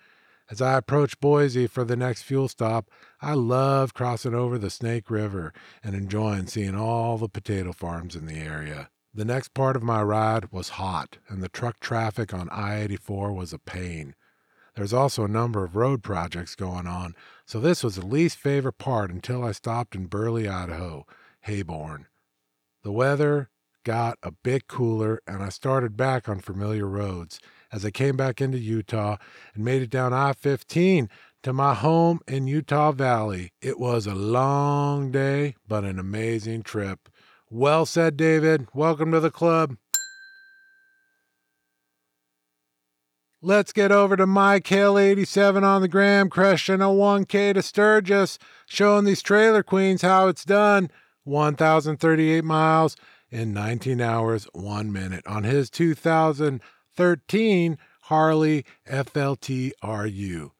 As 0.48 0.62
I 0.62 0.78
approached 0.78 1.20
Boise 1.20 1.66
for 1.66 1.82
the 1.82 1.96
next 1.96 2.22
fuel 2.22 2.46
stop, 2.46 2.90
I 3.20 3.34
loved 3.34 3.94
crossing 3.94 4.34
over 4.34 4.56
the 4.56 4.70
Snake 4.70 5.10
River 5.10 5.52
and 5.82 5.96
enjoying 5.96 6.46
seeing 6.46 6.76
all 6.76 7.18
the 7.18 7.28
potato 7.28 7.72
farms 7.72 8.14
in 8.14 8.26
the 8.26 8.38
area. 8.38 8.88
The 9.14 9.24
next 9.26 9.52
part 9.52 9.76
of 9.76 9.82
my 9.82 10.02
ride 10.02 10.50
was 10.52 10.70
hot, 10.70 11.18
and 11.28 11.42
the 11.42 11.48
truck 11.48 11.80
traffic 11.80 12.32
on 12.32 12.48
I 12.48 12.80
84 12.80 13.32
was 13.32 13.52
a 13.52 13.58
pain. 13.58 14.14
There's 14.74 14.94
also 14.94 15.24
a 15.24 15.28
number 15.28 15.64
of 15.64 15.76
road 15.76 16.02
projects 16.02 16.54
going 16.54 16.86
on, 16.86 17.14
so 17.44 17.60
this 17.60 17.84
was 17.84 17.96
the 17.96 18.06
least 18.06 18.38
favorite 18.38 18.78
part 18.78 19.10
until 19.10 19.44
I 19.44 19.52
stopped 19.52 19.94
in 19.94 20.06
Burley, 20.06 20.48
Idaho, 20.48 21.04
Heyburn. 21.46 22.06
The 22.82 22.92
weather 22.92 23.50
got 23.84 24.16
a 24.22 24.30
bit 24.30 24.66
cooler, 24.66 25.20
and 25.26 25.42
I 25.42 25.50
started 25.50 25.94
back 25.94 26.26
on 26.26 26.40
familiar 26.40 26.86
roads 26.86 27.38
as 27.70 27.84
I 27.84 27.90
came 27.90 28.16
back 28.16 28.40
into 28.40 28.58
Utah 28.58 29.18
and 29.54 29.62
made 29.62 29.82
it 29.82 29.90
down 29.90 30.14
I 30.14 30.32
15 30.32 31.10
to 31.42 31.52
my 31.52 31.74
home 31.74 32.20
in 32.26 32.46
Utah 32.46 32.92
Valley. 32.92 33.52
It 33.60 33.78
was 33.78 34.06
a 34.06 34.14
long 34.14 35.10
day, 35.10 35.56
but 35.68 35.84
an 35.84 35.98
amazing 35.98 36.62
trip. 36.62 37.10
Well 37.54 37.84
said, 37.84 38.16
David. 38.16 38.68
Welcome 38.72 39.12
to 39.12 39.20
the 39.20 39.30
club. 39.30 39.76
Let's 43.42 43.74
get 43.74 43.92
over 43.92 44.16
to 44.16 44.26
MyKale87 44.26 45.62
on 45.62 45.82
the 45.82 45.88
gram, 45.88 46.30
crushing 46.30 46.80
a 46.80 46.86
1K 46.86 47.52
to 47.52 47.60
Sturgis, 47.60 48.38
showing 48.64 49.04
these 49.04 49.20
trailer 49.20 49.62
queens 49.62 50.00
how 50.00 50.28
it's 50.28 50.46
done. 50.46 50.90
1,038 51.24 52.42
miles 52.42 52.96
in 53.30 53.52
19 53.52 54.00
hours, 54.00 54.48
1 54.54 54.90
minute 54.90 55.26
on 55.26 55.44
his 55.44 55.68
2013 55.68 57.78
Harley 58.00 58.64
FLTRU. 58.88 60.50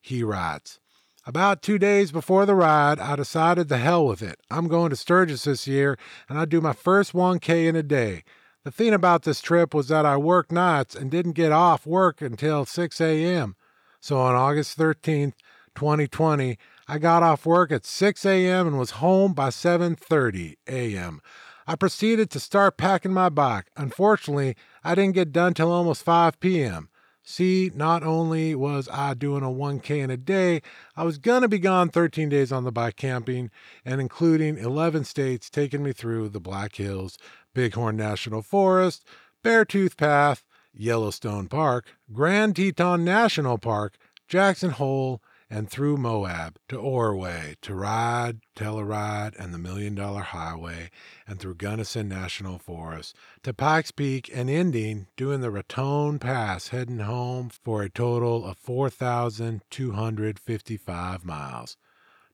He 0.00 0.24
writes, 0.24 0.80
about 1.28 1.60
two 1.60 1.78
days 1.78 2.10
before 2.10 2.46
the 2.46 2.54
ride, 2.54 2.98
I 2.98 3.14
decided 3.14 3.68
the 3.68 3.76
hell 3.76 4.06
with 4.06 4.22
it. 4.22 4.40
I'm 4.50 4.66
going 4.66 4.88
to 4.88 4.96
Sturgis 4.96 5.44
this 5.44 5.68
year, 5.68 5.98
and 6.26 6.38
I 6.38 6.46
do 6.46 6.62
my 6.62 6.72
first 6.72 7.12
1K 7.12 7.68
in 7.68 7.76
a 7.76 7.82
day. 7.82 8.24
The 8.64 8.70
thing 8.70 8.94
about 8.94 9.24
this 9.24 9.42
trip 9.42 9.74
was 9.74 9.88
that 9.88 10.06
I 10.06 10.16
worked 10.16 10.50
nights 10.50 10.94
and 10.94 11.10
didn't 11.10 11.32
get 11.32 11.52
off 11.52 11.84
work 11.84 12.22
until 12.22 12.64
6 12.64 13.00
a.m. 13.02 13.56
So 14.00 14.16
on 14.16 14.34
August 14.36 14.78
13th, 14.78 15.34
2020, 15.74 16.56
I 16.88 16.98
got 16.98 17.22
off 17.22 17.44
work 17.44 17.70
at 17.72 17.84
6 17.84 18.24
a.m. 18.24 18.66
and 18.66 18.78
was 18.78 18.92
home 18.92 19.34
by 19.34 19.50
7:30 19.50 20.54
a.m. 20.66 21.20
I 21.66 21.76
proceeded 21.76 22.30
to 22.30 22.40
start 22.40 22.78
packing 22.78 23.12
my 23.12 23.28
bike. 23.28 23.66
Unfortunately, 23.76 24.56
I 24.82 24.94
didn't 24.94 25.14
get 25.14 25.32
done 25.32 25.52
till 25.52 25.70
almost 25.70 26.02
5 26.04 26.40
p.m. 26.40 26.88
See, 27.30 27.70
not 27.74 28.02
only 28.02 28.54
was 28.54 28.88
I 28.90 29.12
doing 29.12 29.42
a 29.42 29.48
1K 29.48 30.02
in 30.02 30.10
a 30.10 30.16
day, 30.16 30.62
I 30.96 31.04
was 31.04 31.18
going 31.18 31.42
to 31.42 31.48
be 31.48 31.58
gone 31.58 31.90
13 31.90 32.30
days 32.30 32.50
on 32.50 32.64
the 32.64 32.72
bike 32.72 32.96
camping 32.96 33.50
and 33.84 34.00
including 34.00 34.56
11 34.56 35.04
states 35.04 35.50
taking 35.50 35.82
me 35.82 35.92
through 35.92 36.30
the 36.30 36.40
Black 36.40 36.76
Hills, 36.76 37.18
Bighorn 37.54 37.98
National 37.98 38.40
Forest, 38.40 39.04
Beartooth 39.44 39.98
Pass, 39.98 40.42
Yellowstone 40.72 41.48
Park, 41.48 41.84
Grand 42.10 42.56
Teton 42.56 43.04
National 43.04 43.58
Park, 43.58 43.98
Jackson 44.26 44.70
Hole, 44.70 45.20
and 45.50 45.70
through 45.70 45.96
Moab 45.96 46.58
to 46.68 46.78
Ouray 46.78 47.56
to 47.62 47.74
ride, 47.74 48.40
Telluride, 48.54 49.34
and 49.38 49.54
the 49.54 49.58
Million 49.58 49.94
Dollar 49.94 50.20
Highway, 50.20 50.90
and 51.26 51.40
through 51.40 51.54
Gunnison 51.54 52.06
National 52.08 52.58
Forest 52.58 53.16
to 53.42 53.54
Pikes 53.54 53.90
Peak 53.90 54.30
and 54.34 54.50
ending 54.50 55.06
doing 55.16 55.40
the 55.40 55.50
Raton 55.50 56.18
Pass, 56.18 56.68
heading 56.68 56.98
home 56.98 57.48
for 57.48 57.82
a 57.82 57.88
total 57.88 58.44
of 58.44 58.58
4,255 58.58 61.24
miles. 61.24 61.78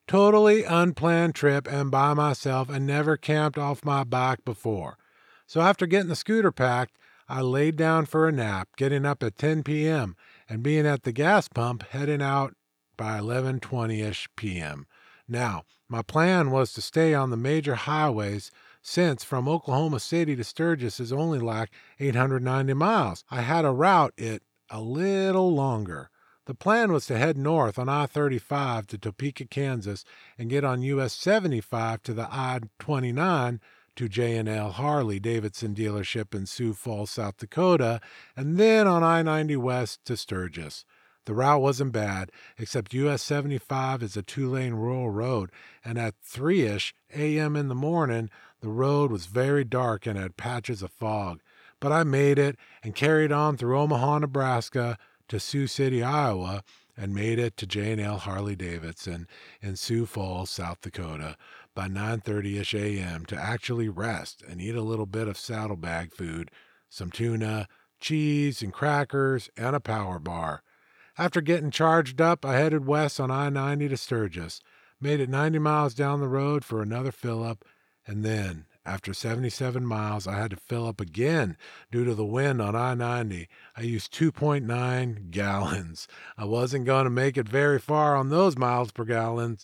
Totally 0.06 0.64
unplanned 0.64 1.34
trip 1.34 1.66
and 1.66 1.90
by 1.90 2.12
myself 2.14 2.68
and 2.68 2.86
never 2.86 3.16
camped 3.16 3.58
off 3.58 3.84
my 3.84 4.04
bike 4.04 4.44
before. 4.44 4.98
So 5.46 5.60
after 5.60 5.86
getting 5.86 6.08
the 6.08 6.16
scooter 6.16 6.52
packed, 6.52 6.96
I 7.28 7.40
laid 7.40 7.76
down 7.76 8.06
for 8.06 8.28
a 8.28 8.32
nap, 8.32 8.68
getting 8.76 9.06
up 9.06 9.22
at 9.22 9.38
10 9.38 9.62
p.m. 9.62 10.16
and 10.48 10.62
being 10.62 10.86
at 10.86 11.04
the 11.04 11.12
gas 11.12 11.48
pump 11.48 11.84
heading 11.90 12.20
out 12.20 12.54
by 12.97 13.18
11:20ish 13.18 14.28
p.m. 14.36 14.86
Now, 15.28 15.64
my 15.88 16.03
plan 16.03 16.51
was 16.51 16.72
to 16.74 16.82
stay 16.82 17.14
on 17.14 17.30
the 17.30 17.36
major 17.36 17.74
highways 17.74 18.51
since 18.82 19.24
from 19.24 19.49
Oklahoma 19.49 19.99
City 19.99 20.36
to 20.36 20.45
Sturgis 20.45 21.01
is 21.01 21.12
only 21.12 21.38
like 21.38 21.70
890 21.99 22.74
miles. 22.74 23.24
I 23.30 23.40
had 23.40 23.64
a 23.64 23.70
route 23.70 24.12
it 24.16 24.42
a 24.70 24.80
little 24.80 25.55
longer. 25.55 26.11
The 26.47 26.55
plan 26.55 26.92
was 26.92 27.07
to 27.07 27.16
head 27.16 27.38
north 27.38 27.78
on 27.78 27.88
I 27.88 28.05
35 28.05 28.86
to 28.88 28.99
Topeka, 28.99 29.47
Kansas, 29.47 30.05
and 30.36 30.51
get 30.51 30.64
on 30.64 30.82
US 30.82 31.14
75 31.14 32.03
to 32.03 32.12
the 32.12 32.28
I 32.30 32.61
29 32.78 33.61
to 33.97 34.09
J&L 34.09 34.72
Harley 34.72 35.20
Davidson 35.20 35.74
dealership 35.74 36.34
in 36.34 36.45
Sioux 36.47 36.74
Falls, 36.74 37.11
South 37.11 37.38
Dakota, 37.38 38.01
and 38.36 38.59
then 38.59 38.86
on 38.86 39.03
I 39.03 39.22
90 39.22 39.57
west 39.57 40.05
to 40.05 40.16
Sturgis. 40.16 40.84
The 41.26 41.34
route 41.34 41.62
wasn't 41.62 41.92
bad, 41.92 42.30
except 42.58 42.92
US 42.94 43.22
75 43.22 44.02
is 44.02 44.16
a 44.16 44.22
two 44.22 44.50
lane 44.50 44.74
rural 44.74 45.10
road, 45.10 45.50
and 45.84 45.98
at 45.98 46.14
3 46.22 46.62
ish 46.62 46.94
a.m. 47.14 47.56
in 47.56 47.68
the 47.68 47.74
morning, 47.74 48.28
the 48.60 48.68
road 48.68 49.10
was 49.10 49.26
very 49.26 49.64
dark 49.64 50.06
and 50.06 50.18
had 50.18 50.36
patches 50.36 50.82
of 50.82 50.90
fog. 50.90 51.40
But 51.80 51.92
I 51.92 52.04
made 52.04 52.38
it 52.38 52.56
and 52.82 52.94
carried 52.94 53.32
on 53.32 53.56
through 53.56 53.78
Omaha, 53.78 54.20
Nebraska 54.20 54.98
to 55.28 55.40
Sioux 55.40 55.66
City, 55.66 56.02
Iowa, 56.02 56.62
and 56.96 57.14
made 57.14 57.38
it 57.38 57.56
to 57.56 57.66
J&L 57.66 58.18
Harley 58.18 58.54
Davidson 58.54 59.26
in 59.60 59.76
Sioux 59.76 60.06
Falls, 60.06 60.50
South 60.50 60.80
Dakota 60.80 61.36
by 61.74 61.88
9:30ish 61.88 62.78
a.m. 62.78 63.24
to 63.26 63.36
actually 63.36 63.88
rest 63.88 64.42
and 64.48 64.60
eat 64.60 64.76
a 64.76 64.82
little 64.82 65.06
bit 65.06 65.26
of 65.26 65.36
saddlebag 65.36 66.12
food, 66.12 66.50
some 66.88 67.10
tuna, 67.10 67.66
cheese 67.98 68.62
and 68.62 68.72
crackers, 68.72 69.50
and 69.56 69.74
a 69.74 69.80
power 69.80 70.18
bar. 70.18 70.62
After 71.16 71.40
getting 71.40 71.70
charged 71.70 72.20
up, 72.20 72.44
I 72.44 72.56
headed 72.56 72.86
west 72.86 73.20
on 73.20 73.30
I 73.30 73.48
90 73.48 73.88
to 73.88 73.96
Sturgis, 73.96 74.60
made 75.00 75.20
it 75.20 75.28
90 75.28 75.60
miles 75.60 75.94
down 75.94 76.20
the 76.20 76.26
road 76.26 76.64
for 76.64 76.82
another 76.82 77.12
fill 77.12 77.44
up, 77.44 77.64
and 78.04 78.24
then, 78.24 78.66
after 78.84 79.14
77 79.14 79.86
miles, 79.86 80.26
I 80.26 80.36
had 80.36 80.50
to 80.50 80.56
fill 80.56 80.88
up 80.88 81.00
again 81.00 81.56
due 81.92 82.04
to 82.04 82.16
the 82.16 82.24
wind 82.24 82.60
on 82.60 82.74
I 82.74 82.94
90. 82.94 83.48
I 83.76 83.82
used 83.82 84.12
2.9 84.12 85.30
gallons. 85.30 86.08
I 86.36 86.46
wasn't 86.46 86.84
going 86.84 87.04
to 87.04 87.10
make 87.10 87.36
it 87.36 87.48
very 87.48 87.78
far 87.78 88.16
on 88.16 88.28
those 88.30 88.58
miles 88.58 88.90
per 88.90 89.04
gallon. 89.04 89.58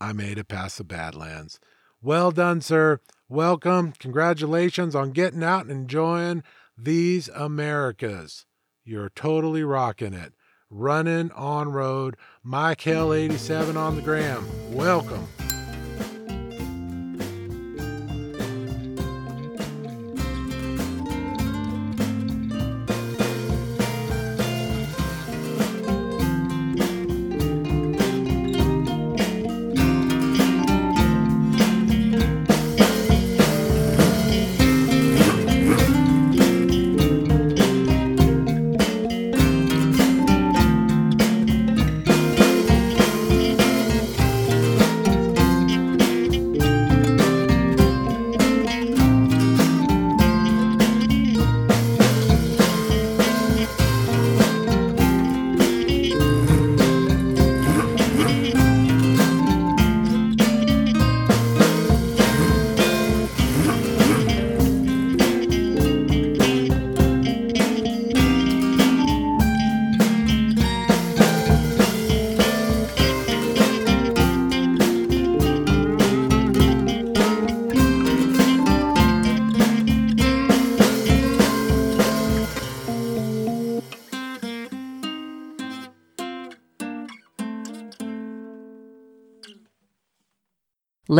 I 0.00 0.12
made 0.12 0.38
it 0.38 0.48
past 0.48 0.76
the 0.76 0.84
Badlands. 0.84 1.60
Well 2.02 2.32
done, 2.32 2.62
sir. 2.62 2.98
Welcome. 3.28 3.92
Congratulations 4.00 4.96
on 4.96 5.12
getting 5.12 5.44
out 5.44 5.62
and 5.62 5.70
enjoying 5.70 6.42
these 6.76 7.28
Americas. 7.28 8.44
You're 8.84 9.10
totally 9.10 9.62
rocking 9.62 10.14
it 10.14 10.34
running 10.70 11.30
on 11.32 11.72
road. 11.72 12.16
MyKale87 12.46 13.76
on 13.76 13.96
the 13.96 14.02
gram. 14.02 14.46
Welcome. 14.72 15.26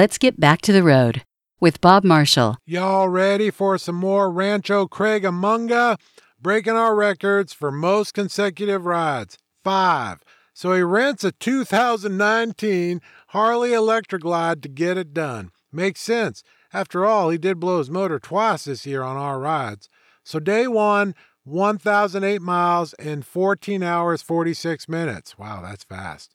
Let's 0.00 0.16
get 0.16 0.40
back 0.40 0.62
to 0.62 0.72
the 0.72 0.82
road 0.82 1.22
with 1.60 1.78
Bob 1.82 2.04
Marshall. 2.04 2.56
Y'all 2.64 3.10
ready 3.10 3.50
for 3.50 3.76
some 3.76 3.96
more 3.96 4.30
Rancho 4.30 4.86
Craigamunga? 4.86 5.98
Breaking 6.40 6.72
our 6.72 6.94
records 6.94 7.52
for 7.52 7.70
most 7.70 8.14
consecutive 8.14 8.86
rides. 8.86 9.36
Five. 9.62 10.20
So 10.54 10.72
he 10.72 10.80
rents 10.80 11.22
a 11.22 11.32
2019 11.32 13.02
Harley 13.28 13.74
Electra 13.74 14.18
Glide 14.18 14.62
to 14.62 14.70
get 14.70 14.96
it 14.96 15.12
done. 15.12 15.50
Makes 15.70 16.00
sense. 16.00 16.42
After 16.72 17.04
all, 17.04 17.28
he 17.28 17.36
did 17.36 17.60
blow 17.60 17.76
his 17.76 17.90
motor 17.90 18.18
twice 18.18 18.64
this 18.64 18.86
year 18.86 19.02
on 19.02 19.18
our 19.18 19.38
rides. 19.38 19.90
So 20.24 20.40
day 20.40 20.66
one, 20.66 21.14
1,008 21.44 22.40
miles 22.40 22.94
in 22.94 23.20
14 23.20 23.82
hours 23.82 24.22
46 24.22 24.88
minutes. 24.88 25.36
Wow, 25.36 25.60
that's 25.60 25.84
fast. 25.84 26.34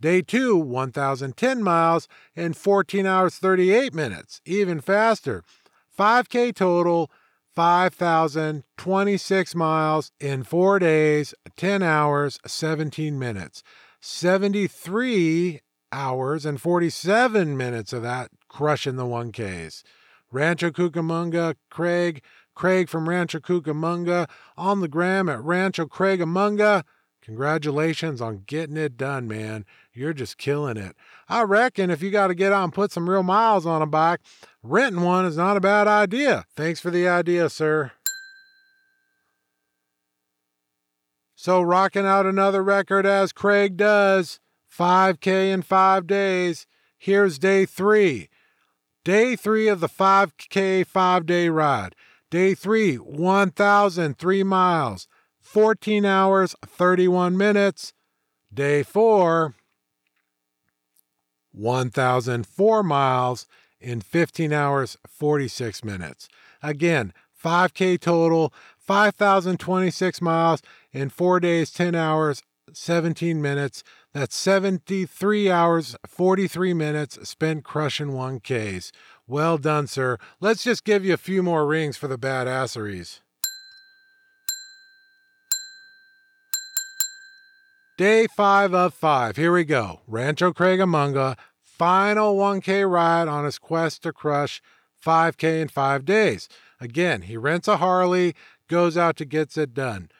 Day 0.00 0.22
two, 0.22 0.56
1,010 0.56 1.62
miles 1.62 2.06
in 2.36 2.52
14 2.52 3.04
hours 3.04 3.34
38 3.36 3.92
minutes. 3.92 4.40
Even 4.44 4.80
faster. 4.80 5.42
5K 5.98 6.54
total, 6.54 7.10
5,026 7.54 9.54
miles 9.56 10.12
in 10.20 10.44
four 10.44 10.78
days, 10.78 11.34
10 11.56 11.82
hours, 11.82 12.38
17 12.46 13.18
minutes. 13.18 13.64
73 14.00 15.60
hours 15.90 16.46
and 16.46 16.60
47 16.60 17.56
minutes 17.56 17.92
of 17.92 18.02
that 18.02 18.30
crushing 18.48 18.94
the 18.94 19.04
1Ks. 19.04 19.82
Rancho 20.30 20.70
Cucamonga, 20.70 21.56
Craig, 21.70 22.22
Craig 22.54 22.88
from 22.88 23.08
Rancho 23.08 23.40
Cucamonga, 23.40 24.28
on 24.56 24.80
the 24.80 24.88
gram 24.88 25.28
at 25.28 25.42
Rancho 25.42 25.86
Craigamunga. 25.86 26.84
Congratulations 27.22 28.20
on 28.20 28.42
getting 28.46 28.76
it 28.76 28.96
done, 28.96 29.28
man. 29.28 29.64
You're 29.98 30.12
just 30.12 30.38
killing 30.38 30.76
it. 30.76 30.94
I 31.28 31.42
reckon 31.42 31.90
if 31.90 32.02
you 32.02 32.12
got 32.12 32.28
to 32.28 32.34
get 32.36 32.52
out 32.52 32.62
and 32.62 32.72
put 32.72 32.92
some 32.92 33.10
real 33.10 33.24
miles 33.24 33.66
on 33.66 33.82
a 33.82 33.86
bike, 33.86 34.20
renting 34.62 35.02
one 35.02 35.24
is 35.24 35.36
not 35.36 35.56
a 35.56 35.60
bad 35.60 35.88
idea. 35.88 36.44
Thanks 36.54 36.78
for 36.78 36.92
the 36.92 37.08
idea, 37.08 37.50
sir. 37.50 37.90
So, 41.34 41.60
rocking 41.60 42.06
out 42.06 42.26
another 42.26 42.62
record 42.62 43.06
as 43.06 43.32
Craig 43.32 43.76
does 43.76 44.38
5K 44.72 45.52
in 45.52 45.62
five 45.62 46.06
days. 46.06 46.66
Here's 46.96 47.38
day 47.40 47.66
three. 47.66 48.28
Day 49.04 49.34
three 49.34 49.66
of 49.66 49.80
the 49.80 49.88
5K 49.88 50.86
five 50.86 51.26
day 51.26 51.48
ride. 51.48 51.96
Day 52.30 52.54
three, 52.54 52.94
1,003 52.96 54.42
miles, 54.44 55.08
14 55.40 56.04
hours, 56.04 56.54
31 56.64 57.36
minutes. 57.36 57.94
Day 58.52 58.82
four, 58.82 59.54
1,004 61.58 62.82
miles 62.82 63.46
in 63.80 64.00
15 64.00 64.52
hours, 64.52 64.96
46 65.06 65.84
minutes. 65.84 66.28
Again, 66.62 67.12
5K 67.42 68.00
total, 68.00 68.52
5,026 68.78 70.20
miles 70.20 70.62
in 70.92 71.10
four 71.10 71.40
days, 71.40 71.70
10 71.70 71.94
hours, 71.94 72.42
17 72.72 73.40
minutes. 73.40 73.82
That's 74.12 74.36
73 74.36 75.50
hours, 75.50 75.96
43 76.06 76.74
minutes 76.74 77.28
spent 77.28 77.64
crushing 77.64 78.08
1Ks. 78.08 78.90
Well 79.26 79.58
done, 79.58 79.86
sir. 79.86 80.18
Let's 80.40 80.64
just 80.64 80.84
give 80.84 81.04
you 81.04 81.14
a 81.14 81.18
few 81.18 81.42
more 81.42 81.66
rings 81.66 81.96
for 81.96 82.08
the 82.08 82.18
badasseries. 82.18 83.20
Day 87.98 88.28
five 88.28 88.74
of 88.74 88.94
five. 88.94 89.36
Here 89.36 89.52
we 89.52 89.64
go. 89.64 90.02
Rancho 90.06 90.52
Craigamunga, 90.52 91.36
final 91.78 92.36
1K 92.36 92.90
ride 92.90 93.28
on 93.28 93.44
his 93.44 93.58
quest 93.58 94.02
to 94.02 94.12
crush 94.12 94.60
5K 95.04 95.62
in 95.62 95.68
five 95.68 96.04
days. 96.04 96.48
Again, 96.80 97.22
he 97.22 97.36
rents 97.36 97.68
a 97.68 97.76
Harley, 97.78 98.34
goes 98.68 98.96
out 98.96 99.16
to 99.16 99.24
gets 99.24 99.56
it 99.56 99.74
done. 99.74 100.10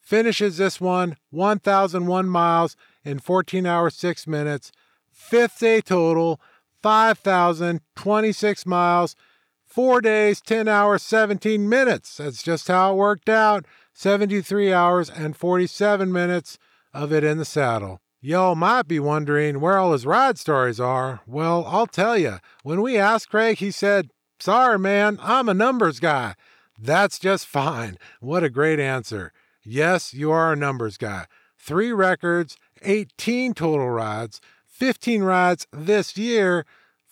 Finishes 0.00 0.58
this 0.58 0.80
one 0.80 1.16
1,001 1.30 2.28
miles 2.28 2.76
in 3.04 3.18
14 3.18 3.64
hours, 3.64 3.94
6 3.94 4.26
minutes. 4.26 4.70
Fifth 5.10 5.60
day 5.60 5.80
total, 5.80 6.40
5,026 6.82 8.66
miles, 8.66 9.16
four 9.64 10.00
days, 10.00 10.40
10 10.40 10.68
hours, 10.68 11.02
17 11.02 11.68
minutes. 11.68 12.18
That's 12.18 12.42
just 12.42 12.68
how 12.68 12.92
it 12.92 12.96
worked 12.96 13.28
out. 13.28 13.64
73 13.94 14.72
hours 14.72 15.08
and 15.08 15.36
47 15.36 16.12
minutes 16.12 16.58
of 16.92 17.12
it 17.12 17.24
in 17.24 17.38
the 17.38 17.44
saddle. 17.44 18.00
Y'all 18.26 18.54
might 18.54 18.88
be 18.88 18.98
wondering 18.98 19.60
where 19.60 19.76
all 19.76 19.92
his 19.92 20.06
ride 20.06 20.38
stories 20.38 20.80
are. 20.80 21.20
Well, 21.26 21.62
I'll 21.66 21.86
tell 21.86 22.16
you. 22.16 22.38
When 22.62 22.80
we 22.80 22.96
asked 22.96 23.28
Craig, 23.28 23.58
he 23.58 23.70
said, 23.70 24.08
Sorry, 24.40 24.78
man, 24.78 25.18
I'm 25.20 25.46
a 25.46 25.52
numbers 25.52 26.00
guy. 26.00 26.34
That's 26.80 27.18
just 27.18 27.44
fine. 27.60 27.98
What 28.20 28.42
a 28.42 28.48
great 28.48 28.80
answer. 28.80 29.30
Yes, 29.62 30.14
you 30.14 30.30
are 30.30 30.54
a 30.54 30.56
numbers 30.56 30.96
guy. 30.96 31.26
Three 31.58 31.92
records, 31.92 32.56
18 32.80 33.52
total 33.52 33.90
rides, 33.90 34.40
15 34.68 35.22
rides 35.22 35.66
this 35.70 36.16
year, 36.16 36.64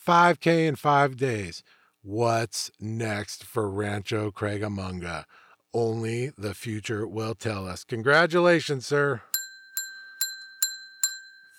5K 0.07 0.67
in 0.67 0.77
five 0.77 1.19
days. 1.19 1.63
What's 2.01 2.71
next 2.81 3.45
for 3.45 3.69
Rancho 3.69 4.31
Craigamunga? 4.31 5.27
Only 5.75 6.31
the 6.39 6.55
future 6.55 7.07
will 7.07 7.35
tell 7.35 7.69
us. 7.69 7.85
Congratulations, 7.85 8.87
sir. 8.87 9.21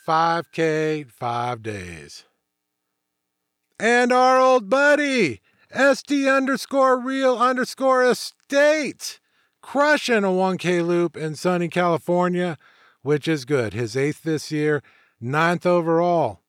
5K, 0.06 1.10
five 1.10 1.64
days. 1.64 2.26
And 3.80 4.12
our 4.12 4.40
old 4.40 4.70
buddy, 4.70 5.42
SD 5.74 6.34
underscore 6.34 7.00
real 7.00 7.38
underscore 7.38 8.04
estate, 8.04 9.20
crushing 9.62 10.24
a 10.24 10.28
1K 10.28 10.86
loop 10.86 11.16
in 11.16 11.36
sunny 11.36 11.70
California, 11.70 12.58
which 13.02 13.28
is 13.28 13.46
good. 13.46 13.74
His 13.74 13.96
eighth 13.96 14.24
this 14.24 14.52
year, 14.52 14.84
ninth 15.22 15.66
overall. 15.66 16.42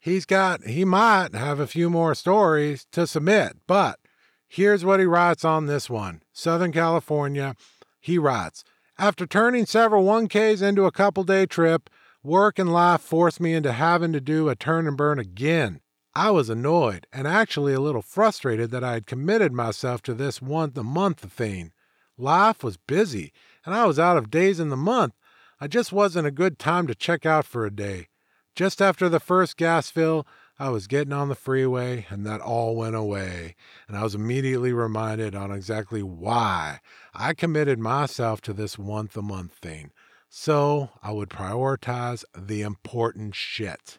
He's 0.00 0.26
got, 0.26 0.64
he 0.64 0.84
might 0.84 1.34
have 1.34 1.60
a 1.60 1.68
few 1.68 1.88
more 1.88 2.14
stories 2.16 2.86
to 2.90 3.06
submit, 3.06 3.58
but 3.68 4.00
here's 4.48 4.84
what 4.84 4.98
he 4.98 5.06
writes 5.06 5.44
on 5.44 5.66
this 5.66 5.88
one 5.88 6.22
Southern 6.32 6.72
California. 6.72 7.54
He 8.00 8.18
writes, 8.18 8.64
after 8.98 9.26
turning 9.26 9.66
several 9.66 10.04
1Ks 10.04 10.60
into 10.60 10.84
a 10.84 10.92
couple 10.92 11.22
day 11.22 11.46
trip, 11.46 11.88
work 12.22 12.58
and 12.58 12.72
life 12.72 13.00
forced 13.00 13.40
me 13.40 13.54
into 13.54 13.72
having 13.72 14.12
to 14.12 14.20
do 14.20 14.48
a 14.48 14.56
turn 14.56 14.86
and 14.86 14.96
burn 14.96 15.18
again. 15.18 15.80
I 16.14 16.30
was 16.30 16.50
annoyed 16.50 17.06
and 17.12 17.26
actually 17.26 17.72
a 17.72 17.80
little 17.80 18.02
frustrated 18.02 18.70
that 18.70 18.84
I 18.84 18.92
had 18.94 19.06
committed 19.06 19.52
myself 19.52 20.02
to 20.02 20.14
this 20.14 20.42
once 20.42 20.76
a 20.76 20.82
month 20.82 21.20
thing. 21.20 21.72
Life 22.18 22.62
was 22.62 22.76
busy, 22.76 23.32
and 23.64 23.74
I 23.74 23.86
was 23.86 23.98
out 23.98 24.18
of 24.18 24.30
days 24.30 24.60
in 24.60 24.68
the 24.68 24.76
month. 24.76 25.14
I 25.58 25.68
just 25.68 25.92
wasn't 25.92 26.26
a 26.26 26.32
good 26.32 26.58
time 26.58 26.86
to 26.86 26.94
check 26.94 27.24
out 27.24 27.46
for 27.46 27.64
a 27.64 27.70
day. 27.70 28.08
Just 28.54 28.82
after 28.82 29.08
the 29.08 29.20
first 29.20 29.56
gas 29.56 29.90
fill, 29.90 30.26
I 30.58 30.68
was 30.68 30.86
getting 30.86 31.14
on 31.14 31.28
the 31.28 31.34
freeway, 31.34 32.06
and 32.10 32.26
that 32.26 32.42
all 32.42 32.76
went 32.76 32.94
away. 32.94 33.56
And 33.88 33.96
I 33.96 34.02
was 34.02 34.14
immediately 34.14 34.72
reminded 34.72 35.34
on 35.34 35.50
exactly 35.50 36.02
why 36.02 36.80
I 37.14 37.32
committed 37.32 37.78
myself 37.78 38.42
to 38.42 38.52
this 38.52 38.78
once 38.78 39.16
a 39.16 39.22
month 39.22 39.52
thing. 39.54 39.90
So 40.34 40.88
I 41.02 41.12
would 41.12 41.28
prioritize 41.28 42.24
the 42.34 42.62
important 42.62 43.34
shit. 43.34 43.98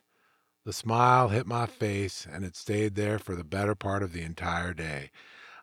The 0.65 0.73
smile 0.73 1.29
hit 1.29 1.45
my 1.45 1.67
face, 1.67 2.25
and 2.29 2.43
it 2.43 2.55
stayed 2.55 2.95
there 2.95 3.19
for 3.19 3.35
the 3.35 3.43
better 3.43 3.75
part 3.75 4.01
of 4.01 4.13
the 4.13 4.23
entire 4.23 4.73
day. 4.73 5.11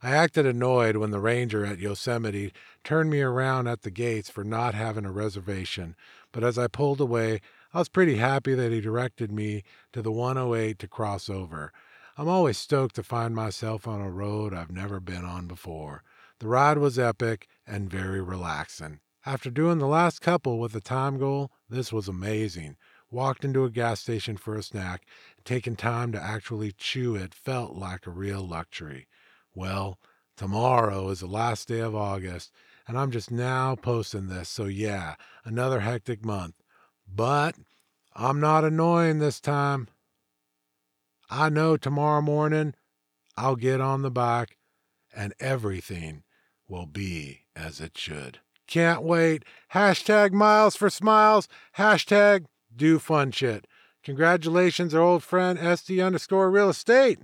I 0.01 0.13
acted 0.13 0.47
annoyed 0.47 0.97
when 0.97 1.11
the 1.11 1.19
ranger 1.19 1.67
at 1.67 1.81
Yosemite 1.81 2.53
turned 2.85 3.11
me 3.11 3.21
around 3.21 3.67
at 3.67 3.83
the 3.83 3.91
gates 3.91 4.31
for 4.31 4.45
not 4.45 4.75
having 4.75 5.05
a 5.05 5.11
reservation, 5.11 5.97
but 6.31 6.45
as 6.45 6.57
I 6.57 6.69
pulled 6.69 7.01
away, 7.01 7.41
I 7.75 7.81
was 7.81 7.89
pretty 7.89 8.19
happy 8.19 8.55
that 8.55 8.71
he 8.71 8.81
directed 8.81 9.33
me 9.33 9.65
to 9.93 10.01
the 10.01 10.13
108 10.13 10.79
to 10.79 10.87
cross 10.87 11.29
over. 11.29 11.73
I'm 12.17 12.29
always 12.29 12.59
stoked 12.59 12.95
to 12.95 13.03
find 13.03 13.35
myself 13.35 13.89
on 13.89 14.01
a 14.01 14.09
road 14.09 14.55
I've 14.55 14.71
never 14.71 15.01
been 15.01 15.25
on 15.25 15.49
before. 15.49 16.05
The 16.39 16.47
ride 16.47 16.79
was 16.79 16.97
epic 16.97 17.49
and 17.67 17.91
very 17.91 18.23
relaxing. 18.23 19.01
After 19.27 19.51
doing 19.51 19.79
the 19.79 19.87
last 19.87 20.21
couple 20.21 20.59
with 20.59 20.75
a 20.75 20.81
time 20.81 21.19
goal, 21.19 21.51
this 21.69 21.93
was 21.93 22.09
amazing 22.09 22.77
walked 23.11 23.45
into 23.45 23.65
a 23.65 23.71
gas 23.71 24.01
station 24.01 24.37
for 24.37 24.57
a 24.57 24.63
snack, 24.63 25.05
taking 25.45 25.77
time 25.77 26.13
to 26.13 26.23
actually 26.23 26.73
chew 26.73 27.17
it 27.17 27.35
felt 27.35 27.75
like 27.75 28.07
a 28.07 28.11
real 28.11 28.47
luxury. 28.47 29.09
Well, 29.55 29.99
tomorrow 30.37 31.09
is 31.11 31.21
the 31.21 31.27
last 31.27 31.69
day 31.69 31.81
of 31.81 31.95
August, 31.95 32.53
and 32.87 32.97
I'm 32.97 33.11
just 33.11 33.31
now 33.31 33.75
posting 33.75 34.29
this, 34.29 34.49
so 34.49 34.65
yeah, 34.65 35.17
another 35.45 35.81
hectic 35.81 36.25
month. 36.25 36.55
But 37.07 37.57
I'm 38.15 38.41
not 38.41 38.65
annoying 38.65 39.19
this 39.19 39.41
time. 39.41 39.89
I 41.29 41.49
know 41.49 41.77
tomorrow 41.77 42.23
morning 42.23 42.75
I'll 43.37 43.57
get 43.57 43.81
on 43.81 44.03
the 44.03 44.11
bike 44.11 44.59
and 45.15 45.35
everything 45.41 46.25
will 46.69 46.87
be 46.87 47.47
as 47.57 47.81
it 47.81 47.97
should. 47.97 48.41
Can't 48.71 49.03
wait. 49.03 49.45
Hashtag 49.75 50.33
miles 50.33 50.77
for 50.77 50.89
smiles. 50.89 51.49
Hashtag 51.77 52.47
do 52.75 53.01
fun 53.01 53.33
shit. 53.33 53.67
Congratulations, 54.05 54.95
our 54.95 55.03
old 55.03 55.25
friend 55.25 55.59
SD 55.59 56.05
underscore 56.05 56.51
real 56.51 56.71
estate. 56.71 57.19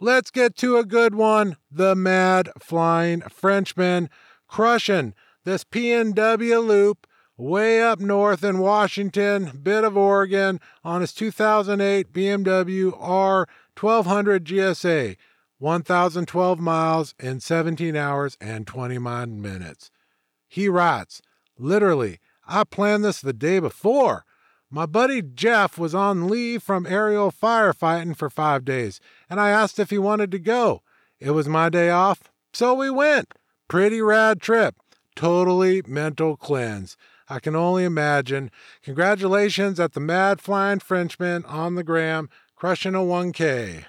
Let's 0.00 0.30
get 0.30 0.56
to 0.56 0.78
a 0.78 0.86
good 0.86 1.14
one. 1.14 1.58
The 1.70 1.94
Mad 1.94 2.48
Flying 2.58 3.20
Frenchman 3.20 4.08
crushing 4.48 5.12
this 5.44 5.62
PNW 5.62 6.66
loop 6.66 7.06
way 7.36 7.82
up 7.82 8.00
north 8.00 8.42
in 8.42 8.58
Washington, 8.58 9.60
bit 9.62 9.84
of 9.84 9.98
Oregon, 9.98 10.60
on 10.82 11.02
his 11.02 11.12
2008 11.12 12.10
BMW 12.12 12.90
R1200 12.98 14.40
GSA. 14.40 15.16
1,012 15.60 16.58
miles 16.58 17.14
in 17.20 17.38
17 17.38 17.94
hours 17.94 18.38
and 18.40 18.66
29 18.66 19.42
minutes. 19.42 19.90
He 20.48 20.70
writes, 20.70 21.20
literally, 21.58 22.18
I 22.48 22.64
planned 22.64 23.04
this 23.04 23.20
the 23.20 23.34
day 23.34 23.60
before. 23.60 24.24
My 24.70 24.86
buddy 24.86 25.20
Jeff 25.20 25.76
was 25.76 25.94
on 25.94 26.28
leave 26.28 26.62
from 26.62 26.86
aerial 26.86 27.30
firefighting 27.30 28.16
for 28.16 28.30
five 28.30 28.64
days, 28.64 29.00
and 29.28 29.38
I 29.38 29.50
asked 29.50 29.78
if 29.78 29.90
he 29.90 29.98
wanted 29.98 30.30
to 30.30 30.38
go. 30.38 30.82
It 31.18 31.32
was 31.32 31.46
my 31.46 31.68
day 31.68 31.90
off, 31.90 32.32
so 32.54 32.72
we 32.72 32.88
went. 32.88 33.34
Pretty 33.68 34.00
rad 34.00 34.40
trip. 34.40 34.76
Totally 35.14 35.82
mental 35.86 36.38
cleanse. 36.38 36.96
I 37.28 37.38
can 37.38 37.54
only 37.54 37.84
imagine. 37.84 38.50
Congratulations 38.82 39.78
at 39.78 39.92
the 39.92 40.00
Mad 40.00 40.40
Flying 40.40 40.78
Frenchman 40.78 41.44
on 41.44 41.74
the 41.74 41.84
gram, 41.84 42.30
crushing 42.56 42.94
a 42.94 43.00
1K. 43.00 43.84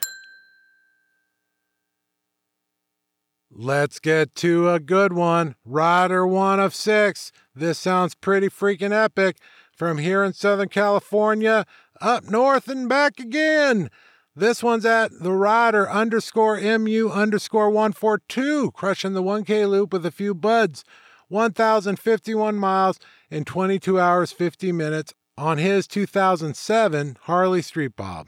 Let's 3.53 3.99
get 3.99 4.33
to 4.35 4.69
a 4.69 4.79
good 4.79 5.11
one. 5.11 5.55
Rider 5.65 6.25
one 6.25 6.61
of 6.61 6.73
six. 6.73 7.33
This 7.53 7.77
sounds 7.77 8.15
pretty 8.15 8.47
freaking 8.47 8.93
epic. 8.93 9.37
From 9.75 9.97
here 9.97 10.23
in 10.23 10.31
Southern 10.31 10.69
California, 10.69 11.65
up 11.99 12.29
north 12.29 12.69
and 12.69 12.87
back 12.87 13.19
again. 13.19 13.89
This 14.33 14.63
one's 14.63 14.85
at 14.85 15.11
the 15.19 15.33
rider 15.33 15.89
underscore 15.89 16.61
mu 16.61 17.09
underscore 17.09 17.69
142, 17.69 18.71
crushing 18.71 19.13
the 19.13 19.23
1K 19.23 19.69
loop 19.69 19.91
with 19.91 20.05
a 20.05 20.11
few 20.11 20.33
buds. 20.33 20.85
1,051 21.27 22.55
miles 22.55 22.99
in 23.29 23.43
22 23.43 23.99
hours 23.99 24.31
50 24.31 24.71
minutes 24.71 25.13
on 25.37 25.57
his 25.57 25.87
2007 25.87 27.17
Harley 27.23 27.61
Street 27.61 27.95
Bob. 27.97 28.27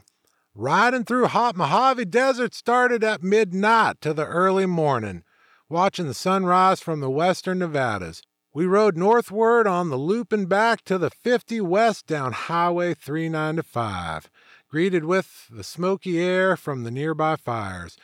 Riding 0.56 1.02
through 1.02 1.26
hot 1.26 1.56
Mojave 1.56 2.04
Desert 2.04 2.54
started 2.54 3.02
at 3.02 3.24
midnight 3.24 4.00
to 4.02 4.14
the 4.14 4.24
early 4.24 4.66
morning, 4.66 5.24
watching 5.68 6.06
the 6.06 6.14
sunrise 6.14 6.78
from 6.78 7.00
the 7.00 7.10
western 7.10 7.58
Nevadas. 7.58 8.22
We 8.52 8.64
rode 8.64 8.96
northward 8.96 9.66
on 9.66 9.90
the 9.90 9.96
loop 9.96 10.32
and 10.32 10.48
back 10.48 10.84
to 10.84 10.96
the 10.96 11.10
50 11.10 11.60
west 11.62 12.06
down 12.06 12.30
Highway 12.30 12.94
395, 12.94 14.30
greeted 14.68 15.04
with 15.04 15.48
the 15.50 15.64
smoky 15.64 16.20
air 16.20 16.56
from 16.56 16.84
the 16.84 16.92
nearby 16.92 17.34
fires. 17.34 17.96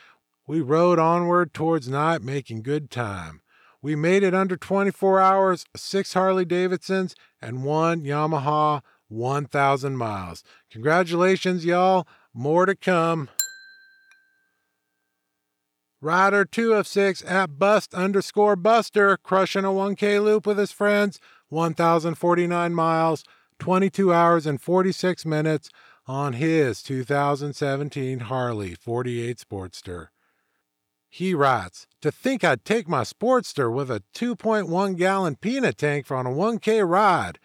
We 0.45 0.59
rode 0.59 0.99
onward 0.99 1.53
towards 1.53 1.87
night, 1.87 2.21
making 2.21 2.63
good 2.63 2.91
time. 2.91 3.39
We 3.81 3.95
made 3.95 4.23
it 4.23 4.33
under 4.35 4.57
24 4.57 5.21
hours, 5.21 5.65
six 5.77 6.11
Harley 6.15 6.43
Davidsons, 6.43 7.15
and 7.41 7.63
one 7.63 8.01
Yamaha 8.01 8.81
1,000 9.07 9.95
miles. 9.95 10.43
Congratulations, 10.69 11.63
y'all. 11.63 12.05
More 12.33 12.65
to 12.65 12.75
come. 12.75 13.29
Rider 15.99 16.45
2 16.45 16.73
of 16.73 16.87
6 16.87 17.23
at 17.25 17.59
Bust 17.59 17.93
underscore 17.93 18.55
Buster, 18.55 19.17
crushing 19.17 19.65
a 19.65 19.69
1K 19.69 20.23
loop 20.23 20.47
with 20.47 20.57
his 20.57 20.71
friends, 20.71 21.19
1,049 21.49 22.73
miles, 22.73 23.23
22 23.59 24.11
hours 24.11 24.47
and 24.47 24.59
46 24.59 25.25
minutes 25.25 25.69
on 26.07 26.33
his 26.33 26.81
2017 26.81 28.19
Harley 28.21 28.73
48 28.73 29.37
Sportster. 29.37 30.07
He 31.07 31.35
writes, 31.35 31.85
To 32.01 32.11
think 32.11 32.43
I'd 32.43 32.65
take 32.65 32.87
my 32.87 33.01
Sportster 33.01 33.71
with 33.71 33.91
a 33.91 34.01
2.1 34.15 34.97
gallon 34.97 35.35
peanut 35.35 35.77
tank 35.77 36.07
for 36.07 36.17
on 36.17 36.25
a 36.25 36.31
1K 36.31 36.87
ride, 36.87 37.37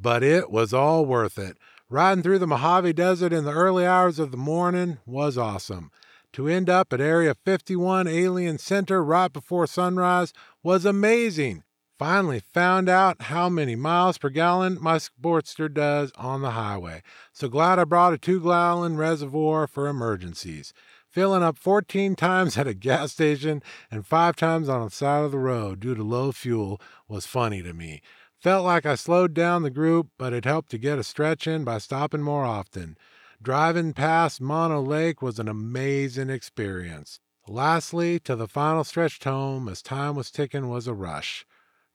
but 0.00 0.22
it 0.22 0.50
was 0.50 0.72
all 0.72 1.04
worth 1.04 1.38
it. 1.38 1.58
Riding 1.90 2.22
through 2.22 2.40
the 2.40 2.46
Mojave 2.46 2.92
Desert 2.92 3.32
in 3.32 3.44
the 3.44 3.52
early 3.52 3.86
hours 3.86 4.18
of 4.18 4.30
the 4.30 4.36
morning 4.36 4.98
was 5.06 5.38
awesome. 5.38 5.90
To 6.34 6.46
end 6.46 6.68
up 6.68 6.92
at 6.92 7.00
Area 7.00 7.34
51 7.34 8.06
Alien 8.06 8.58
Center 8.58 9.02
right 9.02 9.32
before 9.32 9.66
sunrise 9.66 10.34
was 10.62 10.84
amazing. 10.84 11.62
Finally 11.98 12.40
found 12.40 12.90
out 12.90 13.22
how 13.22 13.48
many 13.48 13.74
miles 13.74 14.18
per 14.18 14.28
gallon 14.28 14.76
my 14.82 14.98
Sportster 14.98 15.72
does 15.72 16.12
on 16.16 16.42
the 16.42 16.50
highway. 16.50 17.02
So 17.32 17.48
glad 17.48 17.78
I 17.78 17.84
brought 17.84 18.12
a 18.12 18.18
two 18.18 18.42
gallon 18.42 18.98
reservoir 18.98 19.66
for 19.66 19.88
emergencies. 19.88 20.74
Filling 21.08 21.42
up 21.42 21.56
14 21.56 22.14
times 22.16 22.58
at 22.58 22.66
a 22.66 22.74
gas 22.74 23.12
station 23.12 23.62
and 23.90 24.06
five 24.06 24.36
times 24.36 24.68
on 24.68 24.84
the 24.84 24.90
side 24.90 25.24
of 25.24 25.32
the 25.32 25.38
road 25.38 25.80
due 25.80 25.94
to 25.94 26.02
low 26.02 26.32
fuel 26.32 26.82
was 27.08 27.24
funny 27.24 27.62
to 27.62 27.72
me. 27.72 28.02
Felt 28.38 28.64
like 28.64 28.86
I 28.86 28.94
slowed 28.94 29.34
down 29.34 29.62
the 29.62 29.70
group, 29.70 30.10
but 30.16 30.32
it 30.32 30.44
helped 30.44 30.70
to 30.70 30.78
get 30.78 30.98
a 30.98 31.02
stretch 31.02 31.48
in 31.48 31.64
by 31.64 31.78
stopping 31.78 32.22
more 32.22 32.44
often. 32.44 32.96
Driving 33.42 33.92
past 33.92 34.40
Mono 34.40 34.80
Lake 34.80 35.20
was 35.20 35.40
an 35.40 35.48
amazing 35.48 36.30
experience. 36.30 37.18
Lastly, 37.48 38.20
to 38.20 38.36
the 38.36 38.46
final 38.46 38.84
stretch 38.84 39.22
home 39.24 39.68
as 39.68 39.82
time 39.82 40.14
was 40.14 40.30
ticking 40.30 40.68
was 40.68 40.86
a 40.86 40.94
rush. 40.94 41.46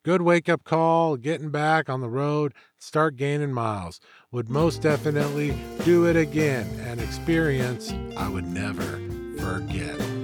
Good 0.03 0.21
wake 0.21 0.49
up 0.49 0.65
call, 0.65 1.15
getting 1.15 1.49
back 1.49 1.89
on 1.89 2.01
the 2.01 2.09
road, 2.09 2.53
start 2.77 3.15
gaining 3.15 3.53
miles. 3.53 4.01
Would 4.33 4.49
most 4.49 4.81
definitely 4.81 5.55
do 5.85 6.05
it 6.07 6.17
again, 6.17 6.67
an 6.81 6.99
experience 6.99 7.93
I 8.17 8.27
would 8.27 8.47
never 8.47 8.99
forget. 9.39 10.22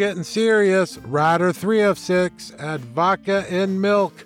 Getting 0.00 0.22
serious. 0.22 0.96
Rider 0.96 1.52
3 1.52 1.82
of 1.82 1.98
6 1.98 2.54
at 2.58 2.80
Vodka 2.80 3.44
and 3.50 3.82
Milk. 3.82 4.24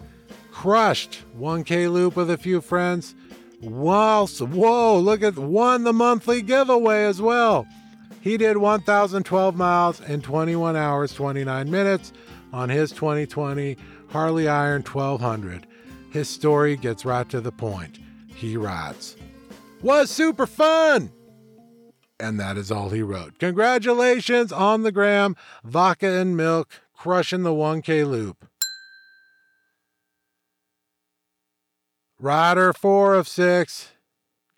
Crushed. 0.52 1.24
1K 1.36 1.92
loop 1.92 2.14
with 2.14 2.30
a 2.30 2.38
few 2.38 2.60
friends. 2.60 3.16
Wow, 3.60 4.28
whoa, 4.28 4.96
look 5.00 5.24
at 5.24 5.36
won 5.36 5.82
the 5.82 5.92
monthly 5.92 6.42
giveaway 6.42 7.02
as 7.06 7.20
well. 7.20 7.66
He 8.20 8.36
did 8.36 8.56
1,012 8.56 9.56
miles 9.56 10.00
in 10.02 10.22
21 10.22 10.76
hours, 10.76 11.12
29 11.12 11.68
minutes 11.68 12.12
on 12.52 12.68
his 12.68 12.92
2020 12.92 13.76
Harley 14.10 14.46
Iron 14.46 14.82
1200. 14.82 15.66
His 16.12 16.28
story 16.28 16.76
gets 16.76 17.04
right 17.04 17.28
to 17.30 17.40
the 17.40 17.50
point. 17.50 17.98
He 18.28 18.56
rides. 18.56 19.16
Was 19.82 20.08
super 20.08 20.46
fun! 20.46 21.10
And 22.20 22.38
that 22.38 22.56
is 22.56 22.70
all 22.70 22.90
he 22.90 23.02
wrote. 23.02 23.38
Congratulations 23.38 24.52
on 24.52 24.82
the 24.82 24.92
gram, 24.92 25.36
vodka 25.64 26.06
and 26.06 26.36
milk, 26.36 26.68
crushing 26.94 27.42
the 27.42 27.50
1K 27.50 28.08
loop. 28.08 28.48
Rider 32.18 32.72
4 32.72 33.14
of 33.14 33.28
6 33.28 33.90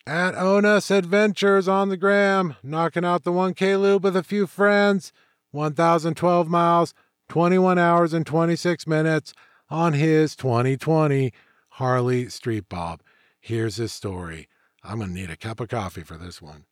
at 0.06 0.36
Onus 0.36 0.90
Adventures 0.90 1.66
on 1.66 1.88
the 1.88 1.96
gram, 1.96 2.54
knocking 2.62 3.04
out 3.04 3.24
the 3.24 3.32
1K 3.32 3.80
loop 3.80 4.02
with 4.02 4.16
a 4.16 4.22
few 4.22 4.46
friends, 4.46 5.12
1,012 5.50 6.48
miles, 6.48 6.94
21 7.28 7.78
hours 7.78 8.12
and 8.12 8.24
26 8.24 8.86
minutes 8.86 9.32
on 9.68 9.94
his 9.94 10.36
2020 10.36 11.32
Harley 11.70 12.28
Street 12.28 12.68
Bob. 12.68 13.02
Here's 13.40 13.76
his 13.76 13.92
story. 13.92 14.48
I'm 14.84 14.98
going 14.98 15.08
to 15.08 15.14
need 15.14 15.30
a 15.30 15.36
cup 15.36 15.58
of 15.58 15.68
coffee 15.68 16.02
for 16.02 16.16
this 16.16 16.40
one. 16.40 16.66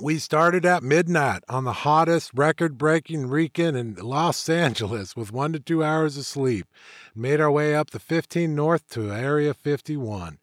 We 0.00 0.18
started 0.18 0.66
at 0.66 0.82
midnight 0.82 1.44
on 1.48 1.62
the 1.62 1.72
hottest 1.72 2.32
record 2.34 2.76
breaking 2.76 3.30
weekend 3.30 3.76
in 3.76 3.94
Los 3.94 4.48
Angeles 4.48 5.14
with 5.14 5.32
one 5.32 5.52
to 5.52 5.60
two 5.60 5.84
hours 5.84 6.16
of 6.16 6.26
sleep. 6.26 6.66
Made 7.14 7.40
our 7.40 7.52
way 7.52 7.72
up 7.72 7.90
the 7.90 8.00
15 8.00 8.52
north 8.52 8.88
to 8.90 9.12
Area 9.12 9.54
51. 9.54 10.38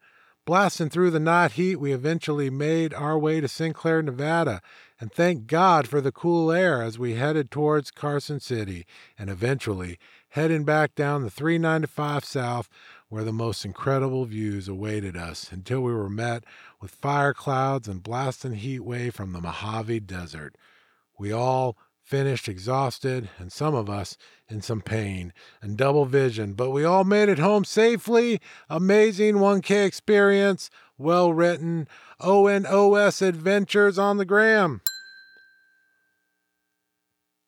Blasting 0.46 0.88
through 0.88 1.10
the 1.10 1.20
night 1.20 1.52
heat, 1.52 1.76
we 1.76 1.92
eventually 1.92 2.48
made 2.48 2.94
our 2.94 3.18
way 3.18 3.38
to 3.38 3.48
Sinclair, 3.48 4.00
Nevada, 4.00 4.62
and 4.98 5.12
thank 5.12 5.46
God 5.46 5.86
for 5.86 6.00
the 6.00 6.10
cool 6.10 6.50
air 6.50 6.82
as 6.82 6.98
we 6.98 7.16
headed 7.16 7.50
towards 7.50 7.90
Carson 7.90 8.40
City 8.40 8.86
and 9.18 9.28
eventually 9.28 9.98
heading 10.30 10.64
back 10.64 10.94
down 10.94 11.22
the 11.22 11.30
395 11.30 12.24
South 12.24 12.70
where 13.08 13.24
the 13.24 13.32
most 13.32 13.64
incredible 13.64 14.24
views 14.24 14.68
awaited 14.68 15.16
us 15.16 15.50
until 15.52 15.80
we 15.80 15.92
were 15.92 16.10
met 16.10 16.44
with 16.80 16.90
fire 16.90 17.34
clouds 17.34 17.88
and 17.88 18.02
blasting 18.02 18.54
heat 18.54 18.80
wave 18.80 19.14
from 19.14 19.32
the 19.32 19.40
Mojave 19.40 20.00
Desert. 20.00 20.56
We 21.18 21.32
all 21.32 21.76
finished 22.08 22.48
exhausted, 22.48 23.28
and 23.38 23.52
some 23.52 23.74
of 23.74 23.90
us 23.90 24.16
in 24.48 24.62
some 24.62 24.80
pain 24.80 25.30
and 25.60 25.76
double 25.76 26.06
vision, 26.06 26.54
but 26.54 26.70
we 26.70 26.82
all 26.82 27.04
made 27.04 27.28
it 27.28 27.38
home 27.38 27.64
safely. 27.66 28.40
Amazing 28.70 29.34
1K 29.34 29.84
experience, 29.84 30.70
well 30.96 31.34
written, 31.34 31.86
ONOS 32.20 33.20
adventures 33.20 33.98
on 33.98 34.16
the 34.16 34.24
gram. 34.24 34.80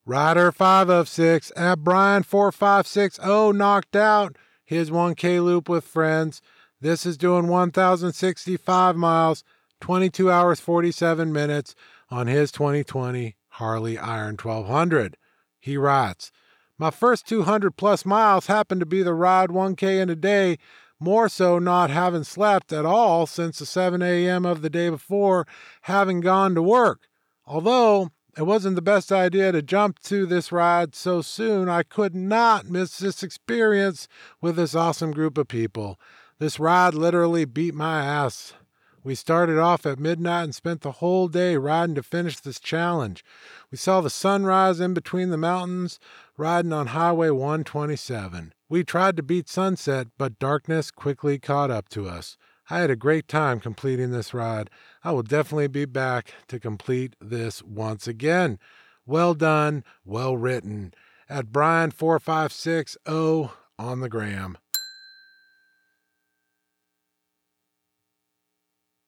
Rider 0.05 0.51
5 0.51 0.89
of 0.89 1.09
6 1.09 1.51
at 1.55 1.83
Brian 1.83 2.21
4560 2.21 3.57
knocked 3.57 3.95
out 3.95 4.35
his 4.63 4.91
1K 4.91 5.43
loop 5.43 5.69
with 5.69 5.85
friends. 5.85 6.41
This 6.81 7.05
is 7.05 7.15
doing 7.15 7.47
1,065 7.47 8.95
miles, 8.95 9.43
22 9.81 10.31
hours 10.31 10.59
47 10.59 11.31
minutes 11.31 11.75
on 12.09 12.25
his 12.25 12.51
2020 12.51 13.35
Harley 13.49 13.99
Iron 13.99 14.35
1200. 14.35 15.15
He 15.59 15.77
writes, 15.77 16.31
My 16.79 16.89
first 16.89 17.27
200 17.27 17.77
plus 17.77 18.03
miles 18.03 18.47
happened 18.47 18.79
to 18.79 18.87
be 18.87 19.03
the 19.03 19.13
ride 19.13 19.51
1K 19.51 20.01
in 20.01 20.09
a 20.09 20.15
day, 20.15 20.57
more 20.99 21.29
so 21.29 21.59
not 21.59 21.91
having 21.91 22.23
slept 22.23 22.73
at 22.73 22.83
all 22.83 23.27
since 23.27 23.59
the 23.59 23.67
7 23.67 24.01
a.m. 24.01 24.43
of 24.43 24.63
the 24.63 24.69
day 24.69 24.89
before, 24.89 25.45
having 25.83 26.19
gone 26.19 26.55
to 26.55 26.63
work. 26.63 27.01
Although 27.45 28.09
it 28.37 28.43
wasn't 28.43 28.75
the 28.75 28.81
best 28.81 29.11
idea 29.11 29.51
to 29.51 29.61
jump 29.61 29.99
to 29.99 30.25
this 30.25 30.51
ride 30.51 30.95
so 30.95 31.21
soon. 31.21 31.67
I 31.67 31.83
could 31.83 32.15
not 32.15 32.65
miss 32.65 32.97
this 32.97 33.23
experience 33.23 34.07
with 34.39 34.55
this 34.55 34.73
awesome 34.73 35.11
group 35.11 35.37
of 35.37 35.49
people. 35.49 35.99
This 36.41 36.59
ride 36.59 36.95
literally 36.95 37.45
beat 37.45 37.75
my 37.75 38.03
ass. 38.03 38.55
We 39.03 39.13
started 39.13 39.59
off 39.59 39.85
at 39.85 39.99
midnight 39.99 40.45
and 40.45 40.55
spent 40.55 40.81
the 40.81 40.93
whole 40.93 41.27
day 41.27 41.55
riding 41.55 41.93
to 41.93 42.01
finish 42.01 42.39
this 42.39 42.59
challenge. 42.59 43.23
We 43.69 43.77
saw 43.77 44.01
the 44.01 44.09
sunrise 44.09 44.79
in 44.79 44.95
between 44.95 45.29
the 45.29 45.37
mountains, 45.37 45.99
riding 46.37 46.73
on 46.73 46.87
Highway 46.87 47.29
127. 47.29 48.55
We 48.69 48.83
tried 48.83 49.17
to 49.17 49.23
beat 49.23 49.49
sunset, 49.49 50.07
but 50.17 50.39
darkness 50.39 50.89
quickly 50.89 51.37
caught 51.37 51.69
up 51.69 51.89
to 51.89 52.07
us. 52.07 52.37
I 52.71 52.79
had 52.79 52.89
a 52.89 52.95
great 52.95 53.27
time 53.27 53.59
completing 53.59 54.09
this 54.09 54.33
ride. 54.33 54.71
I 55.03 55.11
will 55.11 55.21
definitely 55.21 55.67
be 55.67 55.85
back 55.85 56.33
to 56.47 56.59
complete 56.59 57.15
this 57.21 57.61
once 57.61 58.07
again. 58.07 58.57
Well 59.05 59.35
done, 59.35 59.83
well 60.03 60.35
written. 60.35 60.95
At 61.29 61.51
Brian4560 61.51 63.51
on 63.77 63.99
the 63.99 64.09
gram. 64.09 64.57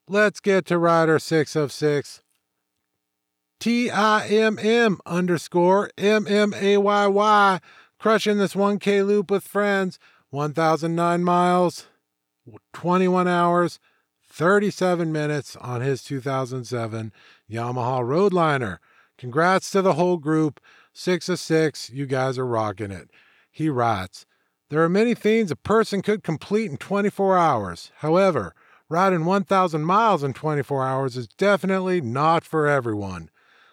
Let's 0.10 0.42
get 0.42 0.66
to 0.66 0.78
Rider 0.78 1.18
6 1.18 1.56
of 1.56 1.72
6. 1.72 2.22
T 3.60 3.90
I 3.90 4.28
M 4.28 4.60
M 4.60 5.00
underscore 5.06 5.90
M 5.98 6.28
M 6.28 6.54
A 6.54 6.76
Y 6.78 7.08
Y, 7.08 7.60
crushing 7.98 8.38
this 8.38 8.54
1K 8.54 9.06
loop 9.06 9.32
with 9.32 9.48
friends, 9.48 10.00
1,009 10.30 11.24
miles. 11.24 11.88
21 12.74 13.28
hours, 13.28 13.80
37 14.30 15.12
minutes 15.12 15.56
on 15.58 15.80
his 15.82 16.04
2007 16.04 17.14
Yamaha 17.50 18.02
Roadliner. 18.02 18.80
Congrats 19.18 19.72
to 19.72 19.82
the 19.82 19.94
whole 19.94 20.18
group. 20.18 20.60
Six 20.92 21.30
of 21.30 21.40
six. 21.40 21.90
You 21.90 22.06
guys 22.06 22.38
are 22.38 22.46
rocking 22.46 22.92
it. 22.92 23.10
He 23.50 23.70
writes 23.70 24.26
There 24.70 24.84
are 24.84 24.90
many 24.90 25.16
things 25.16 25.52
a 25.52 25.56
person 25.56 26.02
could 26.02 26.24
complete 26.24 26.70
in 26.70 26.78
24 26.78 27.38
hours. 27.38 27.92
However, 28.00 28.54
riding 28.94 29.26
1,000 29.26 29.84
miles 29.84 30.24
in 30.24 30.34
24 30.34 30.86
hours 30.86 31.18
is 31.18 31.28
definitely 31.28 32.00
not 32.00 32.44
for 32.44 32.68
everyone. 32.68 33.28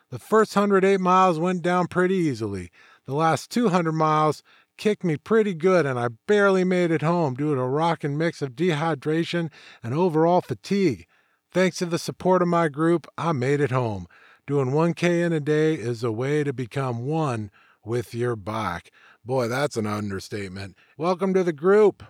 The 0.09 0.19
first 0.19 0.57
108 0.57 0.99
miles 0.99 1.39
went 1.39 1.61
down 1.61 1.89
pretty 1.89 2.15
easily. 2.15 2.71
The 3.05 3.15
last 3.15 3.51
200 3.51 3.93
miles 3.93 4.43
kicked 4.79 5.05
me 5.05 5.19
pretty 5.19 5.53
good, 5.53 5.85
and 5.85 5.99
I 5.99 6.09
barely 6.27 6.65
made 6.65 6.91
it 6.91 7.03
home 7.03 7.35
due 7.35 7.55
to 7.55 7.61
a 7.61 7.69
rocking 7.69 8.17
mix 8.17 8.41
of 8.41 8.53
dehydration 8.53 9.51
and 9.83 9.93
overall 9.93 10.41
fatigue. 10.41 11.07
Thanks 11.53 11.77
to 11.79 11.87
the 11.87 11.99
support 11.99 12.41
of 12.41 12.49
my 12.49 12.69
group, 12.69 13.07
I 13.19 13.33
made 13.33 13.61
it 13.61 13.73
home. 13.73 14.07
Doing 14.47 14.71
1K 14.71 15.23
in 15.23 15.35
a 15.35 15.41
day 15.41 15.75
is 15.75 16.03
a 16.03 16.11
way 16.11 16.45
to 16.45 16.55
become 16.55 17.05
one 17.07 17.51
with 17.85 18.15
your 18.15 18.37
bike. 18.37 18.91
Boy, 19.23 19.49
that's 19.49 19.77
an 19.77 19.87
understatement. 19.87 20.77
Welcome 20.97 21.35
to 21.35 21.45
the 21.45 21.53
group. 21.53 22.03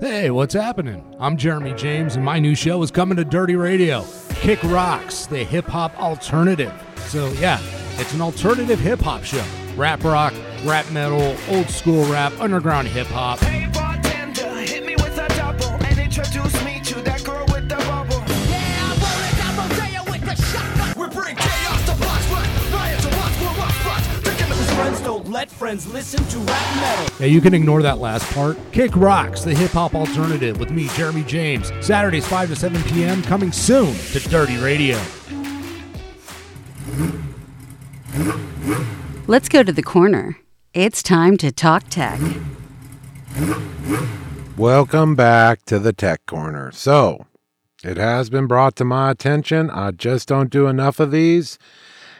Hey, 0.00 0.30
what's 0.30 0.54
happening? 0.54 1.16
I'm 1.20 1.36
Jeremy 1.36 1.74
James, 1.74 2.16
and 2.16 2.24
my 2.24 2.38
new 2.38 2.54
show 2.54 2.82
is 2.82 2.90
coming 2.90 3.16
to 3.16 3.24
Dirty 3.24 3.56
Radio. 3.56 4.04
Kick 4.30 4.62
Rocks, 4.64 5.26
the 5.26 5.44
hip 5.44 5.66
hop 5.66 5.98
alternative. 6.00 6.72
So, 7.06 7.28
yeah, 7.32 7.60
it's 7.98 8.12
an 8.12 8.20
alternative 8.20 8.80
hip 8.80 9.00
hop 9.00 9.24
show. 9.24 9.44
Rap 9.76 10.02
rock, 10.04 10.34
rap 10.64 10.90
metal, 10.90 11.36
old 11.48 11.68
school 11.68 12.04
rap, 12.10 12.32
underground 12.40 12.88
hip 12.88 13.06
hop. 13.06 13.38
Hey 13.40 13.71
let 25.32 25.50
friends 25.50 25.86
listen 25.86 26.22
to 26.26 26.38
rap 26.38 26.76
metal. 26.76 27.16
Yeah, 27.18 27.26
you 27.26 27.40
can 27.40 27.54
ignore 27.54 27.80
that 27.82 27.98
last 27.98 28.30
part. 28.34 28.58
Kick 28.70 28.94
Rocks, 28.94 29.42
the 29.42 29.54
hip 29.54 29.70
hop 29.70 29.94
alternative 29.94 30.60
with 30.60 30.70
me, 30.70 30.88
Jeremy 30.88 31.24
James. 31.24 31.72
Saturdays, 31.80 32.26
5 32.26 32.50
to 32.50 32.56
7 32.56 32.82
p.m., 32.82 33.22
coming 33.22 33.50
soon 33.50 33.94
to 33.94 34.20
Dirty 34.28 34.58
Radio. 34.58 35.00
Let's 39.26 39.48
go 39.48 39.62
to 39.62 39.72
the 39.72 39.82
corner. 39.82 40.36
It's 40.74 41.02
time 41.02 41.38
to 41.38 41.50
talk 41.50 41.84
tech. 41.88 42.20
Welcome 44.58 45.16
back 45.16 45.64
to 45.64 45.78
the 45.78 45.94
Tech 45.94 46.26
Corner. 46.26 46.70
So, 46.72 47.26
it 47.82 47.96
has 47.96 48.28
been 48.28 48.46
brought 48.46 48.76
to 48.76 48.84
my 48.84 49.10
attention. 49.10 49.70
I 49.70 49.92
just 49.92 50.28
don't 50.28 50.50
do 50.50 50.66
enough 50.66 51.00
of 51.00 51.10
these. 51.10 51.58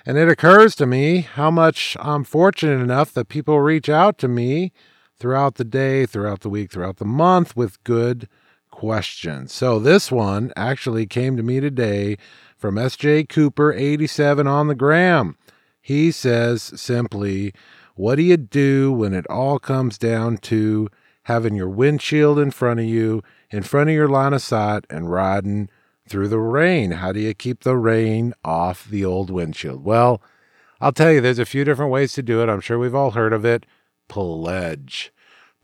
And 0.04 0.18
it 0.18 0.28
occurs 0.28 0.74
to 0.76 0.86
me 0.86 1.20
how 1.20 1.50
much 1.50 1.96
I'm 2.00 2.24
fortunate 2.24 2.80
enough 2.80 3.12
that 3.14 3.28
people 3.28 3.60
reach 3.60 3.88
out 3.88 4.18
to 4.18 4.28
me 4.28 4.72
throughout 5.18 5.54
the 5.54 5.64
day, 5.64 6.06
throughout 6.06 6.40
the 6.40 6.48
week, 6.48 6.72
throughout 6.72 6.96
the 6.96 7.04
month 7.04 7.56
with 7.56 7.82
good 7.84 8.28
questions. 8.70 9.52
So, 9.52 9.78
this 9.78 10.10
one 10.10 10.52
actually 10.56 11.06
came 11.06 11.36
to 11.36 11.42
me 11.42 11.60
today 11.60 12.16
from 12.56 12.74
SJ 12.74 13.28
Cooper 13.28 13.72
87 13.72 14.46
on 14.48 14.66
the 14.66 14.74
gram. 14.74 15.36
He 15.80 16.10
says 16.10 16.72
simply, 16.74 17.52
What 17.94 18.16
do 18.16 18.22
you 18.22 18.36
do 18.36 18.92
when 18.92 19.14
it 19.14 19.26
all 19.28 19.60
comes 19.60 19.98
down 19.98 20.38
to 20.38 20.88
having 21.24 21.54
your 21.54 21.68
windshield 21.68 22.40
in 22.40 22.50
front 22.50 22.80
of 22.80 22.86
you, 22.86 23.22
in 23.50 23.62
front 23.62 23.90
of 23.90 23.94
your 23.94 24.08
line 24.08 24.32
of 24.32 24.42
sight, 24.42 24.84
and 24.90 25.10
riding 25.10 25.68
through 26.12 26.28
the 26.28 26.38
rain? 26.38 26.90
How 26.90 27.10
do 27.10 27.20
you 27.20 27.32
keep 27.32 27.64
the 27.64 27.74
rain 27.74 28.34
off 28.44 28.84
the 28.84 29.02
old 29.02 29.30
windshield? 29.30 29.82
Well, 29.82 30.20
I'll 30.78 30.92
tell 30.92 31.10
you, 31.10 31.22
there's 31.22 31.38
a 31.38 31.46
few 31.46 31.64
different 31.64 31.90
ways 31.90 32.12
to 32.12 32.22
do 32.22 32.42
it. 32.42 32.50
I'm 32.50 32.60
sure 32.60 32.78
we've 32.78 32.94
all 32.94 33.12
heard 33.12 33.32
of 33.32 33.46
it. 33.46 33.64
Pledge. 34.08 35.10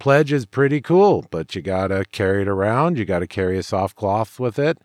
Pledge 0.00 0.32
is 0.32 0.46
pretty 0.46 0.80
cool, 0.80 1.26
but 1.30 1.54
you 1.54 1.60
got 1.60 1.88
to 1.88 2.06
carry 2.12 2.42
it 2.42 2.48
around. 2.48 2.96
You 2.96 3.04
got 3.04 3.18
to 3.18 3.26
carry 3.26 3.58
a 3.58 3.62
soft 3.62 3.94
cloth 3.94 4.40
with 4.40 4.58
it. 4.58 4.78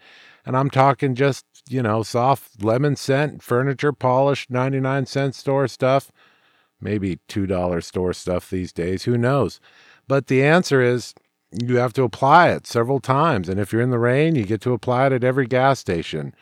And 0.46 0.58
I'm 0.58 0.70
talking 0.70 1.16
just, 1.16 1.46
you 1.70 1.82
know, 1.82 2.04
soft 2.04 2.62
lemon 2.62 2.98
scent, 2.98 3.42
furniture 3.42 3.94
polished, 3.94 4.50
99 4.50 5.06
cent 5.06 5.34
store 5.34 5.70
stuff, 5.70 6.12
maybe 6.82 7.20
$2 7.30 7.82
store 7.82 8.12
stuff 8.12 8.50
these 8.50 8.74
days. 8.74 9.04
Who 9.04 9.18
knows? 9.18 9.62
But 10.10 10.28
the 10.28 10.44
answer 10.44 10.82
is 10.82 11.14
you 11.62 11.78
have 11.78 11.94
to 11.94 12.04
apply 12.04 12.50
it 12.50 12.66
several 12.66 13.00
times. 13.00 13.50
And 13.50 13.60
if 13.60 13.72
you're 13.72 13.82
in 13.82 13.92
the 13.92 14.00
rain, 14.00 14.36
you 14.36 14.46
get 14.46 14.62
to 14.62 14.74
apply 14.74 15.08
it 15.08 15.14
at 15.14 15.24
every 15.24 15.46
gas 15.46 15.80
station. 15.80 16.34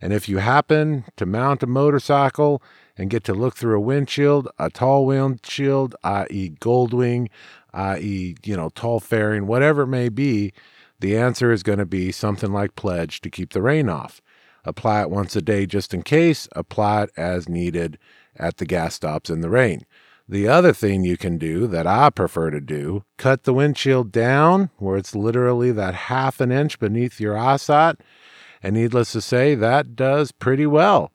And 0.00 0.12
if 0.12 0.28
you 0.28 0.38
happen 0.38 1.04
to 1.16 1.26
mount 1.26 1.62
a 1.62 1.66
motorcycle 1.66 2.62
and 2.96 3.10
get 3.10 3.24
to 3.24 3.34
look 3.34 3.56
through 3.56 3.76
a 3.76 3.80
windshield, 3.80 4.48
a 4.58 4.70
tall 4.70 5.06
windshield, 5.06 5.94
i.e., 6.04 6.50
Goldwing, 6.60 7.28
i.e., 7.72 8.36
you 8.44 8.56
know, 8.56 8.70
tall 8.70 9.00
fairing, 9.00 9.46
whatever 9.46 9.82
it 9.82 9.88
may 9.88 10.08
be, 10.08 10.52
the 11.00 11.16
answer 11.16 11.50
is 11.50 11.62
going 11.62 11.78
to 11.78 11.86
be 11.86 12.12
something 12.12 12.52
like 12.52 12.76
pledge 12.76 13.20
to 13.22 13.30
keep 13.30 13.52
the 13.52 13.62
rain 13.62 13.88
off. 13.88 14.20
Apply 14.64 15.02
it 15.02 15.10
once 15.10 15.34
a 15.36 15.42
day 15.42 15.64
just 15.66 15.94
in 15.94 16.02
case, 16.02 16.46
apply 16.54 17.04
it 17.04 17.10
as 17.16 17.48
needed 17.48 17.98
at 18.36 18.58
the 18.58 18.66
gas 18.66 18.94
stops 18.94 19.30
in 19.30 19.40
the 19.40 19.50
rain. 19.50 19.84
The 20.30 20.46
other 20.46 20.72
thing 20.72 21.02
you 21.02 21.16
can 21.16 21.38
do 21.38 21.66
that 21.66 21.88
I 21.88 22.08
prefer 22.08 22.50
to 22.50 22.60
do, 22.60 23.02
cut 23.16 23.42
the 23.42 23.52
windshield 23.52 24.12
down 24.12 24.70
where 24.76 24.96
it's 24.96 25.16
literally 25.16 25.72
that 25.72 26.06
half 26.06 26.40
an 26.40 26.52
inch 26.52 26.78
beneath 26.78 27.18
your 27.18 27.36
eyesight. 27.36 27.96
And 28.62 28.76
needless 28.76 29.10
to 29.10 29.22
say, 29.22 29.56
that 29.56 29.96
does 29.96 30.30
pretty 30.30 30.66
well. 30.66 31.10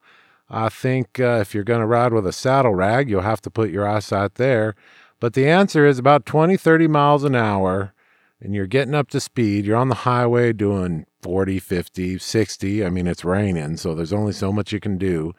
I 0.50 0.68
think 0.68 1.18
uh, 1.18 1.38
if 1.40 1.54
you're 1.54 1.64
going 1.64 1.80
to 1.80 1.86
ride 1.86 2.12
with 2.12 2.26
a 2.26 2.32
saddle 2.32 2.74
rag, 2.74 3.08
you'll 3.08 3.22
have 3.22 3.40
to 3.42 3.50
put 3.50 3.70
your 3.70 3.88
eyesight 3.88 4.34
there. 4.34 4.74
But 5.18 5.32
the 5.32 5.48
answer 5.48 5.86
is 5.86 5.98
about 5.98 6.26
20, 6.26 6.58
30 6.58 6.86
miles 6.86 7.24
an 7.24 7.34
hour, 7.34 7.94
and 8.38 8.54
you're 8.54 8.66
getting 8.66 8.94
up 8.94 9.08
to 9.08 9.20
speed. 9.20 9.64
You're 9.64 9.78
on 9.78 9.88
the 9.88 9.94
highway 9.94 10.52
doing 10.52 11.06
40, 11.22 11.58
50, 11.58 12.18
60. 12.18 12.84
I 12.84 12.90
mean, 12.90 13.06
it's 13.06 13.24
raining, 13.24 13.78
so 13.78 13.94
there's 13.94 14.12
only 14.12 14.32
so 14.32 14.52
much 14.52 14.74
you 14.74 14.80
can 14.80 14.98
do. 14.98 15.32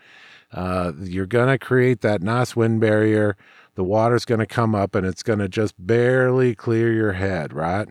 Uh, 0.51 0.93
you're 0.99 1.27
going 1.27 1.49
to 1.49 1.63
create 1.63 2.01
that 2.01 2.23
nice 2.23 2.55
wind 2.55 2.79
barrier. 2.81 3.37
The 3.77 3.83
water's 3.83 4.25
going 4.25 4.39
to 4.39 4.47
come 4.47 4.73
up 4.73 4.95
and 4.95 5.05
it's 5.05 5.21
going 5.21 5.37
to 5.37 5.47
just 5.47 5.75
barely 5.77 6.55
clear 6.55 6.91
your 6.91 7.11
head, 7.11 7.53
right? 7.53 7.87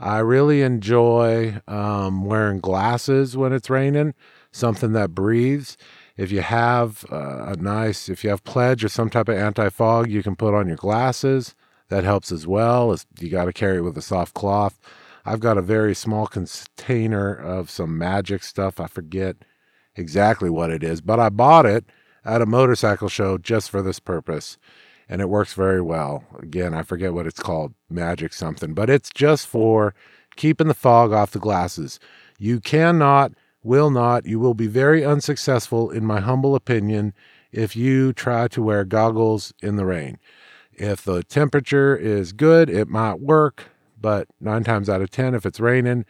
I 0.00 0.18
really 0.18 0.62
enjoy 0.62 1.60
um, 1.68 2.24
wearing 2.24 2.58
glasses 2.58 3.36
when 3.36 3.52
it's 3.52 3.70
raining, 3.70 4.14
something 4.50 4.92
that 4.94 5.14
breathes. 5.14 5.76
If 6.16 6.32
you 6.32 6.40
have 6.40 7.04
uh, 7.12 7.44
a 7.46 7.56
nice, 7.56 8.08
if 8.08 8.24
you 8.24 8.30
have 8.30 8.42
pledge 8.42 8.82
or 8.82 8.88
some 8.88 9.08
type 9.08 9.28
of 9.28 9.36
anti 9.36 9.68
fog, 9.68 10.10
you 10.10 10.24
can 10.24 10.34
put 10.34 10.52
on 10.52 10.66
your 10.66 10.76
glasses. 10.76 11.54
That 11.90 12.02
helps 12.02 12.32
as 12.32 12.44
well. 12.48 12.96
You 13.20 13.30
got 13.30 13.44
to 13.44 13.52
carry 13.52 13.76
it 13.76 13.82
with 13.82 13.96
a 13.96 14.02
soft 14.02 14.34
cloth. 14.34 14.80
I've 15.24 15.40
got 15.40 15.58
a 15.58 15.62
very 15.62 15.94
small 15.94 16.26
container 16.26 17.32
of 17.32 17.70
some 17.70 17.96
magic 17.96 18.42
stuff. 18.42 18.80
I 18.80 18.88
forget 18.88 19.36
exactly 19.94 20.50
what 20.50 20.70
it 20.70 20.82
is, 20.82 21.00
but 21.00 21.20
I 21.20 21.28
bought 21.28 21.66
it 21.66 21.84
at 22.24 22.42
a 22.42 22.46
motorcycle 22.46 23.08
show 23.08 23.38
just 23.38 23.70
for 23.70 23.80
this 23.80 24.00
purpose. 24.00 24.58
And 25.10 25.20
it 25.20 25.28
works 25.28 25.54
very 25.54 25.80
well. 25.82 26.22
Again, 26.38 26.72
I 26.72 26.84
forget 26.84 27.12
what 27.12 27.26
it's 27.26 27.40
called, 27.40 27.74
magic 27.90 28.32
something, 28.32 28.74
but 28.74 28.88
it's 28.88 29.10
just 29.12 29.48
for 29.48 29.92
keeping 30.36 30.68
the 30.68 30.74
fog 30.74 31.12
off 31.12 31.32
the 31.32 31.40
glasses. 31.40 31.98
You 32.38 32.60
cannot, 32.60 33.32
will 33.64 33.90
not, 33.90 34.24
you 34.24 34.38
will 34.38 34.54
be 34.54 34.68
very 34.68 35.04
unsuccessful, 35.04 35.90
in 35.90 36.06
my 36.06 36.20
humble 36.20 36.54
opinion, 36.54 37.12
if 37.50 37.74
you 37.74 38.12
try 38.12 38.46
to 38.48 38.62
wear 38.62 38.84
goggles 38.84 39.52
in 39.60 39.74
the 39.74 39.84
rain. 39.84 40.16
If 40.72 41.02
the 41.02 41.24
temperature 41.24 41.96
is 41.96 42.32
good, 42.32 42.70
it 42.70 42.86
might 42.86 43.18
work, 43.18 43.64
but 44.00 44.28
nine 44.40 44.62
times 44.62 44.88
out 44.88 45.02
of 45.02 45.10
10, 45.10 45.34
if 45.34 45.44
it's 45.44 45.58
raining, 45.58 46.04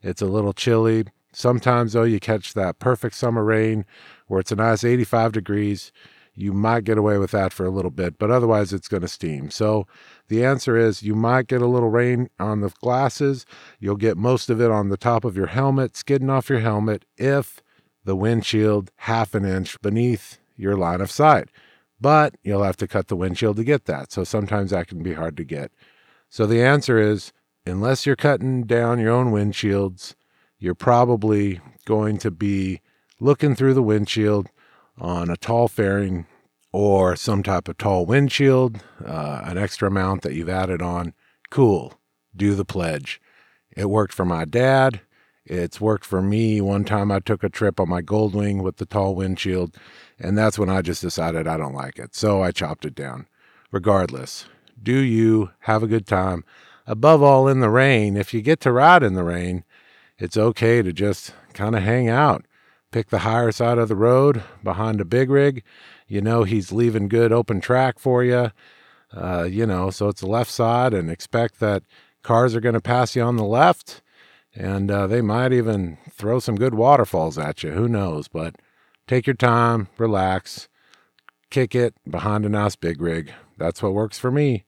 it's 0.00 0.22
a 0.22 0.26
little 0.26 0.52
chilly. 0.52 1.06
Sometimes, 1.32 1.94
though, 1.94 2.04
you 2.04 2.20
catch 2.20 2.54
that 2.54 2.78
perfect 2.78 3.16
summer 3.16 3.42
rain 3.42 3.84
where 4.28 4.38
it's 4.38 4.52
a 4.52 4.56
nice 4.56 4.84
85 4.84 5.32
degrees. 5.32 5.90
You 6.36 6.52
might 6.52 6.84
get 6.84 6.98
away 6.98 7.18
with 7.18 7.30
that 7.30 7.52
for 7.52 7.64
a 7.64 7.70
little 7.70 7.90
bit, 7.90 8.18
but 8.18 8.30
otherwise, 8.30 8.72
it's 8.72 8.88
going 8.88 9.02
to 9.02 9.08
steam. 9.08 9.50
So, 9.50 9.86
the 10.28 10.44
answer 10.44 10.76
is 10.76 11.02
you 11.02 11.14
might 11.14 11.46
get 11.46 11.62
a 11.62 11.66
little 11.66 11.90
rain 11.90 12.28
on 12.40 12.60
the 12.60 12.70
glasses. 12.80 13.46
You'll 13.78 13.96
get 13.96 14.16
most 14.16 14.50
of 14.50 14.60
it 14.60 14.70
on 14.70 14.88
the 14.88 14.96
top 14.96 15.24
of 15.24 15.36
your 15.36 15.46
helmet, 15.46 15.96
skidding 15.96 16.30
off 16.30 16.48
your 16.48 16.60
helmet, 16.60 17.04
if 17.16 17.62
the 18.04 18.16
windshield 18.16 18.90
half 18.96 19.34
an 19.34 19.44
inch 19.44 19.80
beneath 19.80 20.38
your 20.56 20.76
line 20.76 21.00
of 21.00 21.10
sight. 21.10 21.48
But 22.00 22.34
you'll 22.42 22.64
have 22.64 22.76
to 22.78 22.88
cut 22.88 23.06
the 23.06 23.16
windshield 23.16 23.56
to 23.56 23.64
get 23.64 23.84
that. 23.84 24.10
So, 24.10 24.24
sometimes 24.24 24.70
that 24.70 24.88
can 24.88 25.02
be 25.02 25.14
hard 25.14 25.36
to 25.36 25.44
get. 25.44 25.70
So, 26.28 26.46
the 26.46 26.62
answer 26.62 26.98
is 26.98 27.32
unless 27.64 28.06
you're 28.06 28.16
cutting 28.16 28.64
down 28.64 28.98
your 28.98 29.12
own 29.12 29.30
windshields, 29.30 30.14
you're 30.58 30.74
probably 30.74 31.60
going 31.84 32.18
to 32.18 32.30
be 32.30 32.80
looking 33.20 33.54
through 33.54 33.74
the 33.74 33.82
windshield 33.82 34.48
on 34.98 35.30
a 35.30 35.36
tall 35.36 35.68
fairing 35.68 36.26
or 36.72 37.14
some 37.14 37.42
type 37.42 37.68
of 37.68 37.78
tall 37.78 38.04
windshield, 38.04 38.82
uh, 39.04 39.42
an 39.44 39.56
extra 39.56 39.90
mount 39.90 40.22
that 40.22 40.34
you've 40.34 40.48
added 40.48 40.82
on. 40.82 41.14
Cool. 41.50 41.94
Do 42.34 42.54
the 42.54 42.64
pledge. 42.64 43.20
It 43.76 43.88
worked 43.88 44.12
for 44.12 44.24
my 44.24 44.44
dad. 44.44 45.00
It's 45.44 45.80
worked 45.80 46.04
for 46.04 46.22
me. 46.22 46.60
One 46.60 46.84
time 46.84 47.12
I 47.12 47.20
took 47.20 47.44
a 47.44 47.48
trip 47.48 47.78
on 47.78 47.88
my 47.88 48.02
Goldwing 48.02 48.62
with 48.62 48.78
the 48.78 48.86
tall 48.86 49.14
windshield, 49.14 49.76
and 50.18 50.36
that's 50.36 50.58
when 50.58 50.70
I 50.70 50.82
just 50.82 51.02
decided 51.02 51.46
I 51.46 51.58
don't 51.58 51.74
like 51.74 51.98
it. 51.98 52.14
So 52.14 52.42
I 52.42 52.50
chopped 52.50 52.84
it 52.84 52.94
down. 52.94 53.28
Regardless, 53.70 54.46
do 54.82 54.98
you 54.98 55.50
have 55.60 55.82
a 55.82 55.88
good 55.88 56.06
time? 56.06 56.44
Above 56.86 57.22
all, 57.22 57.46
in 57.46 57.60
the 57.60 57.70
rain, 57.70 58.16
if 58.16 58.34
you 58.34 58.42
get 58.42 58.60
to 58.60 58.72
ride 58.72 59.02
in 59.02 59.14
the 59.14 59.24
rain, 59.24 59.64
it's 60.18 60.36
okay 60.36 60.82
to 60.82 60.92
just 60.92 61.34
kind 61.52 61.74
of 61.74 61.82
hang 61.82 62.08
out 62.08 62.44
pick 62.94 63.10
the 63.10 63.18
higher 63.18 63.50
side 63.50 63.76
of 63.76 63.88
the 63.88 63.96
road 63.96 64.44
behind 64.62 65.00
a 65.00 65.04
big 65.04 65.28
rig. 65.28 65.64
You 66.06 66.20
know 66.20 66.44
he's 66.44 66.70
leaving 66.70 67.08
good 67.08 67.32
open 67.32 67.60
track 67.60 67.98
for 67.98 68.22
you. 68.22 68.52
Uh, 69.12 69.48
you 69.50 69.66
know, 69.66 69.90
so 69.90 70.06
it's 70.06 70.20
the 70.20 70.28
left 70.28 70.50
side, 70.50 70.94
and 70.94 71.10
expect 71.10 71.58
that 71.58 71.82
cars 72.22 72.54
are 72.54 72.60
going 72.60 72.74
to 72.74 72.80
pass 72.80 73.16
you 73.16 73.22
on 73.22 73.36
the 73.36 73.42
left, 73.42 74.00
and 74.54 74.92
uh, 74.92 75.08
they 75.08 75.20
might 75.20 75.52
even 75.52 75.98
throw 76.08 76.38
some 76.38 76.54
good 76.54 76.74
waterfalls 76.74 77.36
at 77.36 77.64
you. 77.64 77.72
Who 77.72 77.88
knows? 77.88 78.28
But 78.28 78.54
take 79.08 79.26
your 79.26 79.34
time, 79.34 79.88
relax, 79.98 80.68
kick 81.50 81.74
it 81.74 81.96
behind 82.08 82.46
a 82.46 82.48
nice 82.48 82.76
big 82.76 83.00
rig. 83.00 83.32
That's 83.58 83.82
what 83.82 83.92
works 83.92 84.20
for 84.20 84.30
me. 84.30 84.66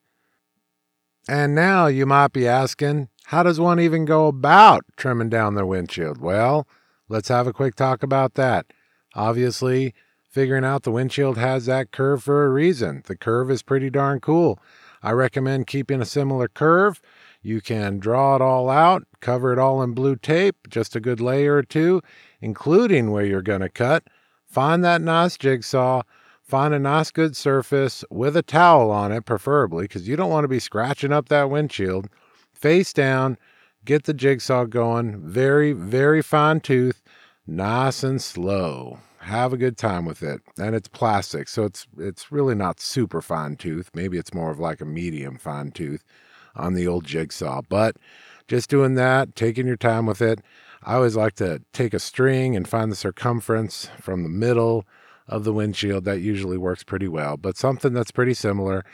And 1.28 1.54
now 1.54 1.86
you 1.86 2.06
might 2.06 2.32
be 2.32 2.48
asking, 2.48 3.08
how 3.26 3.44
does 3.44 3.60
one 3.60 3.78
even 3.78 4.04
go 4.04 4.26
about 4.26 4.84
trimming 4.96 5.28
down 5.28 5.54
their 5.54 5.66
windshield? 5.66 6.20
Well, 6.20 6.66
Let's 7.08 7.28
have 7.28 7.46
a 7.46 7.52
quick 7.52 7.76
talk 7.76 8.02
about 8.02 8.34
that. 8.34 8.66
Obviously, 9.14 9.94
figuring 10.28 10.64
out 10.64 10.82
the 10.82 10.90
windshield 10.90 11.38
has 11.38 11.66
that 11.66 11.92
curve 11.92 12.24
for 12.24 12.44
a 12.44 12.50
reason. 12.50 13.02
The 13.06 13.16
curve 13.16 13.50
is 13.50 13.62
pretty 13.62 13.90
darn 13.90 14.20
cool. 14.20 14.58
I 15.02 15.12
recommend 15.12 15.68
keeping 15.68 16.00
a 16.02 16.04
similar 16.06 16.48
curve. 16.48 17.00
You 17.42 17.60
can 17.60 18.00
draw 18.00 18.34
it 18.34 18.42
all 18.42 18.68
out, 18.68 19.04
cover 19.20 19.52
it 19.52 19.58
all 19.58 19.82
in 19.82 19.92
blue 19.92 20.16
tape, 20.16 20.68
just 20.68 20.96
a 20.96 21.00
good 21.00 21.20
layer 21.20 21.56
or 21.56 21.62
two, 21.62 22.02
including 22.40 23.12
where 23.12 23.24
you're 23.24 23.40
going 23.40 23.60
to 23.60 23.68
cut. 23.68 24.02
Find 24.44 24.84
that 24.84 25.00
nice 25.00 25.36
jigsaw, 25.36 26.02
find 26.42 26.74
a 26.74 26.78
nice 26.80 27.12
good 27.12 27.36
surface 27.36 28.04
with 28.10 28.36
a 28.36 28.42
towel 28.42 28.90
on 28.90 29.12
it, 29.12 29.24
preferably, 29.24 29.84
because 29.84 30.08
you 30.08 30.16
don't 30.16 30.30
want 30.30 30.42
to 30.44 30.48
be 30.48 30.58
scratching 30.58 31.12
up 31.12 31.28
that 31.28 31.50
windshield. 31.50 32.08
Face 32.52 32.92
down, 32.92 33.38
get 33.86 34.04
the 34.04 34.12
jigsaw 34.12 34.64
going. 34.66 35.20
Very, 35.20 35.72
very 35.72 36.20
fine 36.20 36.60
tooth, 36.60 37.02
nice 37.46 38.02
and 38.02 38.20
slow. 38.20 38.98
Have 39.20 39.52
a 39.52 39.56
good 39.56 39.78
time 39.78 40.04
with 40.04 40.22
it. 40.22 40.42
And 40.58 40.74
it's 40.74 40.88
plastic, 40.88 41.48
so 41.48 41.64
it's 41.64 41.86
it's 41.96 42.30
really 42.30 42.54
not 42.54 42.80
super 42.80 43.22
fine 43.22 43.56
tooth. 43.56 43.90
Maybe 43.94 44.18
it's 44.18 44.34
more 44.34 44.50
of 44.50 44.60
like 44.60 44.80
a 44.80 44.84
medium 44.84 45.38
fine 45.38 45.70
tooth 45.70 46.04
on 46.54 46.74
the 46.74 46.86
old 46.86 47.04
jigsaw. 47.04 47.62
But 47.68 47.96
just 48.46 48.68
doing 48.68 48.94
that, 48.94 49.34
taking 49.34 49.66
your 49.66 49.76
time 49.76 50.06
with 50.06 50.20
it. 50.20 50.40
I 50.82 50.94
always 50.94 51.16
like 51.16 51.34
to 51.36 51.62
take 51.72 51.94
a 51.94 51.98
string 51.98 52.54
and 52.54 52.68
find 52.68 52.92
the 52.92 52.96
circumference 52.96 53.88
from 54.00 54.22
the 54.22 54.28
middle 54.28 54.84
of 55.26 55.42
the 55.42 55.52
windshield. 55.52 56.04
That 56.04 56.20
usually 56.20 56.58
works 56.58 56.84
pretty 56.84 57.08
well, 57.08 57.36
but 57.36 57.56
something 57.56 57.92
that's 57.92 58.12
pretty 58.12 58.34
similar. 58.34 58.84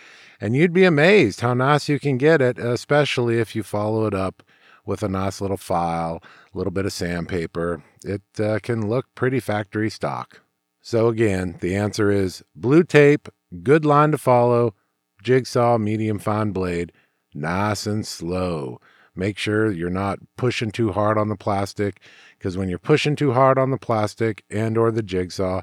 And 0.40 0.57
you'd 0.57 0.72
be 0.72 0.84
amazed 0.84 1.40
how 1.40 1.53
nice 1.53 1.90
you 1.90 2.01
can 2.01 2.16
get 2.16 2.40
it, 2.40 2.59
especially 2.59 3.38
if 3.38 3.55
you 3.55 3.62
follow 3.62 4.07
it 4.07 4.14
up 4.14 4.43
with 4.85 5.03
a 5.03 5.09
nice 5.09 5.41
little 5.41 5.57
file, 5.57 6.22
a 6.53 6.59
little 6.59 6.70
bit 6.70 6.87
of 6.87 6.93
sandpaper. 6.93 7.83
It 8.05 8.22
uh, 8.39 8.59
can 8.62 8.89
look 8.89 9.07
pretty 9.14 9.41
factory 9.41 9.91
stock. 9.91 10.43
So, 10.80 11.09
again, 11.09 11.59
the 11.61 11.76
answer 11.76 12.11
is 12.11 12.43
blue 12.57 12.83
tape, 12.83 13.28
good 13.62 13.85
line 13.85 14.11
to 14.11 14.18
follow, 14.18 14.74
jigsaw, 15.22 15.78
medium 15.78 16.18
fine 16.18 16.51
blade, 16.51 16.93
nice 17.35 17.87
and 17.87 18.07
slow. 18.07 18.80
Make 19.14 19.39
sure 19.39 19.70
you're 19.70 19.91
not 19.91 20.18
pushing 20.37 20.70
too 20.70 20.93
hard 20.93 21.18
on 21.18 21.28
the 21.28 21.37
plastic 21.37 22.01
because 22.39 22.57
when 22.57 22.68
you're 22.68 22.78
pushing 22.78 23.14
too 23.14 23.33
hard 23.33 23.59
on 23.59 23.70
the 23.70 23.78
plastic 23.78 24.43
and 24.51 24.76
or 24.76 24.91
the 24.91 25.03
jigsaw, 25.03 25.62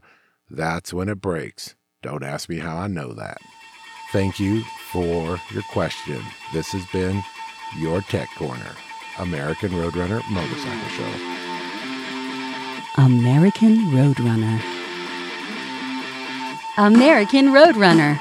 that's 0.49 0.93
when 0.93 1.09
it 1.09 1.19
breaks. 1.19 1.75
Don't 2.01 2.23
ask 2.23 2.47
me 2.47 2.59
how 2.59 2.77
I 2.77 2.87
know 2.87 3.13
that. 3.13 3.39
Thank 4.11 4.39
you 4.39 4.63
for 4.91 5.39
your 5.51 5.63
question. 5.71 6.21
This 6.53 6.71
has 6.71 6.85
been 6.87 7.21
your 7.77 8.01
Tech 8.01 8.29
Corner. 8.37 8.75
American 9.19 9.71
Roadrunner 9.71 10.21
Motorcycle 10.29 10.89
Show. 10.95 11.11
American 13.03 13.91
Roadrunner. 13.91 14.61
American 16.77 17.47
Roadrunner. 17.47 18.17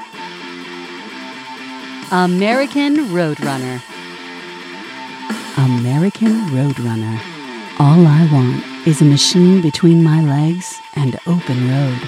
American 2.11 2.97
Roadrunner. 3.15 3.81
American 5.57 6.33
Roadrunner. 6.49 7.21
All 7.79 8.05
I 8.05 8.29
want 8.33 8.65
is 8.85 9.01
a 9.01 9.05
machine 9.05 9.63
between 9.63 10.03
my 10.03 10.21
legs 10.21 10.81
and 10.97 11.17
open 11.29 11.69
road. 11.71 12.01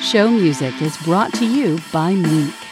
Show 0.00 0.30
music 0.30 0.80
is 0.80 0.96
brought 0.98 1.32
to 1.34 1.44
you 1.44 1.80
by 1.92 2.14
Meek. 2.14 2.67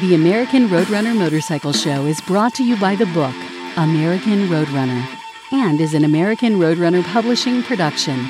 The 0.00 0.16
American 0.16 0.66
Roadrunner 0.68 1.16
Motorcycle 1.16 1.72
Show 1.72 2.06
is 2.06 2.20
brought 2.20 2.52
to 2.54 2.64
you 2.64 2.76
by 2.76 2.96
the 2.96 3.06
book 3.06 3.34
American 3.76 4.48
Roadrunner 4.48 5.06
and 5.52 5.80
is 5.80 5.94
an 5.94 6.04
American 6.04 6.58
Roadrunner 6.58 7.04
publishing 7.04 7.62
production. 7.62 8.26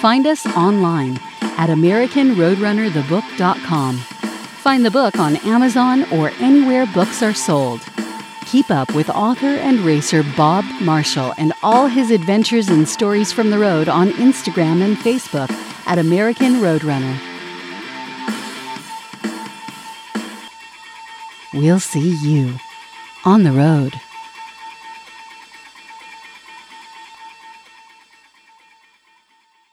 find 0.00 0.24
us 0.26 0.46
online 0.56 1.18
at 1.42 1.68
AmericanRoadrunnerTheBook.com. 1.68 3.96
Find 3.96 4.86
the 4.86 4.90
book 4.90 5.18
on 5.18 5.36
Amazon 5.38 6.04
or 6.12 6.30
anywhere 6.38 6.86
books 6.86 7.24
are 7.24 7.34
sold. 7.34 7.80
Keep 8.46 8.70
up 8.70 8.94
with 8.94 9.10
author 9.10 9.46
and 9.46 9.80
racer 9.80 10.22
Bob 10.36 10.64
Marshall 10.80 11.34
and 11.38 11.52
all 11.62 11.88
his 11.88 12.12
adventures 12.12 12.68
and 12.68 12.88
stories 12.88 13.32
from 13.32 13.50
the 13.50 13.58
road 13.58 13.88
on 13.88 14.10
Instagram 14.12 14.80
and 14.82 14.96
Facebook 14.96 15.50
at 15.86 15.98
American 15.98 16.60
Roadrunner. 16.60 17.29
We'll 21.52 21.80
see 21.80 22.14
you 22.14 22.54
on 23.24 23.42
the 23.42 23.50
road. 23.50 24.00